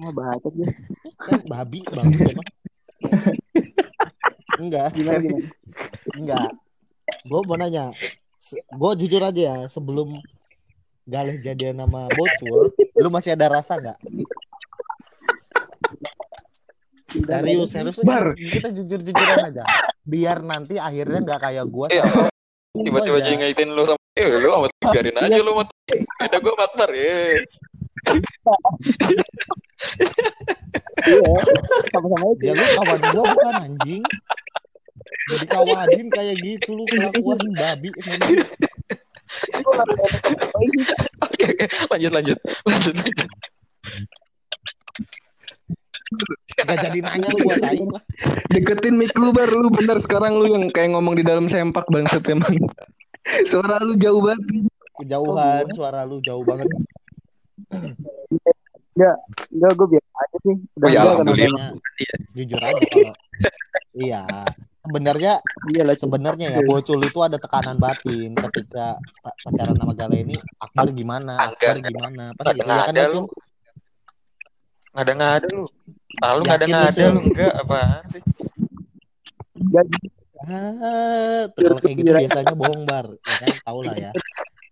Oh 0.00 0.08
bacot 0.10 0.52
dia. 0.56 0.72
Kan 1.20 1.44
babi 1.44 1.84
bagus 1.84 2.22
emang. 2.32 2.48
Enggak, 4.56 4.92
Gimana 4.92 5.20
gimana? 5.20 5.48
enggak. 6.16 6.50
Gue 7.30 7.40
mau 7.46 7.54
nanya. 7.54 7.94
Gue 8.74 8.92
jujur 8.98 9.22
aja 9.22 9.38
ya, 9.38 9.56
sebelum 9.70 10.18
Galih 11.06 11.38
jadian 11.38 11.78
sama 11.78 12.10
Bocul, 12.10 12.74
lu 12.74 13.08
masih 13.10 13.38
ada 13.38 13.46
rasa 13.50 13.78
nggak? 13.78 13.98
Serius, 17.10 17.70
serius. 17.74 17.98
Bar. 18.02 18.34
Kita 18.34 18.70
jujur-jujuran 18.74 19.50
aja. 19.50 19.62
Biar 20.02 20.42
nanti 20.42 20.78
akhirnya 20.78 21.22
nggak 21.22 21.40
kayak 21.42 21.66
gue. 21.66 21.86
Iya. 21.90 22.30
Tiba-tiba 22.70 23.18
aja 23.18 23.30
ngaitin 23.34 23.74
lu 23.74 23.82
sama 23.82 23.98
eh 24.14 24.26
lu 24.38 24.50
amat 24.54 24.70
biarin 24.90 25.18
aja 25.18 25.42
lu 25.42 25.52
mat. 25.58 25.68
Beda 25.90 26.38
gua 26.38 26.54
matbar 26.54 26.90
ya. 26.94 27.14
Iya. 31.06 31.30
Sama-sama 31.90 32.26
aja. 32.30 32.42
Ya 32.46 32.52
lu 32.54 32.64
kawan 32.78 33.00
gue 33.02 33.22
bukan 33.26 33.54
anjing. 33.66 34.04
Jadi 35.30 35.46
kawanin 35.46 36.06
kayak 36.10 36.36
gitu 36.42 36.74
lu 36.74 36.84
kelakuan 36.90 37.38
babi. 37.54 37.90
Oke 41.22 41.44
oke 41.46 41.66
lanjut 41.94 42.12
lanjut 42.12 42.38
lanjut 42.66 42.94
lanjut. 42.98 43.28
Gak 46.58 46.76
jadi 46.82 46.98
nanya 47.06 47.30
lu 47.30 47.38
buat 47.46 47.62
aing 47.62 47.90
lah. 47.94 48.02
Deketin 48.50 48.98
mic 48.98 49.14
lu 49.14 49.30
bar 49.30 49.46
lu 49.46 49.70
bener 49.70 50.02
sekarang 50.02 50.42
lu 50.42 50.50
yang 50.50 50.66
kayak 50.74 50.90
ngomong 50.98 51.14
di 51.14 51.22
dalam 51.22 51.46
sempak 51.46 51.86
bangsat 51.86 52.26
emang. 52.26 52.58
Suara 53.46 53.78
lu 53.86 53.94
jauh 53.94 54.18
banget. 54.18 54.66
Kejauhan 54.98 55.70
suara 55.72 56.02
lu 56.02 56.18
jauh 56.20 56.42
banget. 56.42 56.66
Enggak, 58.98 59.16
gue 59.54 59.88
biasa 59.96 60.10
aja 60.18 60.38
sih. 60.42 60.56
Udah 60.76 60.84
Oh, 60.84 60.90
ya, 60.90 61.00
enggak 61.00 61.14
alhamdulillah. 61.14 61.68
jujur 62.34 62.58
aja 62.58 62.82
kalau 62.90 63.14
iya 63.94 64.22
sebenarnya 64.80 65.32
Iya 65.68 65.82
lah. 65.84 65.94
Cul. 65.94 66.02
sebenarnya 66.08 66.46
ya 66.56 66.60
bocul 66.64 66.98
itu 67.00 67.18
ada 67.20 67.36
tekanan 67.36 67.76
batin 67.76 68.32
ketika 68.32 68.96
pa- 69.20 69.36
pacaran 69.44 69.76
sama 69.76 69.92
Gale 69.92 70.24
ini 70.24 70.36
Akbar 70.56 70.88
gimana 70.90 71.34
Akbar 71.52 71.76
gimana 71.78 72.24
pasti 72.32 72.56
gitu 72.56 72.64
Nggak 72.64 72.80
ya 72.80 72.88
kan 72.88 72.94
ada 72.96 73.04
lu. 73.12 73.22
Ngada 74.90 75.12
lu. 75.52 75.64
Ah 76.18 76.32
lu 76.34 76.42
ngada 76.44 76.64
Yakin 76.64 76.72
lu, 76.72 76.80
ngada 76.80 76.96
Cul? 76.96 77.12
lu 77.12 77.20
enggak 77.22 77.52
apaan 77.54 78.02
sih? 78.10 78.22
Jadi 79.60 79.96
ah 80.40 81.44
kalau 81.52 81.76
kayak 81.78 81.94
gitu 82.00 82.12
biasanya 82.16 82.54
bohong 82.56 82.82
bar 82.88 83.06
ya 83.12 83.34
kan 83.36 83.48
tau 83.60 83.80
lah 83.84 83.94
ya 83.94 84.10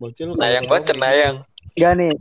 bocul 0.01 0.29
Nayang 0.35 0.65
banget 0.67 0.83
kayak 0.83 0.89
cenayang. 0.97 1.37
enggak 1.77 1.93
nih. 1.95 2.13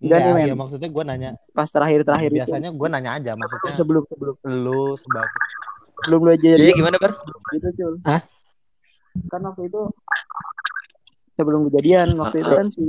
Enggak 0.00 0.16
nih, 0.16 0.26
Enggak, 0.26 0.40
men. 0.40 0.48
ya 0.48 0.54
maksudnya 0.56 0.88
gue 0.88 1.04
nanya 1.04 1.30
Pas 1.52 1.68
terakhir-terakhir 1.68 2.30
biasanya 2.32 2.68
gue 2.72 2.88
nanya 2.88 3.10
aja 3.14 3.32
maksudnya 3.34 3.72
Sebelum 3.76 4.02
sebelum 4.08 4.34
lu 4.42 4.96
sebagai 4.96 5.28
sebelum 6.00 6.20
lu 6.24 6.30
aja 6.32 6.50
Iya 6.56 6.72
gimana 6.72 6.96
bar? 6.96 7.12
gitu 7.52 7.68
Cul. 7.74 7.94
Hah? 8.02 8.20
Kan 9.28 9.40
waktu 9.42 9.62
itu 9.66 9.80
sebelum 11.34 11.68
kejadian 11.68 12.16
waktu 12.16 12.36
itu 12.38 12.50
kan 12.50 12.66
si 12.68 12.84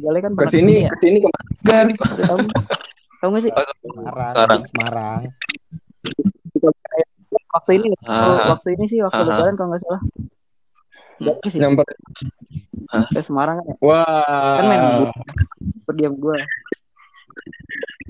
Gale 0.00 0.18
kan 0.18 0.32
pernah 0.34 0.50
Ke 0.50 0.54
sini 0.54 0.74
ya. 0.82 0.90
ke 0.90 0.98
sini? 0.98 1.18
Tahu 2.18 2.38
tahu 3.18 3.28
nggak 3.28 3.42
sih? 3.42 3.52
Semarang 3.84 4.30
Semarang. 4.34 4.62
Semarang 4.66 5.22
Waktu 7.48 7.70
ini 7.74 7.88
Ah. 8.02 8.52
waktu 8.52 8.68
ini 8.74 8.84
sih 8.86 8.98
waktu 9.00 9.14
Ah. 9.16 9.26
lebaran 9.26 9.54
kalau 9.54 9.70
nggak 9.70 9.82
salah. 9.82 10.02
Gak 11.18 11.50
sih 11.50 11.58
Nyamper. 11.58 11.84
ke 12.88 13.20
Semarang 13.20 13.58
kan 13.58 13.66
ya. 13.68 13.74
Wah. 13.82 14.56
Kan 14.56 14.64
main 14.66 14.82
berdiam 15.84 16.14
gue. 16.14 16.38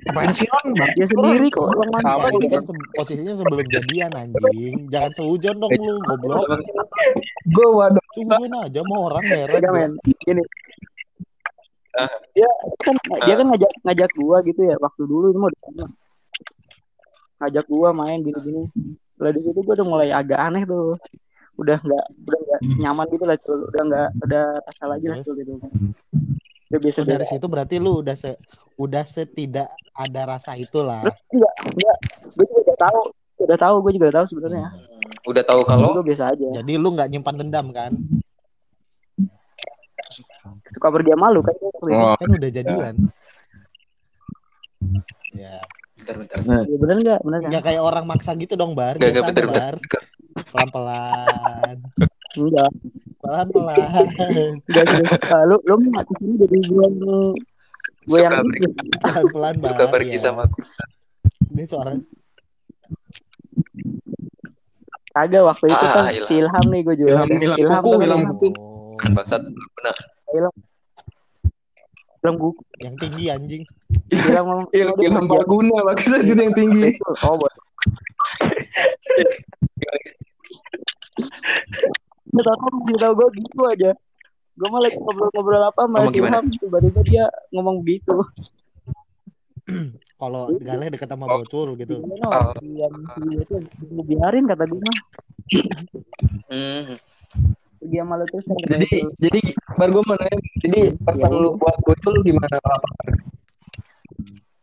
Apaan 0.09 0.33
sih 0.33 0.49
on? 0.49 0.73
Dia 0.97 1.05
sendiri 1.05 1.49
kok. 1.49 1.69
Apa 2.01 2.29
Ya, 2.29 2.37
ini 2.37 2.47
kan 2.49 2.63
se- 2.65 2.91
posisinya 2.95 3.35
sebelum 3.35 3.67
jadian 3.67 4.11
anjing 4.11 4.89
jangan 4.89 5.13
seujon 5.13 5.57
dong 5.59 5.73
lu 5.73 6.01
goblok 6.01 6.49
Gue 7.45 7.69
waduh. 7.71 8.01
seujon 8.15 8.53
aja 8.55 8.81
mau 8.87 9.09
orang 9.09 9.25
merah 9.25 9.53
Enggak 9.53 9.73
gua. 9.73 9.79
men. 9.79 9.93
Gini. 10.23 10.43
Dia 12.33 12.49
kan 12.79 12.95
dia 13.21 13.35
kan 13.35 13.47
ngajak 13.51 13.71
ngajak 13.83 14.11
gua 14.15 14.37
gitu 14.47 14.61
ya 14.63 14.77
waktu 14.79 15.03
dulu 15.03 15.27
itu 15.29 15.39
mau 15.39 15.51
ngajak 17.39 17.65
gua 17.67 17.89
main 17.91 18.23
gini-gini. 18.23 18.71
Lah 19.19 19.31
di 19.35 19.41
situ 19.43 19.59
gue 19.59 19.75
udah 19.75 19.87
mulai 19.87 20.09
agak 20.09 20.39
aneh 20.39 20.63
tuh. 20.63 20.95
Udah 21.59 21.79
nggak 21.83 22.05
udah 22.23 22.39
nggak 22.39 22.61
nyaman 22.79 23.07
gitu 23.11 23.25
lah 23.27 23.37
Cul. 23.43 23.61
Udah 23.67 23.83
nggak 23.83 24.09
udah 24.25 24.45
rasa 24.63 24.85
lagi 24.87 25.07
lah 25.11 25.19
Cul 25.27 25.35
gitu. 25.43 25.53
Udah 26.69 26.79
biasa 26.79 26.99
So, 27.03 27.09
dari 27.09 27.27
situ 27.27 27.47
berarti 27.51 27.77
lu 27.83 28.05
udah 28.05 28.15
se 28.15 28.39
udah 28.79 29.05
setidak 29.05 29.69
ada 29.91 30.21
rasa 30.39 30.55
itulah. 30.55 31.03
Enggak, 31.35 31.55
enggak. 31.67 31.97
Gue 32.39 32.45
juga 32.47 32.61
udah 32.63 32.79
tahu. 32.79 33.01
Udah 33.39 33.55
tahu, 33.59 33.75
gue 33.87 33.93
juga 33.95 34.05
udah 34.11 34.17
tahu 34.23 34.27
sebenarnya. 34.35 34.67
Udah 35.27 35.45
tahu 35.47 35.61
Kalau 35.67 35.89
gue 35.99 36.05
biasa 36.11 36.25
aja. 36.35 36.47
Jadi 36.63 36.73
lu 36.79 36.89
nggak 36.95 37.09
nyimpan 37.11 37.35
dendam 37.39 37.67
kan? 37.75 37.93
Suka 40.71 40.89
pergi 40.95 41.11
sama 41.15 41.27
lu 41.35 41.41
kan. 41.43 41.55
Oh, 41.91 42.15
Kan 42.19 42.29
udah 42.39 42.51
jadian. 42.51 42.95
Ya, 45.35 45.59
bentar-bentar. 45.99 46.39
Iya 46.43 46.77
bener 46.79 46.97
enggak? 47.03 47.21
Bener 47.27 47.39
kan? 47.43 47.51
nggak 47.51 47.63
kayak 47.67 47.83
orang 47.83 48.05
maksa 48.07 48.33
gitu 48.39 48.55
dong, 48.55 48.75
Bar. 48.79 48.99
Gak, 48.99 49.11
gak, 49.11 49.11
Biasa 49.11 49.19
aja, 49.19 49.29
bentar-bentar. 49.31 49.75
Pelan-pelan. 50.45 51.77
Enggak. 52.35 52.71
Pelan-pelan. 53.19 54.15
Enggak. 54.61 54.87
Ah, 55.25 55.43
lu 55.45 55.57
lu 55.63 55.75
mau 55.85 56.01
di 56.01 56.15
sini 56.17 56.35
jadi 56.39 56.57
gue 56.61 56.79
yang 56.79 56.97
gue 58.05 58.19
yang 58.19 58.33
Suka 58.33 58.41
ini. 58.41 58.49
pergi, 58.49 58.69
Pelan-pelan, 58.99 59.55
Bar. 59.57 59.69
suka 59.69 59.85
pergi 59.89 60.13
ya. 60.13 60.21
sama 60.23 60.41
aku. 60.45 60.59
Ini 61.49 61.63
suara 61.65 61.93
Kagak 65.11 65.43
waktu 65.43 65.67
itu 65.67 65.77
Ah, 65.81 65.91
kan 65.91 66.05
Ilham. 66.11 66.23
si 66.23 66.33
Ilham 66.37 66.65
nih 66.69 66.81
gue 66.81 66.95
juga. 66.97 67.11
Ilham- 67.11 67.33
Ilham 67.35 67.59
Ilham 67.59 67.83
kuku, 67.83 67.99
Ilham 67.99 68.21
Ilham. 68.21 68.33
kuku. 68.33 68.49
Oh, 68.55 68.95
Kan 68.95 69.11
bangsat 69.13 69.43
benar. 69.45 69.97
Ilham 70.31 70.55
kuku. 72.37 72.63
yang 72.79 72.95
tinggi 72.95 73.25
anjing. 73.29 73.63
Ilham 74.09 74.45
ngomong. 74.45 74.67
Il 74.71 74.87
"Oh, 74.87 74.95
dia 74.95 75.09
ilham 75.09 75.25
sama 75.27 75.33
Palguna 75.35 75.77
maksudnya 75.85 76.21
gitu 76.23 76.39
yang 76.41 76.55
tinggi. 76.55 76.89
Oh, 77.21 77.35
boleh. 80.49 81.93
Nggak 82.29 82.45
tahu 82.45 82.59
kasih 82.61 82.97
tahu 83.01 83.13
gue 83.17 83.29
gitu 83.41 83.61
aja. 83.65 83.91
Gue 84.59 84.69
malah 84.75 84.91
lagi 84.91 84.99
ngobrol-ngobrol 84.99 85.65
apa 85.71 85.83
gimana? 86.11 86.43
Ilham 86.43 86.47
tiba-tiba 86.51 87.01
dia 87.07 87.25
ngomong 87.55 87.77
begitu. 87.87 88.17
Kalau 90.19 90.51
Galeh 90.59 90.91
deket 90.91 91.09
sama 91.09 91.31
bocul 91.31 91.79
gitu. 91.79 92.03
Gimana? 92.03 92.53
Yang 92.59 92.95
itu 93.39 93.55
lu 93.95 94.03
biarin 94.03 94.51
kata 94.51 94.67
dia 94.67 94.81
mah. 94.83 94.99
Hmm. 96.51 96.99
Pergi 97.79 97.97
sama 98.03 98.15
lu 98.19 98.27
terus. 98.27 98.45
Jadi 98.67 98.89
jadi 99.23 99.41
bar 99.79 99.89
gue 99.95 100.03
mau 100.03 100.19
nanya, 100.19 100.39
jadi 100.59 100.81
pesan 100.99 101.31
lu 101.31 101.55
buat 101.55 101.79
bocul 101.87 102.15
gimana 102.27 102.59
apa? 102.59 102.91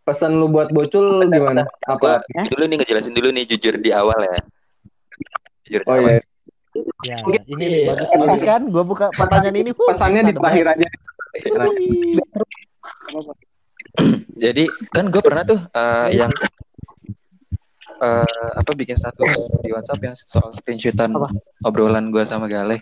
Pesan 0.04 0.32
lu 0.38 0.52
buat 0.52 0.70
bocul 0.76 1.24
gimana? 1.32 1.64
Apa? 1.88 2.20
Dulu 2.52 2.64
nih 2.68 2.84
ngejelasin 2.84 3.16
dulu 3.16 3.32
nih 3.32 3.48
jujur 3.48 3.80
di 3.80 3.96
awal 3.96 4.20
ya. 4.28 4.44
Jujur 5.66 5.82
Oh 5.86 5.98
awal. 5.98 6.22
iya, 7.02 7.18
Ya, 7.24 7.40
ini 7.48 7.88
bagus 7.88 8.10
bagus 8.12 8.42
kan? 8.44 8.62
Gua 8.68 8.84
buka 8.84 9.10
pertanyaan 9.12 9.56
ini. 9.56 9.72
huh, 9.72 9.88
pesannya 9.90 10.22
di 10.28 10.34
terakhir 10.34 10.66
aja. 10.70 10.88
Jadi 14.36 14.64
kan 14.92 15.08
gue 15.08 15.22
pernah 15.24 15.48
tuh 15.48 15.60
eh, 15.64 16.08
yang 16.20 16.32
eh, 17.98 18.50
apa 18.54 18.72
bikin 18.76 19.00
status 19.00 19.32
di 19.64 19.72
WhatsApp 19.72 20.02
yang 20.04 20.16
soal 20.20 20.52
screenshotan 20.52 21.16
Apa? 21.16 21.32
obrolan 21.64 22.12
gue 22.12 22.24
sama 22.28 22.52
Galeh. 22.52 22.78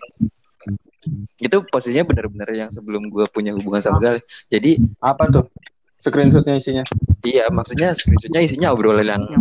Itu 1.38 1.62
posisinya 1.68 2.02
bener-bener 2.02 2.50
yang 2.56 2.70
sebelum 2.74 3.06
gue 3.06 3.24
punya 3.30 3.54
hubungan 3.54 3.78
sama 3.78 4.02
Galeh. 4.02 4.22
Jadi 4.50 4.82
Apa 4.98 5.30
tuh? 5.30 5.46
Screenshotnya 6.02 6.60
isinya. 6.60 6.84
iya 7.24 7.48
maksudnya 7.48 7.96
screenshotnya 7.96 8.44
isinya 8.44 8.68
obrolan 8.76 9.24
yang 9.24 9.40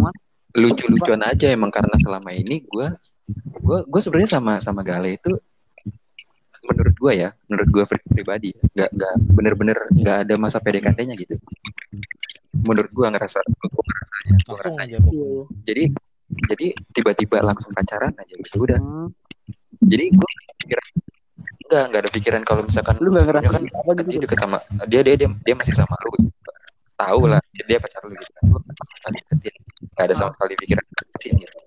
lucu-lucuan 0.56 1.20
aja 1.26 1.52
emang 1.52 1.74
karena 1.74 1.98
selama 2.00 2.32
ini 2.32 2.64
gue 2.64 2.88
gue 3.64 3.80
gue 3.88 4.02
sebenarnya 4.04 4.32
sama 4.36 4.54
sama 4.60 4.82
Gale 4.84 5.16
itu 5.16 5.32
menurut 6.64 6.96
gue 6.96 7.14
ya 7.18 7.30
menurut 7.52 7.70
gue 7.70 7.84
pribadi 8.08 8.56
ya, 8.56 8.64
nggak 8.74 8.90
nggak 8.96 9.14
bener-bener 9.36 9.78
nggak 9.92 10.18
ada 10.28 10.34
masa 10.40 10.60
PDKT-nya 10.60 11.16
gitu 11.20 11.36
menurut 12.56 12.88
gue 12.88 13.04
ngerasa 13.04 13.40
gue 13.44 13.68
ngerasanya 13.68 14.36
gue 14.40 14.56
ngerasanya 14.56 14.82
aja. 14.88 14.98
Iya. 15.04 15.42
jadi 15.68 15.84
jadi 16.48 16.68
tiba-tiba 16.92 17.38
langsung 17.44 17.72
pacaran 17.72 18.16
aja 18.16 18.34
gitu 18.36 18.64
udah 18.64 18.80
Hmm. 18.80 19.10
jadi 19.84 20.06
gue 20.10 20.30
pikiran 20.64 20.88
enggak 21.68 21.84
enggak 21.90 22.02
ada 22.06 22.12
pikiran 22.12 22.42
kalau 22.48 22.62
misalkan 22.64 22.96
Lu 23.04 23.12
nggak 23.12 23.26
ngerasa 23.28 23.50
kan 23.50 23.64
apa 23.68 23.92
gitu? 23.94 24.08
dia 24.08 24.20
deket 24.24 24.40
sama 24.40 24.58
dia 24.88 25.02
dia 25.04 25.16
dia, 25.20 25.28
dia 25.44 25.56
masih 25.60 25.74
sama 25.76 25.96
lu 26.00 26.12
gitu. 26.16 26.52
tahu 26.96 27.22
lah 27.28 27.42
dia, 27.68 27.78
pacar 27.82 28.00
lu 28.08 28.16
gitu 28.16 28.32
kan 28.32 28.44
Gua 28.48 28.60
nggak 28.64 28.76
sama 28.80 28.94
sekali 28.96 29.18
deketin 29.20 29.56
nggak 29.92 30.06
ada 30.08 30.16
sama 30.16 30.32
sekali 30.32 30.54
pikiran 30.56 30.84
deketin 30.88 31.34
gitu 31.44 31.58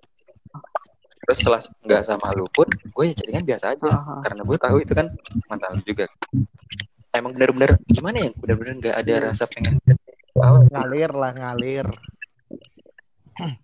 terus 1.27 1.43
setelah 1.43 1.59
nggak 1.83 2.03
sama 2.07 2.31
lu 2.39 2.47
pun 2.55 2.71
gue 2.71 3.05
ya 3.11 3.15
jadikan 3.19 3.43
biasa 3.43 3.75
aja. 3.75 3.91
Aha. 3.91 4.23
karena 4.23 4.47
gue 4.47 4.59
tahu 4.63 4.77
itu 4.79 4.93
kan 4.95 5.07
mantan 5.51 5.71
lu 5.75 5.83
juga. 5.83 6.07
Emang 7.11 7.35
bener-bener 7.35 7.75
gimana 7.91 8.17
ya? 8.23 8.31
Bener-bener 8.39 8.75
nggak 8.79 8.97
ada 8.97 9.15
rasa 9.31 9.51
pengen 9.51 9.83
awal 10.39 10.71
Ngalir 10.71 11.11
lah, 11.11 11.33
ngalir. 11.35 11.87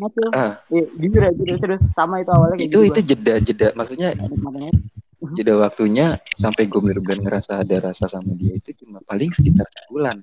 Mati 0.00 0.18
lu. 0.20 0.30
ah. 0.36 0.60
Iya, 0.68 0.84
jujur 1.00 1.20
ya, 1.24 1.32
jujur 1.32 1.56
serius. 1.56 1.84
Sama 1.96 2.20
itu 2.20 2.28
awalnya 2.28 2.60
kayak 2.60 2.68
itu 2.68 2.78
gitu 2.84 2.92
itu 2.92 3.00
jeda 3.16 3.34
jeda. 3.40 3.68
Maksudnya. 3.72 4.12
Nikmatnya. 4.12 4.72
jeda 5.38 5.54
waktunya 5.54 6.18
sampai 6.34 6.66
gue 6.66 6.80
bener-bener 6.82 7.22
ngerasa 7.22 7.62
ada 7.62 7.76
rasa 7.78 8.10
sama 8.10 8.34
dia 8.34 8.58
itu 8.58 8.74
cuma 8.84 8.98
paling 9.06 9.30
sekitar 9.30 9.64
sebulan. 9.70 10.18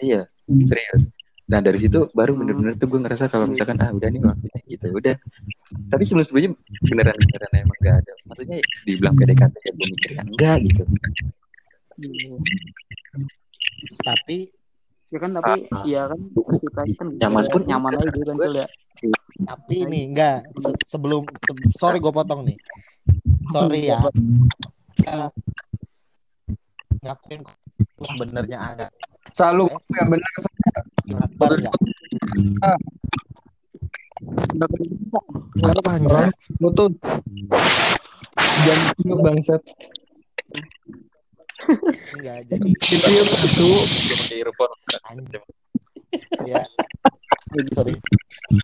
Iya 0.00 0.26
serius 0.48 1.08
nah 1.44 1.60
dari 1.60 1.76
situ 1.76 2.08
baru 2.10 2.32
bener-bener 2.34 2.72
tuh 2.74 2.88
gue 2.88 3.00
ngerasa 3.00 3.28
kalau 3.28 3.44
misalkan 3.44 3.76
ah 3.78 3.92
udah 3.92 4.08
nih 4.08 4.16
waktunya 4.18 4.58
gitu 4.66 4.86
udah 4.90 5.14
tapi 5.86 6.02
sebelum 6.02 6.24
sebelumnya 6.24 6.50
beneran 6.82 7.16
beneran 7.18 7.52
emang 7.54 7.78
gak 7.78 7.96
ada 8.00 8.12
maksudnya 8.24 8.56
dibilang 8.82 9.14
PDKT 9.14 9.54
ya 9.54 9.72
gue 9.72 9.86
mikirnya 9.90 10.22
enggak 10.24 10.56
gitu 10.64 10.82
Iya. 11.94 12.34
Tapi 14.00 14.38
Ya 15.12 15.18
kan 15.20 15.30
tapi 15.30 15.52
iya 15.86 16.10
kan 16.10 16.18
kita 16.34 16.70
kan. 16.74 17.06
Nyaman 17.14 17.44
pun 17.46 17.62
nyaman 17.62 17.90
aja 17.94 18.10
gitu 18.10 18.26
kan 18.26 18.50
ya. 18.50 18.66
tapi 19.46 19.74
ini 19.86 20.10
enggak 20.10 20.42
se- 20.58 20.82
sebelum 20.88 21.22
se- 21.22 21.70
sorry 21.70 22.02
gue 22.02 22.10
potong 22.10 22.42
nih. 22.42 22.58
Sorry 23.46 23.94
ya. 23.94 24.02
Eh, 25.06 25.28
ngakuin 26.98 27.46
sebenarnya 28.00 28.58
ada 28.58 28.86
Selalu 29.34 29.66
ya 29.90 30.02
benar 30.06 30.30
enggak? 31.10 31.74
Udah 34.54 34.66
ketemu, 34.70 35.06
Pak. 35.10 35.24
Apa 35.74 35.90
anjir? 35.98 36.30
mutu. 36.62 36.86
Jam 38.64 38.78
tiga 38.94 39.14
bangsat. 39.18 39.62
Enggak, 42.14 42.38
jadi 42.46 42.68
Itu 42.70 43.10
ya 43.10 43.22
pakai 43.26 44.38
earphone. 44.38 44.74
Ya. 46.46 46.62
Sorry. 47.74 47.98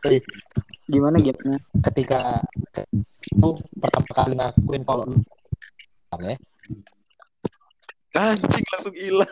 Sorry. 0.01 0.19
Gimana 0.87 1.19
gapnya? 1.19 1.59
Ketika 1.91 2.47
lu 3.39 3.59
pertama 3.79 4.11
kali 4.15 4.35
ngakuin 4.39 4.83
kalau 4.87 5.07
lu 5.07 5.19
ya, 6.21 6.35
anjing 8.19 8.67
langsung 8.75 8.95
hilang 8.99 9.31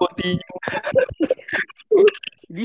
continue 0.00 0.56
Di 2.50 2.62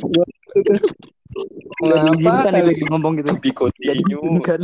Nggak 1.82 2.00
diizinkan 2.20 2.54
itu 2.68 2.86
ngomong 2.92 3.14
gitu. 3.24 3.32
continue 3.56 4.42
Kan. 4.44 4.62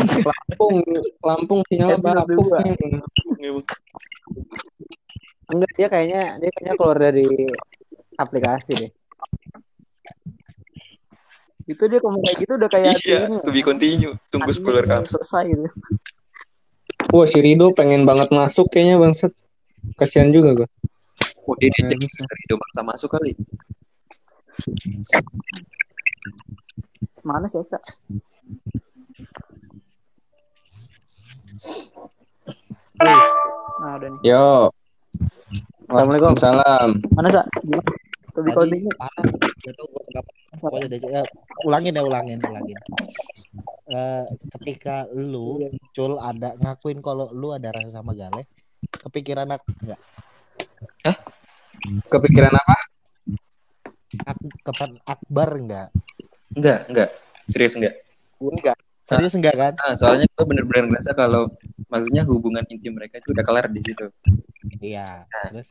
Lampung, 0.00 0.76
Lampung 1.20 1.60
sinyal 1.68 1.98
Lampung. 2.00 2.48
Enggak, 5.50 5.70
dia 5.74 5.88
kayaknya 5.90 6.38
dia 6.38 6.50
kayaknya 6.54 6.74
keluar 6.78 6.96
dari 7.02 7.26
aplikasi 8.14 8.72
deh. 8.78 8.90
Itu 11.66 11.82
dia 11.90 11.98
ngomong 11.98 12.22
kayak 12.22 12.38
gitu 12.46 12.52
udah 12.54 12.70
kayak 12.70 12.94
iya 13.02 13.26
ini, 13.26 13.42
to 13.42 13.50
be 13.50 13.62
continue 13.62 14.14
tunggu 14.30 14.50
spoiler 14.54 14.86
kan 14.86 15.02
selesai 15.10 15.50
gitu. 15.50 15.66
Wah 17.10 17.26
si 17.26 17.38
Rido 17.42 17.74
pengen 17.74 18.06
banget 18.06 18.30
masuk 18.30 18.70
kayaknya 18.70 19.02
bangsat. 19.02 19.34
Kasihan 19.98 20.30
juga 20.30 20.64
gue. 20.64 20.68
oh 21.48 21.56
dia 21.58 21.72
dia 21.74 21.90
jadi 21.90 22.06
Rido 22.06 22.54
maksa 22.60 22.80
masuk 22.84 23.10
kali 23.16 23.32
Mana 27.26 27.48
sih 27.48 27.58
Eksa? 27.58 27.80
Nah, 33.00 33.96
udah 33.96 34.08
nih. 34.12 34.20
Yo. 34.22 34.68
Assalamualaikum. 35.88 36.32
Salam. 36.36 37.00
Mana 37.16 37.28
Sa? 37.32 37.42
Tadi 38.30 38.48
gua 38.54 38.62
nggak 38.62 40.24
pokoknya 40.60 40.86
deh, 40.92 40.98
ya, 41.02 41.22
ulangin 41.66 41.98
ya 41.98 42.02
ulangin 42.04 42.38
ulangin. 42.46 42.78
Eh, 43.90 44.24
ketika 44.54 45.10
lu 45.10 45.66
cul 45.90 46.14
ada 46.22 46.54
ngakuin 46.62 47.02
kalau 47.02 47.26
lu 47.34 47.50
ada 47.50 47.74
rasa 47.74 47.98
sama 47.98 48.14
Gale, 48.14 48.46
kepikiran 48.86 49.50
ak- 49.50 49.66
enggak? 49.82 50.00
Kepikiran 52.06 52.54
apa? 52.54 52.76
Ak- 54.30 54.58
teman 54.62 54.90
akbar 55.02 55.48
enggak? 55.58 55.88
Enggak, 56.54 56.86
enggak. 56.86 57.10
Serius 57.50 57.74
enggak. 57.74 57.94
Enggak. 58.38 58.78
Serius 59.10 59.34
enggak 59.34 59.54
kan? 59.58 59.74
Nah, 59.74 59.94
soalnya 59.98 60.26
gue 60.30 60.44
bener-bener 60.46 60.86
ngerasa 60.94 61.10
kalau 61.18 61.50
maksudnya 61.90 62.22
hubungan 62.30 62.62
intim 62.70 62.94
mereka 62.94 63.18
itu 63.18 63.34
udah 63.34 63.42
kelar 63.42 63.66
di 63.74 63.82
situ. 63.82 64.06
Iya. 64.78 65.26
Terus 65.50 65.68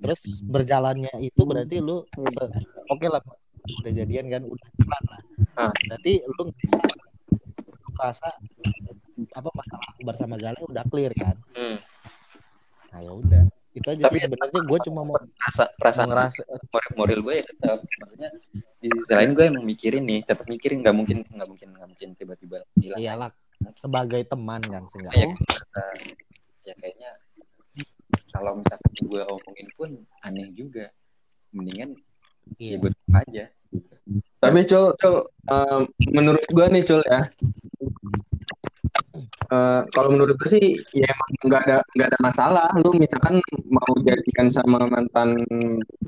terus 0.00 0.20
berjalannya 0.48 1.12
itu 1.20 1.44
berarti 1.44 1.76
lu 1.84 2.08
oke 2.88 3.06
lah 3.10 3.20
udah 3.84 3.92
jadian 3.92 4.32
kan 4.32 4.48
udah 4.48 4.68
kelar 4.80 5.02
lah. 5.12 5.20
Ah. 5.60 5.72
Berarti 5.92 6.24
lu 6.24 6.48
merasa 7.98 8.28
apa 9.34 9.48
masalah 9.50 9.84
akbar 9.92 10.14
sama 10.14 10.36
Galih 10.38 10.62
udah 10.70 10.84
clear 10.86 11.12
kan? 11.12 11.34
Hmm. 11.52 11.78
Nah 12.94 13.00
ya 13.02 13.12
udah. 13.12 13.44
Itu 13.74 13.86
aja 13.94 14.08
Tapi 14.08 14.16
sih 14.18 14.22
sebenarnya 14.26 14.60
gue 14.64 14.78
cuma 14.90 15.00
mau, 15.06 15.14
Rasa 15.38 15.70
perasaan 15.76 16.10
ngerasa 16.10 16.42
moral, 16.72 16.90
moral 16.98 17.18
gue 17.22 17.34
ya 17.38 17.44
tetap 17.46 17.78
maksudnya 18.00 18.30
di 18.78 18.88
sisi 18.90 19.12
lain 19.14 19.30
gue 19.34 19.44
emang 19.44 19.64
mikirin 19.66 20.02
nih 20.06 20.20
tetap 20.26 20.46
mikirin 20.50 20.82
nggak 20.82 20.96
mungkin 20.96 21.18
nggak 21.26 21.48
mungkin 21.50 21.68
nggak 21.74 21.88
mungkin 21.90 22.08
tiba-tiba 22.14 22.58
hilang 22.78 22.98
iyalah 22.98 23.30
sebagai 23.74 24.22
teman 24.26 24.62
kan 24.62 24.82
ya, 24.82 24.90
seenggaknya. 24.90 25.26
uh, 25.74 25.96
ya 26.62 26.74
kayaknya 26.78 27.10
kalau 28.30 28.58
misalkan 28.58 28.92
gue 29.02 29.22
omongin 29.26 29.68
pun 29.74 29.90
aneh 30.22 30.46
juga 30.54 30.90
mendingan 31.50 31.98
ya 32.58 32.74
Iya. 32.74 32.76
gue 32.80 32.90
tutup 32.94 33.14
aja 33.14 33.44
Tapi 34.38 34.60
Cul, 34.64 34.94
Cul, 34.96 35.16
em, 35.50 35.82
menurut 36.14 36.44
gua 36.54 36.66
nih 36.70 36.84
Cul 36.86 37.02
ya. 37.04 37.28
Eh, 39.48 39.80
kalau 39.96 40.12
menurut 40.12 40.36
gue 40.36 40.50
sih 40.60 40.76
ya 40.92 41.08
emang 41.08 41.30
nggak 41.48 41.62
ada 41.64 41.78
nggak 41.96 42.08
ada 42.12 42.18
masalah 42.20 42.68
lu 42.84 42.92
misalkan 43.00 43.40
mau 43.72 43.96
jadikan 44.04 44.52
sama 44.52 44.84
mantan 44.84 45.40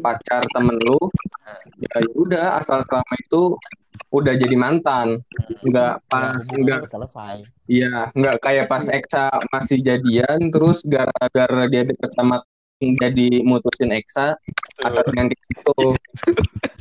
pacar 0.05 0.45
temen 0.53 0.77
lu 0.85 1.01
ya 1.81 2.05
udah 2.21 2.61
asal 2.61 2.85
selama 2.85 3.15
itu 3.17 3.57
udah 4.13 4.37
jadi 4.37 4.57
mantan 4.61 5.25
nggak 5.65 6.05
pas 6.13 6.37
Ya, 6.53 6.85
nggak 6.85 6.91
selesai. 6.93 7.37
Iya, 7.65 8.13
nggak 8.13 8.37
kayak 8.45 8.67
pas 8.69 8.85
Eksa 8.91 9.31
masih 9.55 9.79
jadian, 9.81 10.51
terus 10.51 10.83
gara-gara 10.85 11.65
dia 11.71 11.87
deket 11.87 12.11
sama 12.13 12.43
jadi 12.83 13.41
mutusin 13.47 13.95
Eksa, 13.95 14.35
asal 14.83 15.05
dengan 15.09 15.31
itu. 15.31 15.95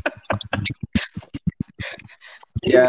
ya, 2.64 2.86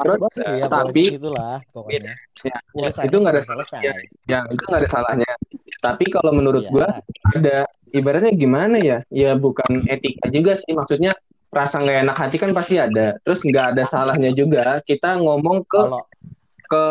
menurut, 0.00 0.20
Iya, 0.36 0.66
tapi 0.68 1.02
itulah 1.16 1.58
pokoknya. 1.72 2.14
ya, 2.44 2.56
Urusannya 2.76 3.08
itu 3.08 3.16
nggak 3.20 3.34
ada 3.36 3.42
selesai. 3.44 3.80
ya, 3.84 3.92
ya, 4.28 4.38
itu 4.48 4.62
nggak 4.64 4.80
ada 4.86 4.90
salahnya. 4.90 5.32
Tapi 5.80 6.04
kalau 6.12 6.32
menurut 6.36 6.64
Iya. 6.66 6.72
gua 6.72 6.88
ada 7.32 7.56
ibaratnya 7.90 8.32
gimana 8.36 8.76
ya? 8.80 8.98
Ya 9.08 9.32
bukan 9.36 9.84
etika 9.88 10.28
juga 10.28 10.56
sih, 10.60 10.72
maksudnya 10.76 11.12
rasa 11.50 11.82
nggak 11.82 11.98
enak 12.06 12.16
hati 12.16 12.36
kan 12.38 12.50
pasti 12.54 12.76
ada. 12.78 13.16
Terus 13.24 13.40
nggak 13.42 13.66
ada 13.76 13.82
salahnya 13.88 14.30
juga 14.36 14.78
kita 14.84 15.18
ngomong 15.18 15.64
ke 15.66 15.80
Kalau 15.80 16.04
ke 16.70 16.84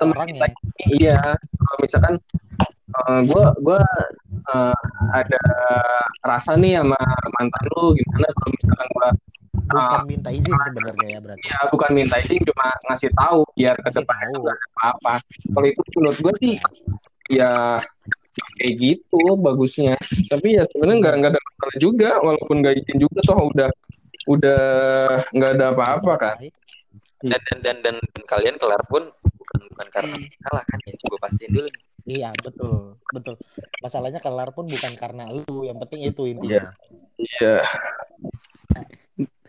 teman 0.00 0.16
orang 0.16 0.28
kita 0.32 0.46
ya, 0.48 0.56
iya 0.96 1.20
kalau 1.60 1.78
misalkan 1.84 2.14
gue 3.28 3.44
gua 3.60 3.80
eh, 4.48 4.78
ada 5.12 5.42
rasa 6.24 6.56
nih 6.56 6.80
sama 6.80 6.96
mantan 7.36 7.64
lu 7.76 7.92
gimana 7.92 8.26
kalau 8.32 8.50
misalkan 8.56 8.88
gue 8.88 9.08
bukan 9.66 10.02
minta 10.06 10.30
izin 10.30 10.54
sebenarnya 10.54 11.08
ya 11.10 11.18
berarti. 11.20 11.46
ya 11.46 11.58
bukan 11.70 11.90
minta 11.90 12.16
izin 12.22 12.40
cuma 12.46 12.66
ngasih 12.90 13.10
tahu 13.12 13.40
biar 13.58 13.76
ke 13.82 13.90
depan 13.90 14.16
itu 14.30 14.38
nggak 14.42 14.56
ada 14.56 14.66
apa-apa. 14.74 15.14
Kalau 15.26 15.66
itu 15.66 15.80
menurut 15.98 16.18
gue 16.22 16.34
sih 16.42 16.54
ya 17.32 17.52
kayak 18.62 18.74
gitu 18.78 19.20
bagusnya. 19.38 19.94
Tapi 20.30 20.48
ya 20.60 20.62
sebenarnya 20.70 20.98
nggak 21.02 21.14
nggak 21.18 21.32
ada 21.34 21.40
masalah 21.42 21.76
juga 21.82 22.10
walaupun 22.22 22.56
nggak 22.62 22.74
izin 22.84 22.98
juga 23.02 23.18
toh 23.26 23.38
udah 23.50 23.70
udah 24.26 24.62
nggak 25.34 25.50
ada 25.58 25.64
apa-apa 25.74 26.12
kan. 26.18 26.36
Selesai. 26.38 26.64
dan 27.26 27.40
dan 27.48 27.58
dan 27.64 27.76
dan, 27.80 27.96
dan 28.12 28.22
kalian 28.28 28.56
kelar 28.60 28.82
pun 28.86 29.08
bukan 29.24 29.60
bukan 29.72 29.86
karena 29.88 30.16
salah 30.44 30.64
kan 30.68 30.78
ya 30.84 30.94
gue 30.94 31.18
pastiin 31.18 31.52
dulu 31.52 31.68
nih. 31.70 31.84
Iya 32.06 32.30
betul 32.38 32.94
betul. 33.10 33.34
Masalahnya 33.82 34.22
kelar 34.22 34.54
pun 34.54 34.70
bukan 34.70 34.92
karena 34.94 35.26
lu, 35.26 35.66
yang 35.66 35.74
penting 35.82 36.06
itu 36.06 36.22
intinya. 36.30 36.70
iya 37.18 37.64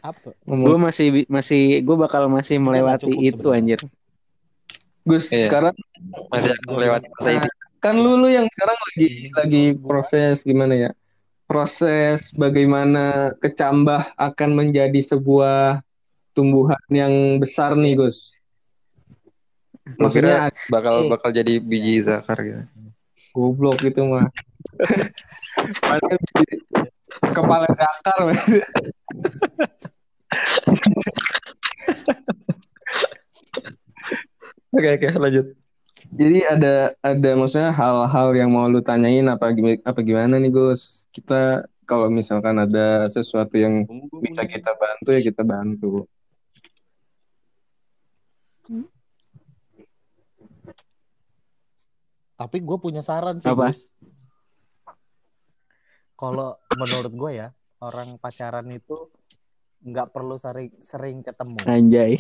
Apa? 0.08 0.32
Gue 0.48 0.78
masih 0.80 1.28
masih 1.28 1.84
gue 1.84 1.96
bakal 2.00 2.32
masih 2.32 2.64
melewati 2.64 3.12
cukup 3.12 3.28
itu 3.28 3.36
sebenarnya. 3.36 3.60
anjir. 3.60 3.80
Gus 5.08 5.32
Iya. 5.32 5.48
sekarang 5.48 5.76
masih 6.32 6.52
akan 6.52 6.68
melewati 6.76 7.08
masa 7.16 7.30
ini 7.32 7.48
kan 7.78 7.96
lu 7.96 8.20
lu 8.20 8.28
yang 8.28 8.44
sekarang 8.52 8.76
lagi 8.76 9.08
lagi 9.32 9.64
proses 9.80 10.44
gimana 10.44 10.76
ya 10.76 10.92
proses 11.48 12.36
bagaimana 12.36 13.32
kecambah 13.40 14.12
akan 14.20 14.50
menjadi 14.52 15.00
sebuah 15.00 15.80
tumbuhan 16.36 16.82
yang 16.92 17.40
besar 17.40 17.80
nih 17.80 17.96
Gus 17.96 18.36
maksudnya 19.96 20.52
bakal 20.68 21.08
bakal 21.08 21.32
jadi 21.32 21.64
biji 21.64 22.04
zakar 22.04 22.44
gitu 22.44 22.68
goblok 23.32 23.80
itu 23.86 24.04
mah 24.04 24.28
kepala 27.38 27.68
zakar 27.72 28.20
oke 34.76 34.90
oke 35.00 35.08
lanjut 35.18 35.46
jadi 36.08 36.38
ada 36.56 36.96
ada 37.04 37.30
maksudnya 37.36 37.72
hal-hal 37.76 38.32
yang 38.36 38.52
mau 38.52 38.68
lu 38.70 38.80
tanyain 38.80 39.28
apa 39.28 39.52
gimana 39.52 39.80
apa 39.84 40.00
gimana 40.04 40.40
nih 40.40 40.52
Gus 40.54 41.08
kita 41.12 41.68
kalau 41.88 42.12
misalkan 42.12 42.60
ada 42.60 43.08
sesuatu 43.08 43.56
yang 43.56 43.88
bisa 44.20 44.44
kita 44.44 44.76
bantu 44.76 45.10
ya 45.16 45.22
kita 45.24 45.44
bantu 45.44 46.08
Tapi 52.38 52.62
gue 52.62 52.78
punya 52.78 53.02
saran 53.02 53.42
sih, 53.42 53.50
Apa? 53.50 53.74
Gus. 53.74 53.90
Kalau 56.14 56.54
menurut 56.78 57.14
gue 57.14 57.32
ya, 57.34 57.50
orang 57.82 58.22
pacaran 58.22 58.70
itu 58.70 59.10
nggak 59.84 60.10
perlu 60.14 60.36
sering 60.40 60.74
sering 60.82 61.22
ketemu, 61.22 61.58
Anjay. 61.66 62.18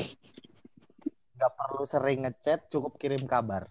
nggak 1.37 1.53
perlu 1.53 1.83
sering 1.85 2.25
ngechat, 2.25 2.69
cukup 2.69 2.97
kirim 3.01 3.25
kabar. 3.25 3.69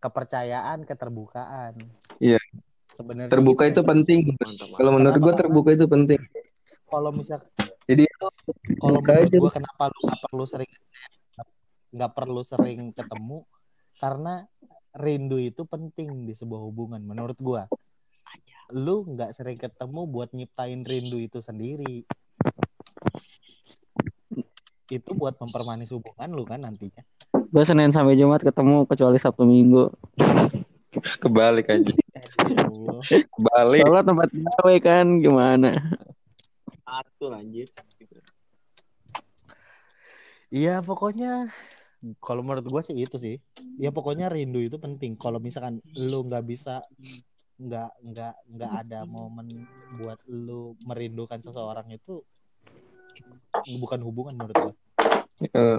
Kepercayaan, 0.00 0.84
keterbukaan. 0.84 1.74
Iya. 2.20 2.40
Sebenarnya 2.96 3.28
terbuka 3.28 3.68
gitu. 3.68 3.72
itu 3.76 3.82
penting 3.84 4.18
kalau 4.80 4.90
menurut 4.96 5.20
gue 5.20 5.28
Kenapa? 5.28 5.40
terbuka 5.44 5.70
itu 5.76 5.84
penting 5.84 6.20
Kalau 6.88 7.10
misal 7.12 7.44
jadi 7.84 8.08
kalau 8.80 8.98
menurut 9.04 9.28
gue 9.28 9.52
kenapa 9.52 9.92
lu 9.92 9.98
nggak 10.08 10.20
perlu 10.24 10.44
sering 10.48 10.72
nggak 11.92 12.12
perlu 12.16 12.40
sering 12.40 12.80
ketemu 12.96 13.38
karena 14.00 14.34
rindu 14.96 15.36
itu 15.36 15.68
penting 15.68 16.24
di 16.24 16.32
sebuah 16.32 16.60
hubungan 16.64 17.04
menurut 17.04 17.36
gue 17.36 17.62
lu 18.72 19.04
nggak 19.12 19.36
sering 19.36 19.60
ketemu 19.60 20.00
buat 20.08 20.32
nyiptain 20.32 20.80
rindu 20.82 21.20
itu 21.20 21.44
sendiri 21.44 22.08
itu 24.90 25.10
buat 25.18 25.34
mempermanis 25.38 25.90
hubungan 25.90 26.30
lu 26.30 26.46
kan 26.46 26.62
nantinya 26.62 27.02
Gue 27.46 27.64
Senin 27.64 27.94
sampai 27.94 28.18
Jumat 28.18 28.42
ketemu 28.42 28.84
kecuali 28.90 29.18
Sabtu 29.22 29.46
Minggu. 29.46 29.88
kebalik 30.96 31.68
aja 31.68 31.92
kebalik 33.04 33.80
Soalnya 33.84 34.04
tempat 34.08 34.28
gawe 34.32 34.76
kan 34.80 35.06
gimana? 35.20 35.76
Atur 36.88 37.36
anjir. 37.36 37.68
Iya 40.48 40.80
pokoknya 40.80 41.50
kalau 42.22 42.40
menurut 42.46 42.64
gue 42.64 42.82
sih 42.86 42.96
itu 42.96 43.16
sih 43.18 43.36
ya 43.82 43.90
pokoknya 43.90 44.30
rindu 44.30 44.62
itu 44.62 44.78
penting 44.78 45.18
kalau 45.18 45.42
misalkan 45.42 45.82
lu 45.98 46.22
nggak 46.22 46.44
bisa 46.46 46.86
nggak 47.58 47.90
nggak 48.04 48.34
nggak 48.54 48.72
ada 48.86 49.00
momen 49.08 49.66
buat 49.98 50.20
lu 50.28 50.76
merindukan 50.84 51.40
seseorang 51.42 51.88
itu 51.90 52.22
bukan 53.82 54.00
hubungan 54.06 54.34
menurut 54.38 54.56
gue 54.56 54.74
Eh, 55.36 55.78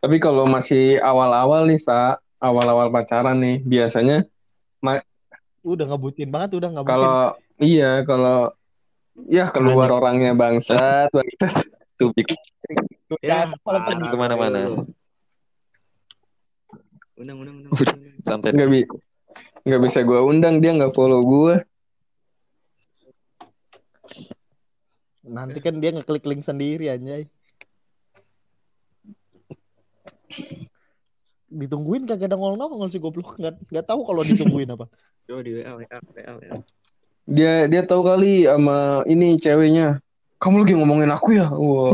tapi 0.00 0.16
kalau 0.16 0.48
masih 0.48 0.96
awal-awal 1.04 1.68
nih 1.68 1.76
sa 1.76 2.16
awal-awal 2.40 2.88
pacaran 2.88 3.36
nih 3.36 3.60
biasanya 3.60 4.24
udah 5.68 5.86
ngebutin 5.92 6.28
banget 6.32 6.56
udah 6.56 6.70
ngebutin. 6.72 6.92
Kalau 6.96 7.18
iya 7.60 8.00
kalau 8.08 8.54
ya 9.28 9.52
keluar 9.52 9.92
orangnya 9.92 10.32
bangsat 10.32 11.12
bangsat. 11.12 11.68
Tubik 11.98 12.30
ya, 13.20 13.50
parah. 13.66 13.90
ke 13.90 14.16
mana-mana. 14.16 14.86
Undang, 17.18 17.42
undang, 17.42 17.56
undang. 17.58 17.72
undang. 17.74 18.22
santai 18.22 18.54
nggak 18.54 18.70
bi 18.70 18.86
nggak 19.66 19.80
bisa 19.82 20.06
gua 20.06 20.22
undang 20.22 20.62
dia 20.62 20.70
nggak 20.78 20.94
follow 20.94 21.26
gua 21.26 21.58
nanti 25.28 25.58
kan 25.60 25.76
dia 25.78 25.92
ngeklik 25.92 26.24
link 26.24 26.42
sendiri 26.42 26.88
anjay 26.88 27.28
ditungguin 31.48 32.04
kagak 32.04 32.28
ada 32.28 32.36
nongol 32.36 32.60
nongol 32.60 32.88
sih 32.92 33.00
goblok 33.00 33.40
nggak 33.40 33.56
nggak 33.72 33.86
tahu 33.88 34.04
kalau 34.04 34.20
ditungguin 34.20 34.68
apa 34.72 34.88
Coba 35.28 35.44
di 35.44 35.60
WA, 35.60 35.76
WA, 35.76 35.98
WA, 36.16 36.32
WA. 36.40 36.56
Dia 37.28 37.68
dia 37.68 37.84
tahu 37.84 38.00
kali 38.00 38.48
sama 38.48 39.04
ini 39.04 39.36
ceweknya. 39.36 40.00
Kamu 40.40 40.64
lagi 40.64 40.72
ngomongin 40.72 41.12
aku 41.12 41.36
ya? 41.36 41.52
Wah. 41.52 41.92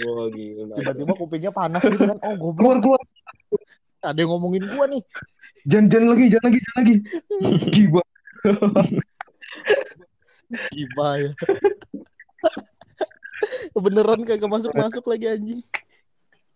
Wah 0.00 0.26
gila. 0.32 0.72
Tiba-tiba 0.80 1.12
kupingnya 1.20 1.52
panas 1.52 1.84
gitu 1.84 2.00
kan. 2.00 2.16
Oh, 2.24 2.56
Keluar 2.56 2.80
goblok. 2.80 2.96
keluar. 2.96 3.00
Ada 4.00 4.24
yang 4.24 4.32
ngomongin 4.32 4.64
gua 4.72 4.88
nih. 4.88 5.04
Jangan 5.68 5.86
jangan 5.92 6.08
lagi, 6.16 6.24
jangan 6.32 6.46
lagi, 6.48 6.60
jangan 6.64 6.78
lagi. 6.80 6.96
Gila. 10.50 10.68
Gimana 10.70 11.14
ya? 11.16 11.30
Beneran 13.74 14.20
kagak 14.22 14.50
masuk-masuk 14.50 15.04
lagi 15.06 15.26
anjing. 15.26 15.60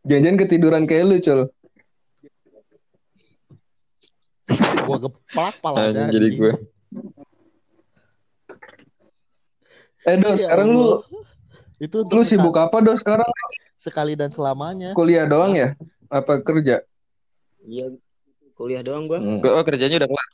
Jangan-jangan 0.04 0.38
ketiduran 0.38 0.84
kayak 0.84 1.04
lu, 1.06 1.16
Col. 1.16 1.40
Gua 4.84 4.98
geplak 5.00 5.54
palanya. 5.62 5.88
Anjing 5.88 6.08
jadi 6.12 6.28
gue. 6.30 6.52
Eh, 10.04 10.16
Do, 10.20 10.28
Ya 10.28 10.44
sekarang 10.44 10.68
lu 10.68 11.00
itu 11.80 11.96
lu 12.04 12.22
sibuk 12.22 12.52
apa, 12.54 12.84
Do, 12.84 12.92
sekarang? 12.92 13.24
sekali 13.74 14.12
dan 14.12 14.28
selamanya. 14.28 14.92
Kuliah 14.92 15.24
doang 15.24 15.56
ya? 15.56 15.72
Apa 16.08 16.40
kerja? 16.40 16.84
Iya 17.60 17.96
kuliah 18.54 18.84
doang 18.84 19.08
gua 19.08 19.18
Hmm. 19.18 19.40
Oh, 19.42 19.64
kerjanya 19.64 19.98
udah 19.98 20.08
kelar. 20.08 20.28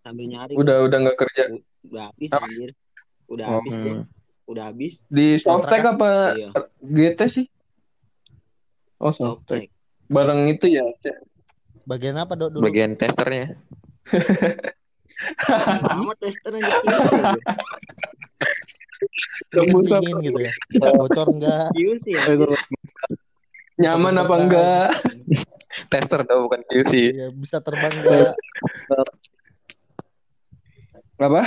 sambil 0.00 0.26
nyari. 0.28 0.52
Udah 0.54 0.76
udah 0.84 0.98
nggak 1.02 1.18
kerja. 1.18 1.42
Udah 1.82 2.12
habis 2.12 2.30
anjir. 2.30 2.70
Udah 3.26 3.44
Oh, 3.46 3.58
habis 3.58 3.74
gua. 3.74 3.92
Hmm. 3.92 4.04
Udah 4.46 4.64
habis. 4.70 4.92
Di 5.06 5.26
Softtek 5.36 5.82
apa 5.84 6.10
Iya. 6.32 6.48
GT 6.80 7.20
sih? 7.26 7.46
Oh, 8.96 9.10
Softtek. 9.10 9.68
Bareng 10.06 10.46
itu 10.46 10.70
ya. 10.70 10.86
Bagian 11.82 12.14
apa 12.16 12.34
dok 12.34 12.54
dulu? 12.54 12.62
Bagian 12.66 12.94
testernya. 12.94 13.58
Amat 15.96 16.16
tester 16.20 16.52
aja 16.52 16.72
QC. 16.78 17.10
Dingin 19.50 20.16
gitu 20.22 20.40
ya. 20.40 20.52
Bocor 20.92 21.26
enggak? 21.32 21.66
QC 21.74 22.04
ya. 22.14 22.22
Nyaman 23.76 24.14
apa 24.20 24.34
enggak? 24.38 24.88
Tester 25.90 26.20
tau 26.24 26.46
bukan 26.46 26.62
QC. 26.68 26.92
Iya, 27.16 27.26
bisa 27.34 27.58
terbang 27.60 27.92
enggak? 27.92 28.32
Apa? 31.16 31.42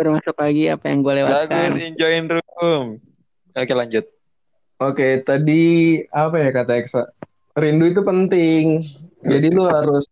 Baru 0.00 0.16
masuk 0.16 0.32
lagi 0.40 0.64
apa 0.72 0.88
yang 0.88 1.04
gue 1.04 1.12
lewatkan. 1.12 1.76
Bagus, 1.76 1.76
enjoyin 1.76 2.24
room. 2.32 2.96
Oke 3.52 3.72
lanjut. 3.76 4.08
Oke, 4.80 5.20
tadi 5.20 6.00
apa 6.08 6.40
ya 6.40 6.48
kata 6.56 6.72
Eksa? 6.80 7.04
Rindu 7.52 7.84
itu 7.92 8.00
penting. 8.00 8.80
Jadi 9.20 9.52
lu 9.52 9.68
harus 9.68 10.08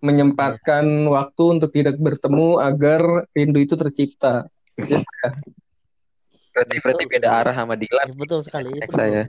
menyempatkan 0.00 0.88
waktu 1.12 1.42
untuk 1.60 1.68
tidak 1.76 2.00
bertemu 2.00 2.56
agar 2.56 3.28
rindu 3.36 3.60
itu 3.60 3.76
tercipta. 3.76 4.48
Berarti 6.56 6.74
berarti 6.80 7.04
beda 7.04 7.28
arah 7.28 7.52
sama 7.52 7.76
Dilan. 7.76 8.08
Ya, 8.08 8.16
betul 8.16 8.40
sekali 8.40 8.72
itu. 8.72 8.80
Ex 8.80 8.96
saya. 8.96 9.28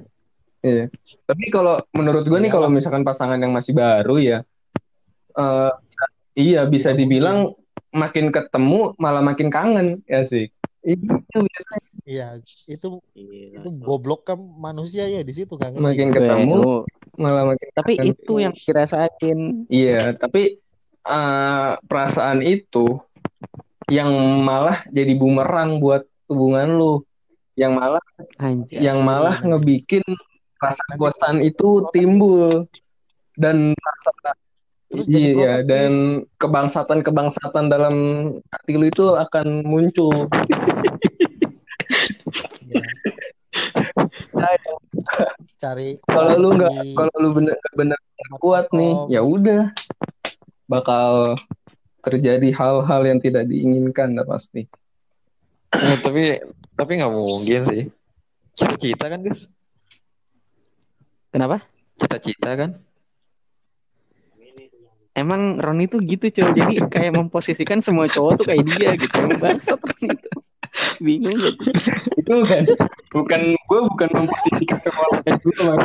Iya. 0.64 0.88
Tapi 1.28 1.52
kalau 1.52 1.76
menurut 1.92 2.24
gue 2.24 2.40
nih 2.40 2.48
Iya. 2.48 2.56
kalau 2.56 2.72
misalkan 2.72 3.04
pasangan 3.04 3.36
yang 3.36 3.52
masih 3.52 3.76
baru 3.76 4.16
ya, 4.16 4.48
eh, 5.36 5.72
iya 6.40 6.64
bisa 6.72 6.96
dibilang 6.96 7.52
makin 7.94 8.30
ketemu 8.30 8.98
malah 8.98 9.22
makin 9.22 9.48
kangen 9.48 10.02
ya 10.04 10.26
sih. 10.26 10.50
Itu 10.84 11.08
biasanya 11.40 11.90
Iya, 12.04 12.28
itu 12.68 13.00
Iya. 13.16 13.64
itu 13.64 13.70
goblok 13.80 14.28
kan 14.28 14.36
manusia 14.36 15.08
ya 15.08 15.24
di 15.24 15.32
situ 15.32 15.56
kan. 15.56 15.72
makin 15.74 16.12
Gue, 16.12 16.20
ketemu 16.20 16.84
malah 17.16 17.44
makin 17.48 17.68
Tapi 17.72 17.94
kangen. 17.96 18.12
itu 18.12 18.34
yang 18.44 18.52
dirasain. 18.52 19.40
Iya, 19.72 20.12
tapi 20.14 20.60
eh, 21.04 21.72
perasaan 21.80 22.44
itu 22.44 23.00
yang 23.88 24.12
malah 24.44 24.84
jadi 24.90 25.16
bumerang 25.16 25.80
buat 25.80 26.04
hubungan 26.28 26.76
lu, 26.76 26.94
yang 27.56 27.76
malah 27.76 28.04
Anjir. 28.36 28.80
yang 28.80 29.00
malah 29.00 29.40
nanti. 29.40 29.48
ngebikin 29.80 30.04
rasa 30.58 30.84
bosan 30.96 31.40
itu 31.40 31.84
timbul 31.92 32.68
dan 33.36 33.76
Terus 34.94 35.06
jadi 35.10 35.18
iya 35.26 35.34
protektif. 35.34 35.70
dan 35.74 35.92
kebangsatan-kebangsatan 36.38 37.66
dalam 37.66 37.96
hati 38.54 38.78
lu 38.78 38.86
itu 38.86 39.06
akan 39.18 39.66
muncul. 39.66 40.14
Ya. 42.70 42.86
Cari 45.58 45.98
Kalau 46.06 46.34
lu 46.38 46.50
nggak 46.62 46.94
kalau 46.94 47.16
lu 47.18 47.30
bener 47.34 47.58
bener 47.74 47.98
kuat 48.38 48.70
nih, 48.70 48.94
nongkrong. 48.94 49.10
ya 49.10 49.22
udah 49.26 49.62
bakal 50.70 51.34
terjadi 52.04 52.54
hal-hal 52.54 53.02
yang 53.08 53.18
tidak 53.18 53.50
diinginkan 53.50 54.14
dah 54.14 54.28
pasti. 54.28 54.70
Ya, 55.74 55.98
tapi 56.06 56.38
tapi 56.78 56.92
nggak 57.02 57.14
mungkin 57.14 57.62
sih. 57.66 57.84
Cita-cita 58.54 59.10
kan 59.10 59.26
guys. 59.26 59.50
Kenapa? 61.34 61.66
Cita-cita 61.98 62.54
kan. 62.54 62.78
Emang 65.14 65.62
Roni 65.62 65.86
tuh 65.86 66.02
gitu 66.02 66.26
cowok 66.26 66.54
jadi 66.58 66.74
kayak 66.90 67.14
memposisikan 67.14 67.86
semua 67.86 68.10
cowok 68.10 68.42
tuh 68.42 68.46
kayak 68.50 68.66
dia 68.66 68.98
gitu 68.98 69.14
emang 69.14 69.38
bangsat 69.38 69.78
itu 70.02 70.30
bingung 70.98 71.38
gitu 71.38 71.70
itu 72.18 72.34
bukan 72.34 72.62
bukan 73.14 73.42
gue 73.54 73.80
bukan 73.94 74.10
memposisikan 74.10 74.80
semua 74.82 75.06
kayak 75.22 75.38
gitu 75.46 75.62
lah 75.70 75.78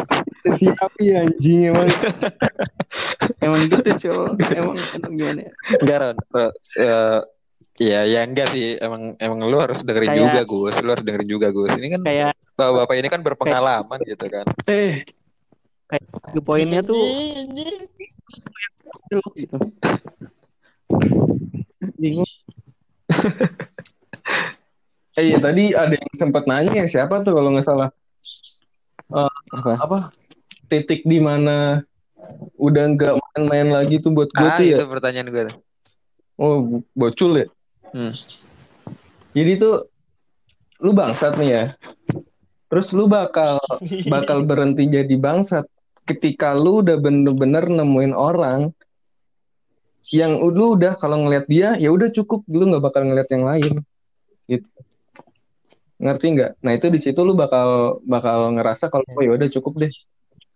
siapa 0.49 0.97
ya 0.97 1.29
anjing 1.29 1.61
emang 1.69 1.89
emang 3.45 3.61
gitu 3.69 4.09
cowok 4.09 4.29
emang 4.49 4.77
gimana 5.13 5.41
ya 5.45 5.53
Enggak 5.77 5.97
Ron. 6.01 6.17
Eh, 6.17 6.51
eh, 6.81 7.19
ya 7.79 8.01
ya 8.09 8.21
enggak 8.25 8.49
sih. 8.51 8.81
Emang 8.81 9.13
emang 9.21 9.39
lu 9.45 9.61
harus 9.61 9.85
dengerin 9.85 10.09
Kayak- 10.09 10.25
juga 10.25 10.41
Gus. 10.49 10.75
Lu 10.81 10.91
harus 10.97 11.05
dengerin 11.05 11.29
juga 11.29 11.49
Gus. 11.53 11.71
Ini 11.77 11.89
kan 11.95 12.03
kayak 12.03 12.33
bapak-bapak 12.57 12.95
ini 12.97 13.09
kan 13.13 13.21
berpengalaman 13.21 14.01
gitu 14.09 14.27
kan. 14.27 14.47
ke 16.33 16.41
poinnya 16.45 16.85
tuh 16.85 17.01
Anjing. 19.01 19.23
gitu. 19.37 19.57
Bingung. 21.97 22.31
Eh 25.15 25.25
iya 25.25 25.39
tadi 25.39 25.75
ada 25.75 25.95
yang 25.99 26.15
sempat 26.15 26.47
nanya 26.47 26.73
ya 26.79 26.87
siapa 26.87 27.23
tuh 27.23 27.35
kalau 27.35 27.51
nggak 27.51 27.67
salah. 27.67 27.91
Apa? 29.11 29.73
apa? 29.77 29.99
Titik 30.69 31.03
di 31.03 31.19
mana 31.19 31.83
udah 32.55 32.85
nggak 32.93 33.15
main-main 33.17 33.69
lagi 33.73 33.99
tuh 33.99 34.13
buat 34.13 34.29
gue 34.31 34.45
Ah, 34.45 34.59
tuh 34.61 34.65
ya? 34.67 34.79
itu 34.79 34.87
pertanyaan 34.87 35.29
gue. 35.29 35.43
oh 36.37 36.57
bocul 36.93 37.43
ya? 37.43 37.47
Hmm. 37.89 38.13
jadi 39.33 39.57
tuh 39.57 39.75
lu 40.79 40.93
bangsat 40.93 41.35
nih 41.35 41.51
ya? 41.51 41.65
Terus 42.69 42.93
lu 42.93 43.09
bakal 43.09 43.57
bakal 44.07 44.45
berhenti 44.45 44.85
jadi 44.87 45.15
bangsat 45.17 45.65
ketika 46.05 46.53
lu 46.53 46.85
udah 46.85 47.01
bener-bener 47.01 47.65
nemuin 47.67 48.13
orang 48.13 48.71
yang 50.15 50.41
lu 50.41 50.77
udah 50.77 50.97
kalau 50.97 51.25
ngeliat 51.27 51.45
dia 51.49 51.77
ya 51.77 51.93
udah 51.93 52.09
cukup. 52.13 52.45
Lu 52.49 52.69
nggak 52.69 52.85
bakal 52.85 53.03
ngeliat 53.05 53.29
yang 53.29 53.45
lain. 53.45 53.73
Gitu. 54.49 54.69
Ngerti 55.99 56.27
nggak? 56.39 56.51
Nah 56.63 56.73
itu 56.73 56.87
di 56.89 57.01
situ 57.03 57.21
lu 57.27 57.35
bakal 57.35 58.01
bakal 58.07 58.55
ngerasa 58.55 58.89
kalau 58.89 59.05
oh 59.05 59.23
ya 59.23 59.35
udah 59.35 59.49
cukup 59.51 59.87
deh. 59.87 59.93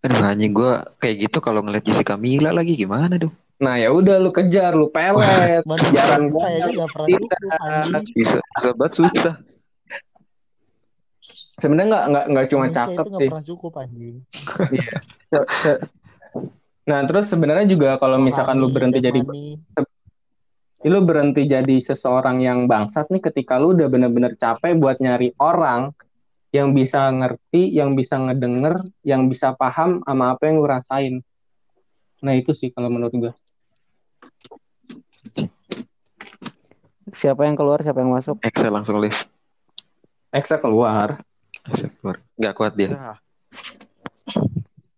Aduh 0.02 0.18
anjing 0.18 0.50
gue 0.50 0.72
kayak 0.98 1.30
gitu 1.30 1.38
kalau 1.38 1.62
ngeliat 1.62 1.86
Jessica 1.86 2.18
Mila 2.18 2.50
lagi 2.50 2.74
gimana 2.74 3.18
dong? 3.22 3.34
nah 3.62 3.78
ya 3.78 3.94
udah 3.94 4.18
lu 4.18 4.34
kejar 4.34 4.74
lu 4.74 4.90
pelet. 4.90 5.62
Manusia 5.62 5.94
jarang 5.94 6.34
kayaknya 6.34 6.66
banget 6.66 6.74
nggak 6.74 6.90
pernah 6.90 7.08
cukup. 7.14 7.30
Bisa, 8.10 8.38
bisa 8.42 8.70
banget 8.74 8.92
susah. 8.98 9.36
sebenarnya 11.62 11.88
nggak 11.94 12.04
nggak 12.10 12.24
nggak 12.34 12.46
cuma 12.50 12.66
cakep 12.74 12.90
itu 12.90 13.06
nggak 13.06 13.20
sih. 13.22 13.28
pernah 13.30 13.44
cukup 13.46 13.72
anjing. 13.78 14.16
Nah, 16.82 17.06
terus 17.06 17.30
sebenarnya 17.30 17.66
juga 17.70 17.94
kalau 18.02 18.18
misalkan 18.18 18.58
lu 18.58 18.74
berhenti 18.74 18.98
jadi 18.98 19.22
jasmani. 19.22 19.62
lu 20.82 20.98
berhenti 21.06 21.46
jadi 21.46 21.76
seseorang 21.78 22.42
yang 22.42 22.66
bangsat 22.66 23.06
nih 23.06 23.22
ketika 23.22 23.54
lu 23.54 23.70
udah 23.70 23.86
bener-bener 23.86 24.34
capek 24.34 24.74
buat 24.74 24.98
nyari 24.98 25.30
orang 25.38 25.94
yang 26.50 26.74
bisa 26.74 27.06
ngerti, 27.06 27.70
yang 27.70 27.94
bisa 27.94 28.18
ngedenger, 28.18 28.82
yang 29.06 29.30
bisa 29.30 29.54
paham 29.54 30.02
sama 30.02 30.34
apa 30.34 30.42
yang 30.50 30.58
lu 30.58 30.66
rasain. 30.66 31.14
Nah, 32.18 32.34
itu 32.34 32.50
sih 32.50 32.74
kalau 32.74 32.90
menurut 32.90 33.14
gua. 33.14 33.32
siapa 37.12 37.44
yang 37.44 37.54
keluar 37.54 37.84
siapa 37.84 38.00
yang 38.00 38.14
masuk 38.16 38.40
Excel 38.40 38.72
langsung 38.72 38.96
live. 38.96 39.14
Eksa 40.32 40.56
keluar. 40.56 41.20
Excel 41.68 41.92
keluar. 42.00 42.16
Gak 42.40 42.54
kuat 42.56 42.72
dia. 42.72 43.20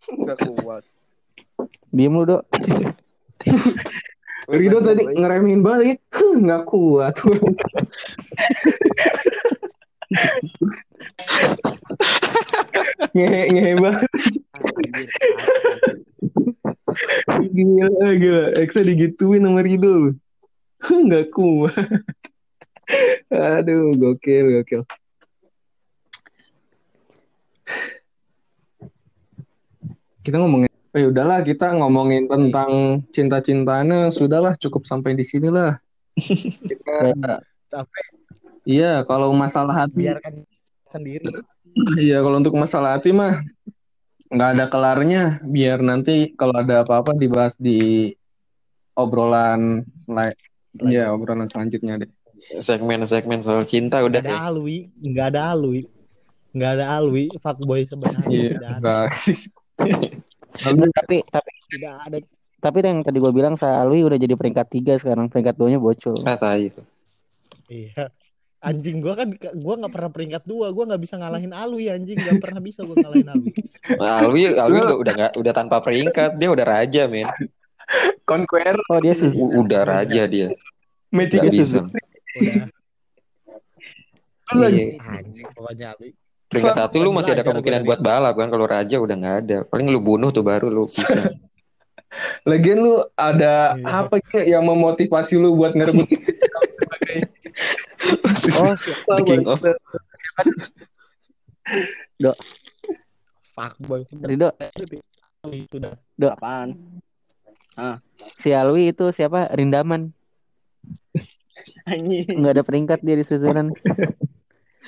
Gak 0.07 0.39
kuat. 0.47 0.87
Diem 1.93 2.15
lu 2.15 2.25
dok 2.27 2.43
Rido 4.49 4.85
tadi 4.85 5.09
ngeremehin 5.09 5.65
balik, 5.65 6.05
nggak 6.13 6.69
kuat. 6.69 7.17
ngehe 13.17 13.43
ngehe 13.57 13.73
banget. 13.81 14.11
Gila, 17.57 18.09
gila. 18.21 18.45
Eksa 18.61 18.85
digituin 18.85 19.49
sama 19.49 19.65
Rido. 19.65 20.13
Nggak 20.85 21.33
kuat. 21.33 21.73
Aduh, 23.33 23.97
gokil, 23.97 24.61
gokil. 24.61 24.85
Kita 30.25 30.37
ngomongin, 30.41 30.74
ya 30.95 31.11
udahlah 31.11 31.43
kita 31.43 31.75
ngomongin 31.75 32.31
tentang 32.31 33.03
cinta-cintanya, 33.11 34.09
sudahlah 34.09 34.55
cukup 34.55 34.87
sampai 34.87 35.13
di 35.13 35.27
sinilah. 35.27 35.77
Kita, 36.71 37.43
Capek. 37.67 38.07
iya, 38.63 39.03
kalau 39.03 39.35
masalah 39.35 39.85
hati, 39.85 40.07
Biarkan 40.07 40.47
sendiri. 40.87 41.27
iya 41.99 42.23
kalau 42.23 42.39
untuk 42.39 42.55
masalah 42.55 42.95
hati 42.95 43.11
mah 43.11 43.43
nggak 44.31 44.51
ada 44.55 44.65
kelarnya. 44.71 45.23
Biar 45.43 45.83
nanti 45.83 46.31
kalau 46.39 46.55
ada 46.55 46.87
apa-apa 46.87 47.19
dibahas 47.19 47.59
di 47.59 48.15
obrolan 48.95 49.83
lain. 50.07 50.39
Iya, 50.79 51.11
obrolan 51.11 51.51
selanjutnya 51.51 51.99
deh. 51.99 52.11
Segmen-segmen 52.63 53.43
soal 53.43 53.67
cinta 53.67 53.99
udah 54.03 54.23
Nggak 54.23 54.31
ada 54.31 54.39
ya. 54.39 54.47
alwi, 54.47 54.79
nggak 55.03 55.27
ada 55.35 55.41
alwi, 55.51 55.81
nggak 56.55 56.71
ada 56.79 56.87
alwi. 56.95 57.25
Fuckboy 57.43 57.83
sebenarnya 57.87 58.31
Iya, 58.31 58.51
tidak 58.55 59.11
Enggak, 60.63 60.91
tapi 60.95 61.17
tapi 61.27 61.51
Tidak 61.75 61.95
ada. 62.07 62.17
tapi 62.63 62.77
yang 62.81 63.03
tadi 63.03 63.19
gue 63.19 63.33
bilang 63.35 63.59
Salwi 63.59 64.07
udah 64.07 64.17
jadi 64.17 64.39
peringkat 64.39 64.67
tiga 64.71 64.95
sekarang 64.97 65.27
peringkat 65.27 65.59
duanya 65.59 65.83
bocor. 65.83 66.23
Ah, 66.23 66.39
tai 66.39 66.71
itu. 66.71 66.81
Iya. 67.67 68.15
Anjing 68.65 69.05
gua 69.05 69.13
kan 69.13 69.29
gua 69.61 69.77
nggak 69.77 69.93
pernah 69.93 70.09
peringkat 70.09 70.43
dua, 70.49 70.73
gua 70.73 70.89
nggak 70.89 71.03
bisa 71.05 71.21
ngalahin 71.21 71.53
Alwi 71.53 71.93
anjing, 71.93 72.17
nggak 72.17 72.41
pernah 72.41 72.65
bisa 72.65 72.81
gua 72.81 72.97
ngalahin 72.97 73.29
Alwi. 73.29 73.53
Nah, 74.01 74.25
Alwi, 74.25 74.57
Alwi 74.57 74.79
udah 74.81 74.97
udah 74.97 75.13
nggak 75.13 75.33
udah 75.37 75.53
tanpa 75.53 75.85
peringkat, 75.85 76.41
dia 76.41 76.49
udah 76.49 76.65
raja, 76.65 77.05
men. 77.05 77.29
Conquer 78.25 78.81
Oh 78.89 79.05
dia 79.05 79.13
Suzuki. 79.13 79.37
U- 79.37 79.61
Udah 79.61 79.85
raja 79.85 80.25
dia. 80.25 80.49
Magic 81.13 81.45
Gak 81.45 81.53
bisa. 81.53 81.85
Udah 81.85 82.73
Iya. 84.73 84.97
anjing 85.13 85.49
pokoknya 85.53 85.93
Alwi. 85.93 86.17
Peringkat 86.55 86.79
satu 86.79 87.03
lu 87.03 87.11
masih 87.11 87.35
ada 87.35 87.43
kemungkinan 87.43 87.83
buat 87.83 88.01
balap 88.01 88.39
kan. 88.39 88.49
Kalau 88.49 88.67
raja 88.71 88.97
udah 89.03 89.17
nggak 89.19 89.37
ada. 89.47 89.59
Paling 89.67 89.91
lu 89.91 89.99
bunuh 89.99 90.31
tuh 90.31 90.47
baru 90.47 90.71
lu 90.71 90.87
bisa. 90.87 91.11
Lagian 92.49 92.79
lu 92.79 93.03
ada 93.19 93.75
Iya. 93.75 94.07
apa 94.07 94.23
sih 94.23 94.47
yang 94.55 94.63
memotivasi 94.63 95.35
lu 95.35 95.59
buat 95.59 95.75
ngerebut 95.75 96.07
Oh 98.55 98.75
siapa? 98.79 99.19
The 99.19 99.25
King 99.27 99.47
of 99.51 99.59
Fuckboy. 103.55 104.07
Rido 104.23 104.51
Alwi 104.55 105.67
sudah. 105.71 105.95
Apaan? 106.31 106.79
si 108.39 108.55
Alwi 108.55 108.95
itu 108.95 109.11
siapa? 109.11 109.51
Rindaman. 109.51 110.15
Anjing. 111.89 112.27
Nggak 112.41 112.53
ada 112.61 112.63
peringkat 112.67 112.99
dia 113.03 113.17
di 113.19 113.25
Switzerland. 113.25 113.75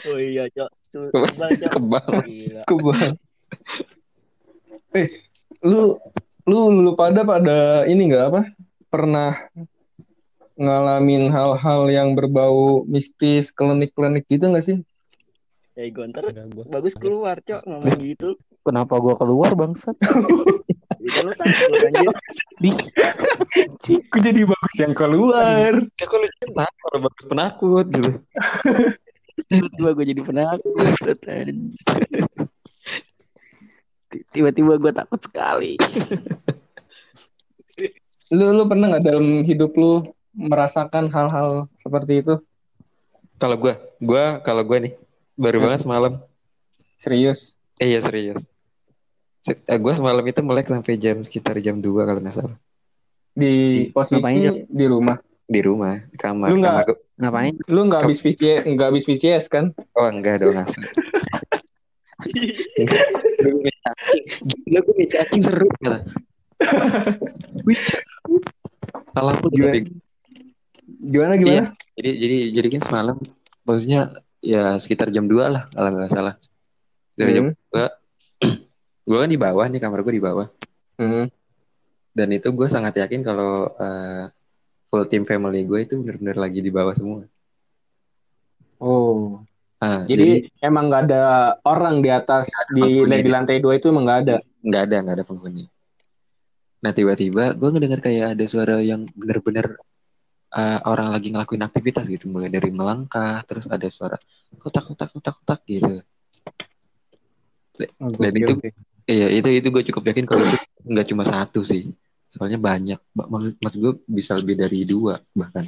Oh 0.07 0.19
iya, 0.23 0.47
Cok. 0.55 0.71
Kebal, 1.11 1.51
Cok. 1.59 1.71
kebal. 1.75 2.11
Gila. 2.23 2.63
kebal? 2.67 3.09
Eh, 4.97 5.13
lu 5.61 6.01
lu 6.49 6.73
lu 6.73 6.97
pada 6.97 7.21
pada 7.21 7.85
ini 7.85 8.09
nggak 8.09 8.25
apa? 8.33 8.43
Pernah 8.89 9.37
ngalamin 10.57 11.29
hal-hal 11.29 11.93
yang 11.93 12.17
berbau 12.17 12.81
mistis, 12.89 13.53
klinik-klinik 13.53 14.25
gitu 14.25 14.49
nggak 14.49 14.65
sih? 14.65 14.79
Gonter 15.93 16.33
Enggak 16.33 16.49
gua. 16.57 16.65
bagus 16.81 16.97
keluar, 16.97 17.37
Cok, 17.45 17.69
ngomong 17.69 18.01
gitu. 18.01 18.41
Kenapa 18.65 18.97
gua 18.97 19.21
keluar 19.21 19.53
bangsat? 19.53 19.93
Itu 20.01 21.21
lu 21.29 21.33
takut 21.37 21.77
anjir. 21.77 22.09
Di 22.65 22.71
Kok 24.09 24.21
jadi 24.25 24.43
bagus 24.49 24.77
yang 24.81 24.95
keluar? 24.97 25.77
Ya 25.77 25.77
lu 25.77 26.57
kalau 26.57 26.99
bagus 27.05 27.25
penakut 27.29 27.87
gitu. 27.93 28.11
tiba-tiba 29.45 29.91
gue 29.93 30.05
jadi 30.07 30.23
penakut. 30.23 30.75
Tiba-tiba 34.33 34.73
gue 34.77 34.93
takut 34.93 35.21
sekali. 35.21 35.77
Lu 38.27 38.51
lu 38.51 38.65
pernah 38.67 38.91
nggak 38.91 39.05
dalam 39.05 39.45
hidup 39.45 39.71
lu 39.77 40.03
merasakan 40.33 41.07
hal-hal 41.09 41.71
seperti 41.79 42.25
itu? 42.25 42.35
Kalau 43.37 43.55
gua, 43.55 43.77
gua 44.01 44.25
kalau 44.41 44.65
gua 44.65 44.81
nih 44.81 44.97
baru 45.37 45.63
banget 45.63 45.85
semalam. 45.85 46.19
Serius? 46.97 47.55
Eh 47.77 47.93
iya 47.93 48.01
serius. 48.01 48.41
Se- 49.45 49.61
Eh, 49.63 49.79
gua 49.79 49.95
semalam 49.95 50.25
itu 50.25 50.41
melek 50.41 50.67
sampai 50.67 50.97
jam 50.97 51.21
sekitar 51.23 51.61
jam 51.61 51.79
2 51.79 52.03
kalau 52.03 52.19
nggak 52.19 52.35
salah. 52.35 52.57
Di 53.37 53.93
posisi 53.93 54.17
Ngapain, 54.19 54.41
Jok? 54.43 54.57
di 54.67 54.85
rumah. 54.89 55.17
Di 55.47 55.61
rumah, 55.63 55.95
di 56.03 56.17
kamar. 56.17 56.49
Lu 56.51 56.57
nggak- 56.59 56.83
Kamar 56.83 57.06
Ngapain? 57.17 57.55
Lu 57.67 57.89
nggak 57.89 58.05
habis 58.05 58.21
VCS, 58.21 58.69
nggak 58.69 58.89
habis 58.93 59.05
VCS 59.05 59.45
kan? 59.49 59.73
Oh 59.97 60.05
enggak 60.05 60.41
dong 60.41 60.53
cacing. 60.53 60.85
Gila 64.67 64.81
gue 64.83 64.95
meja 64.97 65.23
cacing 65.23 65.43
seru 65.43 65.67
kata. 65.79 66.05
Salah 69.13 69.35
Gila. 69.49 69.71
tapi 69.71 69.81
Gimana 70.87 71.35
gimana? 71.37 71.73
jadi 71.97 72.11
jadi 72.13 72.37
jadi 72.53 72.69
kan 72.77 72.83
semalam 72.85 73.17
maksudnya 73.65 74.01
ya 74.39 74.77
sekitar 74.77 75.09
jam 75.09 75.25
2 75.27 75.49
lah 75.49 75.65
kalau 75.71 75.89
nggak 75.93 76.11
salah. 76.11 76.35
Dari 77.17 77.33
jam 77.33 77.45
Hmm. 77.73 77.89
2 78.45 78.53
gue 79.09 79.19
kan 79.19 79.31
di 79.31 79.39
bawah 79.39 79.65
nih 79.67 79.81
kamar 79.81 80.03
gue 80.03 80.15
di 80.15 80.23
bawah 80.23 80.49
Hmm. 80.97 81.29
dan 82.13 82.29
itu 82.33 82.49
gue 82.49 82.69
sangat 82.69 82.97
yakin 82.97 83.21
kalau 83.21 83.69
eh, 83.73 84.25
full 84.89 85.05
team 85.11 85.27
family 85.27 85.67
gue 85.67 85.81
itu 85.87 85.95
benar-benar 85.99 86.37
lagi 86.39 86.61
di 86.63 86.71
bawah 86.71 86.95
semua. 86.95 87.27
Oh. 88.79 89.43
Ah, 89.77 90.09
Jadi, 90.09 90.49
emang 90.65 90.89
nggak 90.89 91.03
ada 91.13 91.23
orang 91.69 92.01
di 92.01 92.09
atas 92.09 92.49
di 92.73 93.05
di 93.05 93.29
lantai 93.29 93.61
dua 93.61 93.77
itu 93.77 93.93
emang 93.93 94.09
nggak 94.09 94.21
ada. 94.25 94.37
nggak 94.67 94.83
ada 94.89 94.97
nggak 95.05 95.17
ada 95.21 95.27
penghuni 95.29 95.65
nah 96.83 96.93
tiba-tiba 96.93 97.57
gue 97.57 97.69
ngedengar 97.73 98.01
kayak 98.05 98.37
ada 98.37 98.45
suara 98.47 98.79
yang 98.81 99.09
bener-bener 99.17 99.75
uh, 100.53 100.79
orang 100.87 101.11
lagi 101.11 101.33
ngelakuin 101.33 101.65
aktivitas 101.65 102.05
gitu 102.07 102.29
mulai 102.29 102.53
dari 102.53 102.69
melangkah 102.71 103.41
terus 103.49 103.67
ada 103.67 103.89
suara 103.89 104.17
kotak 104.61 104.93
kotak 104.93 105.09
kotak 105.13 105.35
kotak 105.41 105.61
gitu 105.69 106.01
Dan 108.17 108.33
itu- 108.33 108.61
iya 109.05 109.29
itu 109.29 109.49
itu 109.53 109.69
gue 109.69 109.83
cukup 109.93 110.03
yakin 110.09 110.25
kalau 110.25 110.45
itu 110.47 110.57
nggak 110.89 111.07
cuma 111.13 111.25
satu 111.29 111.61
sih 111.63 111.93
soalnya 112.37 112.61
banyak 112.61 113.01
Mak- 113.17 113.29
maksud 113.33 113.53
maksud 113.59 113.79
gue 113.81 113.95
bisa 114.07 114.37
lebih 114.37 114.55
dari 114.55 114.85
dua 114.85 115.17
bahkan. 115.33 115.65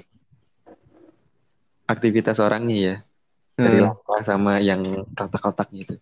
Aktivitas 1.89 2.37
orangnya 2.39 2.77
ya 2.77 2.97
dari 3.57 3.81
Hmm. 3.81 3.91
langkah 3.91 4.21
sama 4.23 4.61
yang 4.61 5.09
kotak-kotak 5.17 5.73
gitu. 5.73 5.97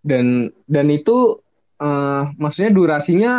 Dan 0.00 0.54
dan 0.64 0.86
itu 0.88 1.42
eh, 1.76 2.22
maksudnya 2.40 2.72
durasinya 2.72 3.32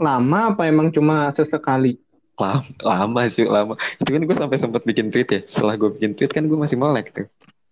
lama 0.00 0.56
apa 0.56 0.66
emang 0.66 0.90
cuma 0.90 1.30
sesekali? 1.30 2.00
lama, 2.34 2.66
lama 2.82 3.20
sih 3.30 3.46
lama. 3.46 3.78
Itu 4.02 4.10
kan 4.10 4.26
gue 4.26 4.34
sampai 4.34 4.58
sempat 4.58 4.82
bikin 4.82 5.14
tweet 5.14 5.28
ya. 5.30 5.40
Setelah 5.46 5.78
gue 5.78 5.94
bikin 5.94 6.18
tweet 6.18 6.32
kan 6.34 6.42
gue 6.42 6.58
masih 6.58 6.74
melek 6.74 7.14
tuh. 7.14 7.26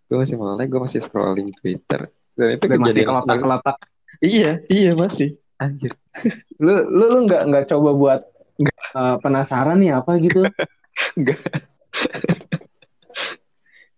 Gue 0.07 0.23
masih 0.23 0.39
melek 0.39 0.71
gue 0.71 0.79
masih 0.79 1.01
scrolling 1.03 1.51
Twitter. 1.59 2.13
Dan 2.39 2.49
itu 2.55 2.65
Dan 2.71 2.79
masih 2.79 3.03
kejadian 3.03 3.09
kelotak-kelotak. 3.11 3.77
iya 4.23 4.51
iya 4.71 4.93
masih. 4.95 5.35
Anjir 5.59 5.99
Lu 6.61 6.75
lu 6.89 7.05
lu 7.09 7.19
nggak 7.27 7.43
nggak 7.49 7.65
coba 7.73 7.91
buat 7.97 8.21
eh, 8.95 9.17
penasaran 9.21 9.81
nih 9.81 9.97
apa 9.99 10.19
gitu? 10.21 10.45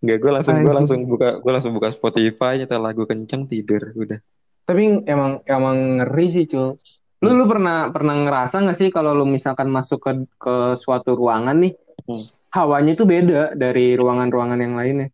Enggak, 0.05 0.20
gue 0.20 0.32
langsung 0.36 0.55
gue 0.61 0.74
langsung 0.74 1.01
buka 1.09 1.41
gue 1.41 1.53
langsung 1.53 1.73
buka 1.73 1.89
Spotify 1.89 2.61
nyetel 2.61 2.85
lagu 2.85 3.09
kenceng 3.09 3.49
tidur 3.49 3.81
udah 3.97 4.20
Tapi 4.69 5.01
emang 5.09 5.41
emang 5.49 6.01
ngeri 6.01 6.27
sih 6.28 6.45
cuy. 6.45 6.77
Lu 7.24 7.31
lu 7.32 7.45
pernah 7.49 7.89
pernah 7.89 8.12
ngerasa 8.20 8.61
nggak 8.65 8.77
sih 8.77 8.89
kalau 8.93 9.16
lu 9.16 9.24
misalkan 9.24 9.73
masuk 9.73 10.05
ke 10.05 10.12
ke 10.36 10.55
suatu 10.77 11.16
ruangan 11.16 11.57
nih, 11.57 11.73
Hmm. 12.05 12.28
hawanya 12.53 12.93
itu 12.93 13.09
beda 13.09 13.57
dari 13.57 13.97
ruangan-ruangan 13.97 14.61
yang 14.61 14.77
lainnya. 14.77 15.09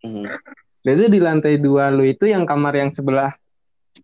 Hmm. 0.00 0.24
Itu 0.80 1.12
di 1.12 1.20
lantai 1.20 1.60
dua 1.60 1.92
lu 1.92 2.00
itu 2.08 2.24
yang 2.24 2.48
kamar 2.48 2.80
yang 2.80 2.88
sebelah 2.88 3.36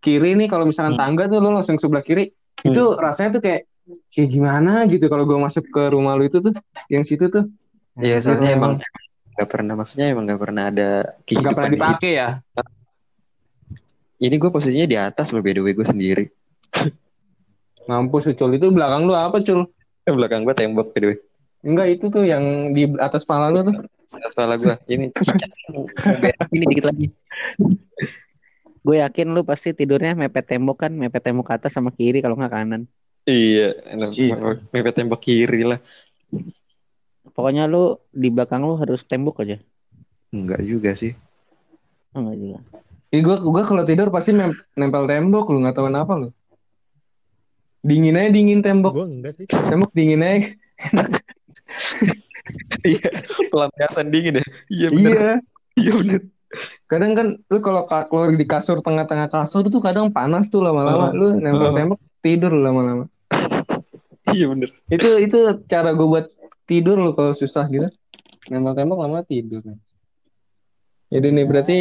kiri 0.05 0.37
nih 0.37 0.45
kalau 0.45 0.69
misalkan 0.69 0.93
Hmm. 0.93 1.01
tangga 1.01 1.25
tuh 1.25 1.41
lu 1.41 1.49
langsung 1.49 1.81
sebelah 1.81 2.05
kiri 2.05 2.36
itu 2.65 2.83
rasanya 2.97 3.29
tuh 3.37 3.41
kayak 3.43 3.61
kayak 4.09 4.29
gimana 4.29 4.83
gitu 4.89 5.05
kalau 5.07 5.23
gua 5.27 5.47
masuk 5.47 5.67
ke 5.69 5.83
rumah 5.93 6.17
lu 6.17 6.25
itu 6.25 6.41
tuh 6.41 6.53
yang 6.89 7.03
situ 7.05 7.29
tuh 7.29 7.45
Iya 7.97 8.21
soalnya 8.21 8.53
emang 8.53 8.73
nggak 9.37 9.49
pernah 9.49 9.73
maksudnya 9.73 10.13
emang 10.13 10.29
nggak 10.29 10.41
pernah 10.41 10.63
ada 10.69 10.89
nggak 11.01 11.25
kehidupan 11.25 11.53
pernah 11.53 11.69
di 11.69 11.77
situ. 11.77 11.85
dipakai 11.85 12.11
ya 12.13 12.29
Ini 14.17 14.33
gue 14.33 14.49
posisinya 14.49 14.89
di 14.89 14.97
atas 14.97 15.29
loh 15.29 15.45
by 15.45 15.53
the 15.53 15.61
way 15.61 15.77
gue 15.77 15.85
sendiri. 15.85 16.25
mampus 17.85 18.25
Ucul 18.27 18.57
itu 18.57 18.67
belakang 18.73 19.05
lu 19.05 19.13
apa 19.13 19.41
Cul 19.45 19.69
Belakang 20.03 20.41
gue 20.41 20.53
tembok 20.57 20.89
by 20.89 20.99
the 21.01 21.07
way. 21.13 21.17
enggak 21.61 21.87
itu 21.97 22.05
tuh 22.09 22.25
yang 22.25 22.73
di 22.73 22.89
atas 22.97 23.25
kepala 23.25 23.53
lu 23.53 23.61
tuh 23.61 23.77
Atas 24.07 24.33
kepala 24.33 24.55
gue. 24.55 24.71
Ini 24.87 25.11
ini 26.55 26.65
dikit 26.71 26.85
lagi. 26.87 27.07
Gue 28.87 29.03
yakin 29.03 29.35
lu 29.35 29.43
pasti 29.43 29.75
tidurnya 29.75 30.15
mepet 30.15 30.47
tembok 30.47 30.87
kan, 30.87 30.95
mepet 30.95 31.19
tembok 31.19 31.51
ke 31.51 31.53
atas 31.59 31.75
sama 31.75 31.91
kiri 31.91 32.23
kalau 32.23 32.39
nggak 32.39 32.55
kanan. 32.55 32.87
Iya, 33.27 33.75
Iya. 34.15 34.63
mepet 34.71 34.95
tembok 34.95 35.19
kiri 35.19 35.67
lah. 35.67 35.83
pokoknya 37.35 37.67
lu 37.67 37.99
di 38.15 38.31
belakang 38.31 38.63
lu 38.63 38.79
harus 38.79 39.03
tembok 39.03 39.43
aja. 39.43 39.59
Enggak 40.31 40.63
juga 40.63 40.95
sih. 40.95 41.11
Oh, 42.15 42.23
enggak 42.23 42.37
juga. 42.39 42.57
Ih, 43.11 43.19
gua 43.19 43.35
gua 43.43 43.63
kalau 43.67 43.83
tidur 43.83 44.07
pasti 44.07 44.31
nempel 44.79 45.03
tembok 45.03 45.51
lu 45.51 45.59
nggak 45.59 45.75
tahu 45.75 45.91
kenapa 45.91 46.13
lu. 46.15 46.29
Dingin 47.83 48.15
aja 48.15 48.31
dingin 48.31 48.63
tembok. 48.63 48.95
Gue 48.95 49.05
enggak 49.11 49.35
sih. 49.35 49.45
Tembok 49.51 49.91
dingin 49.91 50.23
aja. 50.23 50.47
Iya, 52.87 53.11
pelampiasan 53.51 54.07
dingin 54.07 54.39
ya. 54.39 54.45
Iya 54.71 54.87
bener. 54.95 55.11
Iya. 55.11 55.31
Iya 55.75 55.91
bener. 55.99 56.21
Kadang 56.85 57.11
kan 57.13 57.27
lu 57.43 57.59
kalau 57.59 57.83
ka- 57.83 58.07
keluar 58.07 58.31
di 58.31 58.43
kasur 58.43 58.79
tengah-tengah 58.79 59.27
kasur 59.27 59.67
tuh 59.67 59.79
kadang 59.79 60.07
panas 60.07 60.47
tuh 60.47 60.61
lama-lama. 60.61 61.11
Lu 61.11 61.35
nempel 61.35 61.71
Oh. 61.71 61.75
tembok 61.75 61.99
tidur 62.19 62.51
lu 62.51 62.61
lama-lama. 62.61 63.05
Iya 64.27 64.45
bener. 64.47 64.69
Itu 64.87 65.09
itu 65.17 65.37
cara 65.65 65.91
gue 65.91 66.03
buat 66.03 66.27
tidur 66.63 66.95
lu 66.95 67.11
kalau 67.11 67.31
susah 67.31 67.67
gitu. 67.67 67.87
Nempel 68.47 68.73
tembok 68.73 68.99
lama 68.99 69.19
tidur. 69.21 69.63
Jadi 71.07 71.27
nih 71.31 71.45
berarti 71.45 71.79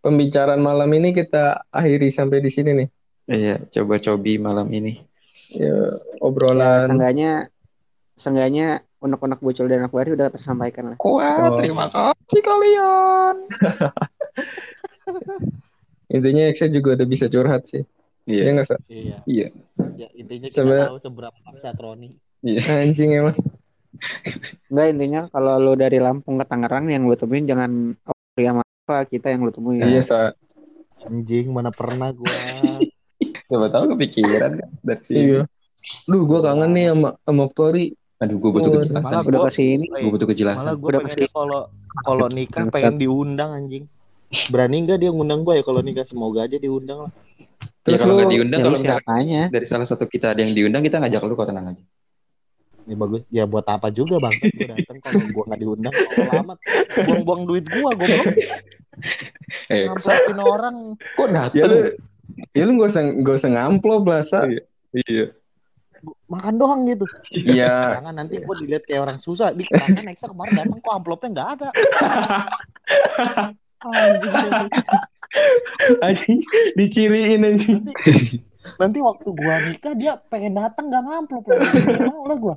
pembicaraan 0.00 0.60
malam 0.60 0.88
ini 0.90 1.12
kita 1.12 1.68
akhiri 1.68 2.08
sampai 2.08 2.40
di 2.40 2.48
sini 2.48 2.70
nih. 2.72 2.88
Iya, 3.30 3.54
coba 3.70 4.00
cobi 4.00 4.40
malam 4.40 4.72
ini. 4.72 5.04
Ya, 5.52 5.66
Ya, 5.66 5.76
obrolan. 6.18 6.88
seenggaknya 6.88 7.32
seenggaknya 8.16 8.80
unek-unek 9.00 9.40
bocil 9.40 9.64
dan 9.64 9.82
anak 9.82 9.90
baru 9.90 10.12
udah 10.12 10.28
tersampaikan 10.28 10.92
lah. 10.92 10.96
Wah, 11.00 11.48
Oh. 11.48 11.56
terima 11.56 11.88
kasih 11.88 12.40
kalian. 12.40 13.36
Intinya 16.10 16.42
Exa 16.46 16.66
juga 16.66 16.98
udah 16.98 17.06
bisa 17.06 17.26
curhat 17.26 17.64
sih. 17.64 17.82
Iya 18.28 18.42
Iya. 18.42 18.50
nggak 18.52 18.66
Sa? 18.66 18.76
Iya. 18.86 19.16
Iya. 19.24 19.46
Ya, 19.96 20.08
intinya 20.12 20.46
kita 20.46 20.62
Sebe- 20.62 20.86
tahu 20.86 20.98
seberapa 21.00 21.36
bangsat 21.40 21.76
Roni. 21.78 22.08
Anjing 22.70 23.10
emang. 23.14 23.36
Enggak 24.68 24.86
intinya 24.90 25.20
kalau 25.28 25.54
lu 25.58 25.72
dari 25.74 25.98
Lampung 25.98 26.36
ke 26.36 26.44
Tangerang 26.46 26.88
yang 26.88 27.04
lu 27.04 27.14
temuin 27.14 27.44
jangan 27.44 27.92
oh, 28.06 28.16
ya 28.36 28.56
apa 28.56 28.96
kita 29.06 29.32
yang 29.32 29.44
lu 29.44 29.50
temuin. 29.50 29.82
Iya 29.82 30.02
sa. 30.02 30.18
Anjing 31.00 31.48
mana 31.50 31.72
pernah 31.72 32.12
gua. 32.12 32.28
Siapa 33.50 33.66
tahu 33.66 33.96
kepikiran 33.96 34.52
kan 34.56 34.70
dari 34.80 35.02
sini. 35.02 35.18
Iya. 35.26 35.42
Duh, 36.06 36.22
gue 36.22 36.38
kangen 36.38 36.70
nih 36.70 36.84
sama 36.92 37.08
sama 37.18 37.40
Oktori. 37.48 37.86
Aduh, 38.20 38.36
gue 38.36 38.50
butuh 38.52 38.70
kejelasan. 38.76 39.00
malah 39.02 39.22
Udah 39.24 39.40
gua- 39.40 39.48
ke 39.48 39.56
sini. 39.56 39.86
Gue 39.88 40.10
butuh 40.10 40.20
Malah 40.20 40.30
kejelasan. 40.30 40.64
gue 40.70 40.88
Udah 40.88 41.00
pengennya 41.00 41.30
kalau 41.30 41.60
kalau 42.02 42.26
nikah 42.28 42.64
pengen 42.68 42.94
diundang 42.96 43.50
anjing. 43.50 43.84
Berani 44.46 44.76
nggak 44.84 44.98
dia 44.98 45.10
ngundang 45.10 45.40
gue 45.42 45.54
ya 45.56 45.64
kalau 45.64 45.80
nikah 45.80 46.04
semoga 46.04 46.44
aja 46.44 46.56
diundang 46.56 47.08
lah. 47.08 47.12
Ya 47.40 47.48
Terus 47.82 47.98
kalau 47.98 48.12
lu 48.12 48.18
nggak 48.18 48.30
diundang, 48.30 48.58
Ya, 48.60 48.62
kalau 48.62 48.76
lu 48.76 48.78
misalnya 48.78 49.00
siapanya? 49.00 49.42
dari 49.48 49.66
salah 49.66 49.86
satu 49.88 50.04
kita 50.04 50.26
ada 50.30 50.40
yang 50.40 50.52
diundang, 50.52 50.82
kita 50.82 51.00
ngajak 51.00 51.20
lu 51.24 51.34
kok 51.34 51.48
tenang 51.48 51.66
aja. 51.66 51.84
Ya 52.82 52.94
bagus. 52.94 53.20
Ya 53.28 53.44
buat 53.44 53.64
apa 53.64 53.88
juga 53.88 54.16
bang? 54.18 54.36
Gue 54.36 54.68
datang 54.68 54.96
kalau 55.00 55.20
gue 55.22 55.44
nggak 55.48 55.60
diundang. 55.60 55.94
Kalau 55.96 56.32
amat 56.44 56.58
buang-buang 57.00 57.42
duit 57.46 57.64
gue, 57.64 57.90
gue 57.90 58.08
Eh, 59.66 59.88
ngamplopin 59.88 60.38
orang. 60.38 60.76
kok 61.16 61.26
ya 61.26 61.32
datang? 61.32 61.66
lu 61.66 61.78
ya 62.52 62.62
lu 62.62 62.72
gak 62.76 62.90
usah 62.90 63.02
gak 63.16 63.34
usah 63.34 63.50
ngamplop 63.50 64.02
lah 64.04 64.20
sa. 64.22 64.44
Iya. 64.92 65.32
Makan 66.30 66.54
doang 66.56 66.86
gitu. 66.86 67.04
Iya. 67.32 67.74
Jangan 68.00 68.14
nanti 68.14 68.40
gue 68.40 68.54
dilihat 68.64 68.84
kayak 68.86 69.02
orang 69.04 69.18
susah. 69.18 69.52
Di 69.52 69.66
perasaan 69.66 70.06
Nexa 70.06 70.30
kemarin 70.30 70.54
datang 70.64 70.78
kok 70.80 70.94
amplopnya 70.94 71.28
nggak 71.34 71.48
ada. 71.58 71.68
Anjing. 73.80 74.68
Anjing 76.04 76.38
diciriin 76.76 77.46
anjing. 77.46 77.80
Nanti, 77.80 78.44
nanti 78.76 78.98
waktu 79.00 79.28
gua 79.32 79.56
nikah 79.62 79.94
dia 79.96 80.20
pengen 80.28 80.58
datang 80.58 80.92
nggak 80.92 81.00
ngamplop 81.06 81.44
lagi. 81.48 81.80
Nggak 81.80 82.02
mau 82.12 82.24
lah 82.28 82.36
gua. 82.36 82.54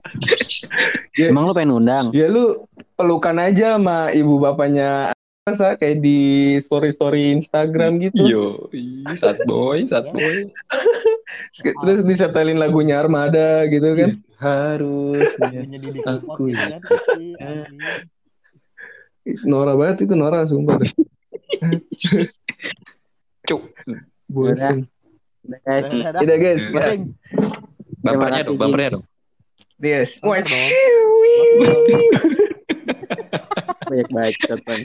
Emang 1.15 1.47
lu 1.47 1.53
pengen 1.55 1.79
undang? 1.79 2.05
Ya 2.11 2.27
lu 2.27 2.67
pelukan 2.99 3.39
aja 3.39 3.79
sama 3.79 4.11
ibu 4.11 4.35
bapaknya 4.35 5.12
sa 5.51 5.75
kayak 5.75 5.99
di 5.99 6.55
story-story 6.55 7.35
Instagram 7.35 7.99
gitu. 7.99 8.23
Yo, 8.23 8.71
sad 9.19 9.43
boy, 9.43 9.83
sad 9.83 10.07
boy. 10.15 10.47
Terus 11.83 11.99
disetelin 12.07 12.55
lagunya 12.55 13.03
Armada 13.03 13.67
gitu 13.67 13.91
kan. 13.91 14.23
Harus. 14.39 15.35
Lagunya 15.43 15.83
Didi 15.83 15.99
Kempot 15.99 16.39
Aku 16.39 16.47
gitu 16.47 16.63
kan. 16.63 16.79
Nora 19.43 19.75
banget 19.75 20.07
itu 20.07 20.15
Nora 20.15 20.47
sumpah. 20.47 20.79
dah. 20.79 20.91
Cuk. 23.51 23.67
Udah. 24.31 24.79
Tidak 26.23 26.37
guys. 26.39 26.63
Masing. 26.71 27.19
Bumpernya 27.99 28.47
dong, 28.47 28.55
bumpernya 28.55 28.95
Jinx. 28.95 28.95
dong. 28.95 29.05
Yes. 29.83 30.23
Wah. 30.23 30.39
Banyak 33.87 34.09
bacot 34.11 34.59
bang. 34.65 34.81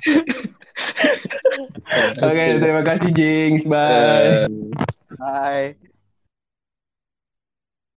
Oke, 2.23 2.45
terima 2.59 2.83
kasih 2.87 3.11
Jinx. 3.15 3.67
Bye. 3.67 4.47
Bye. 5.19 5.89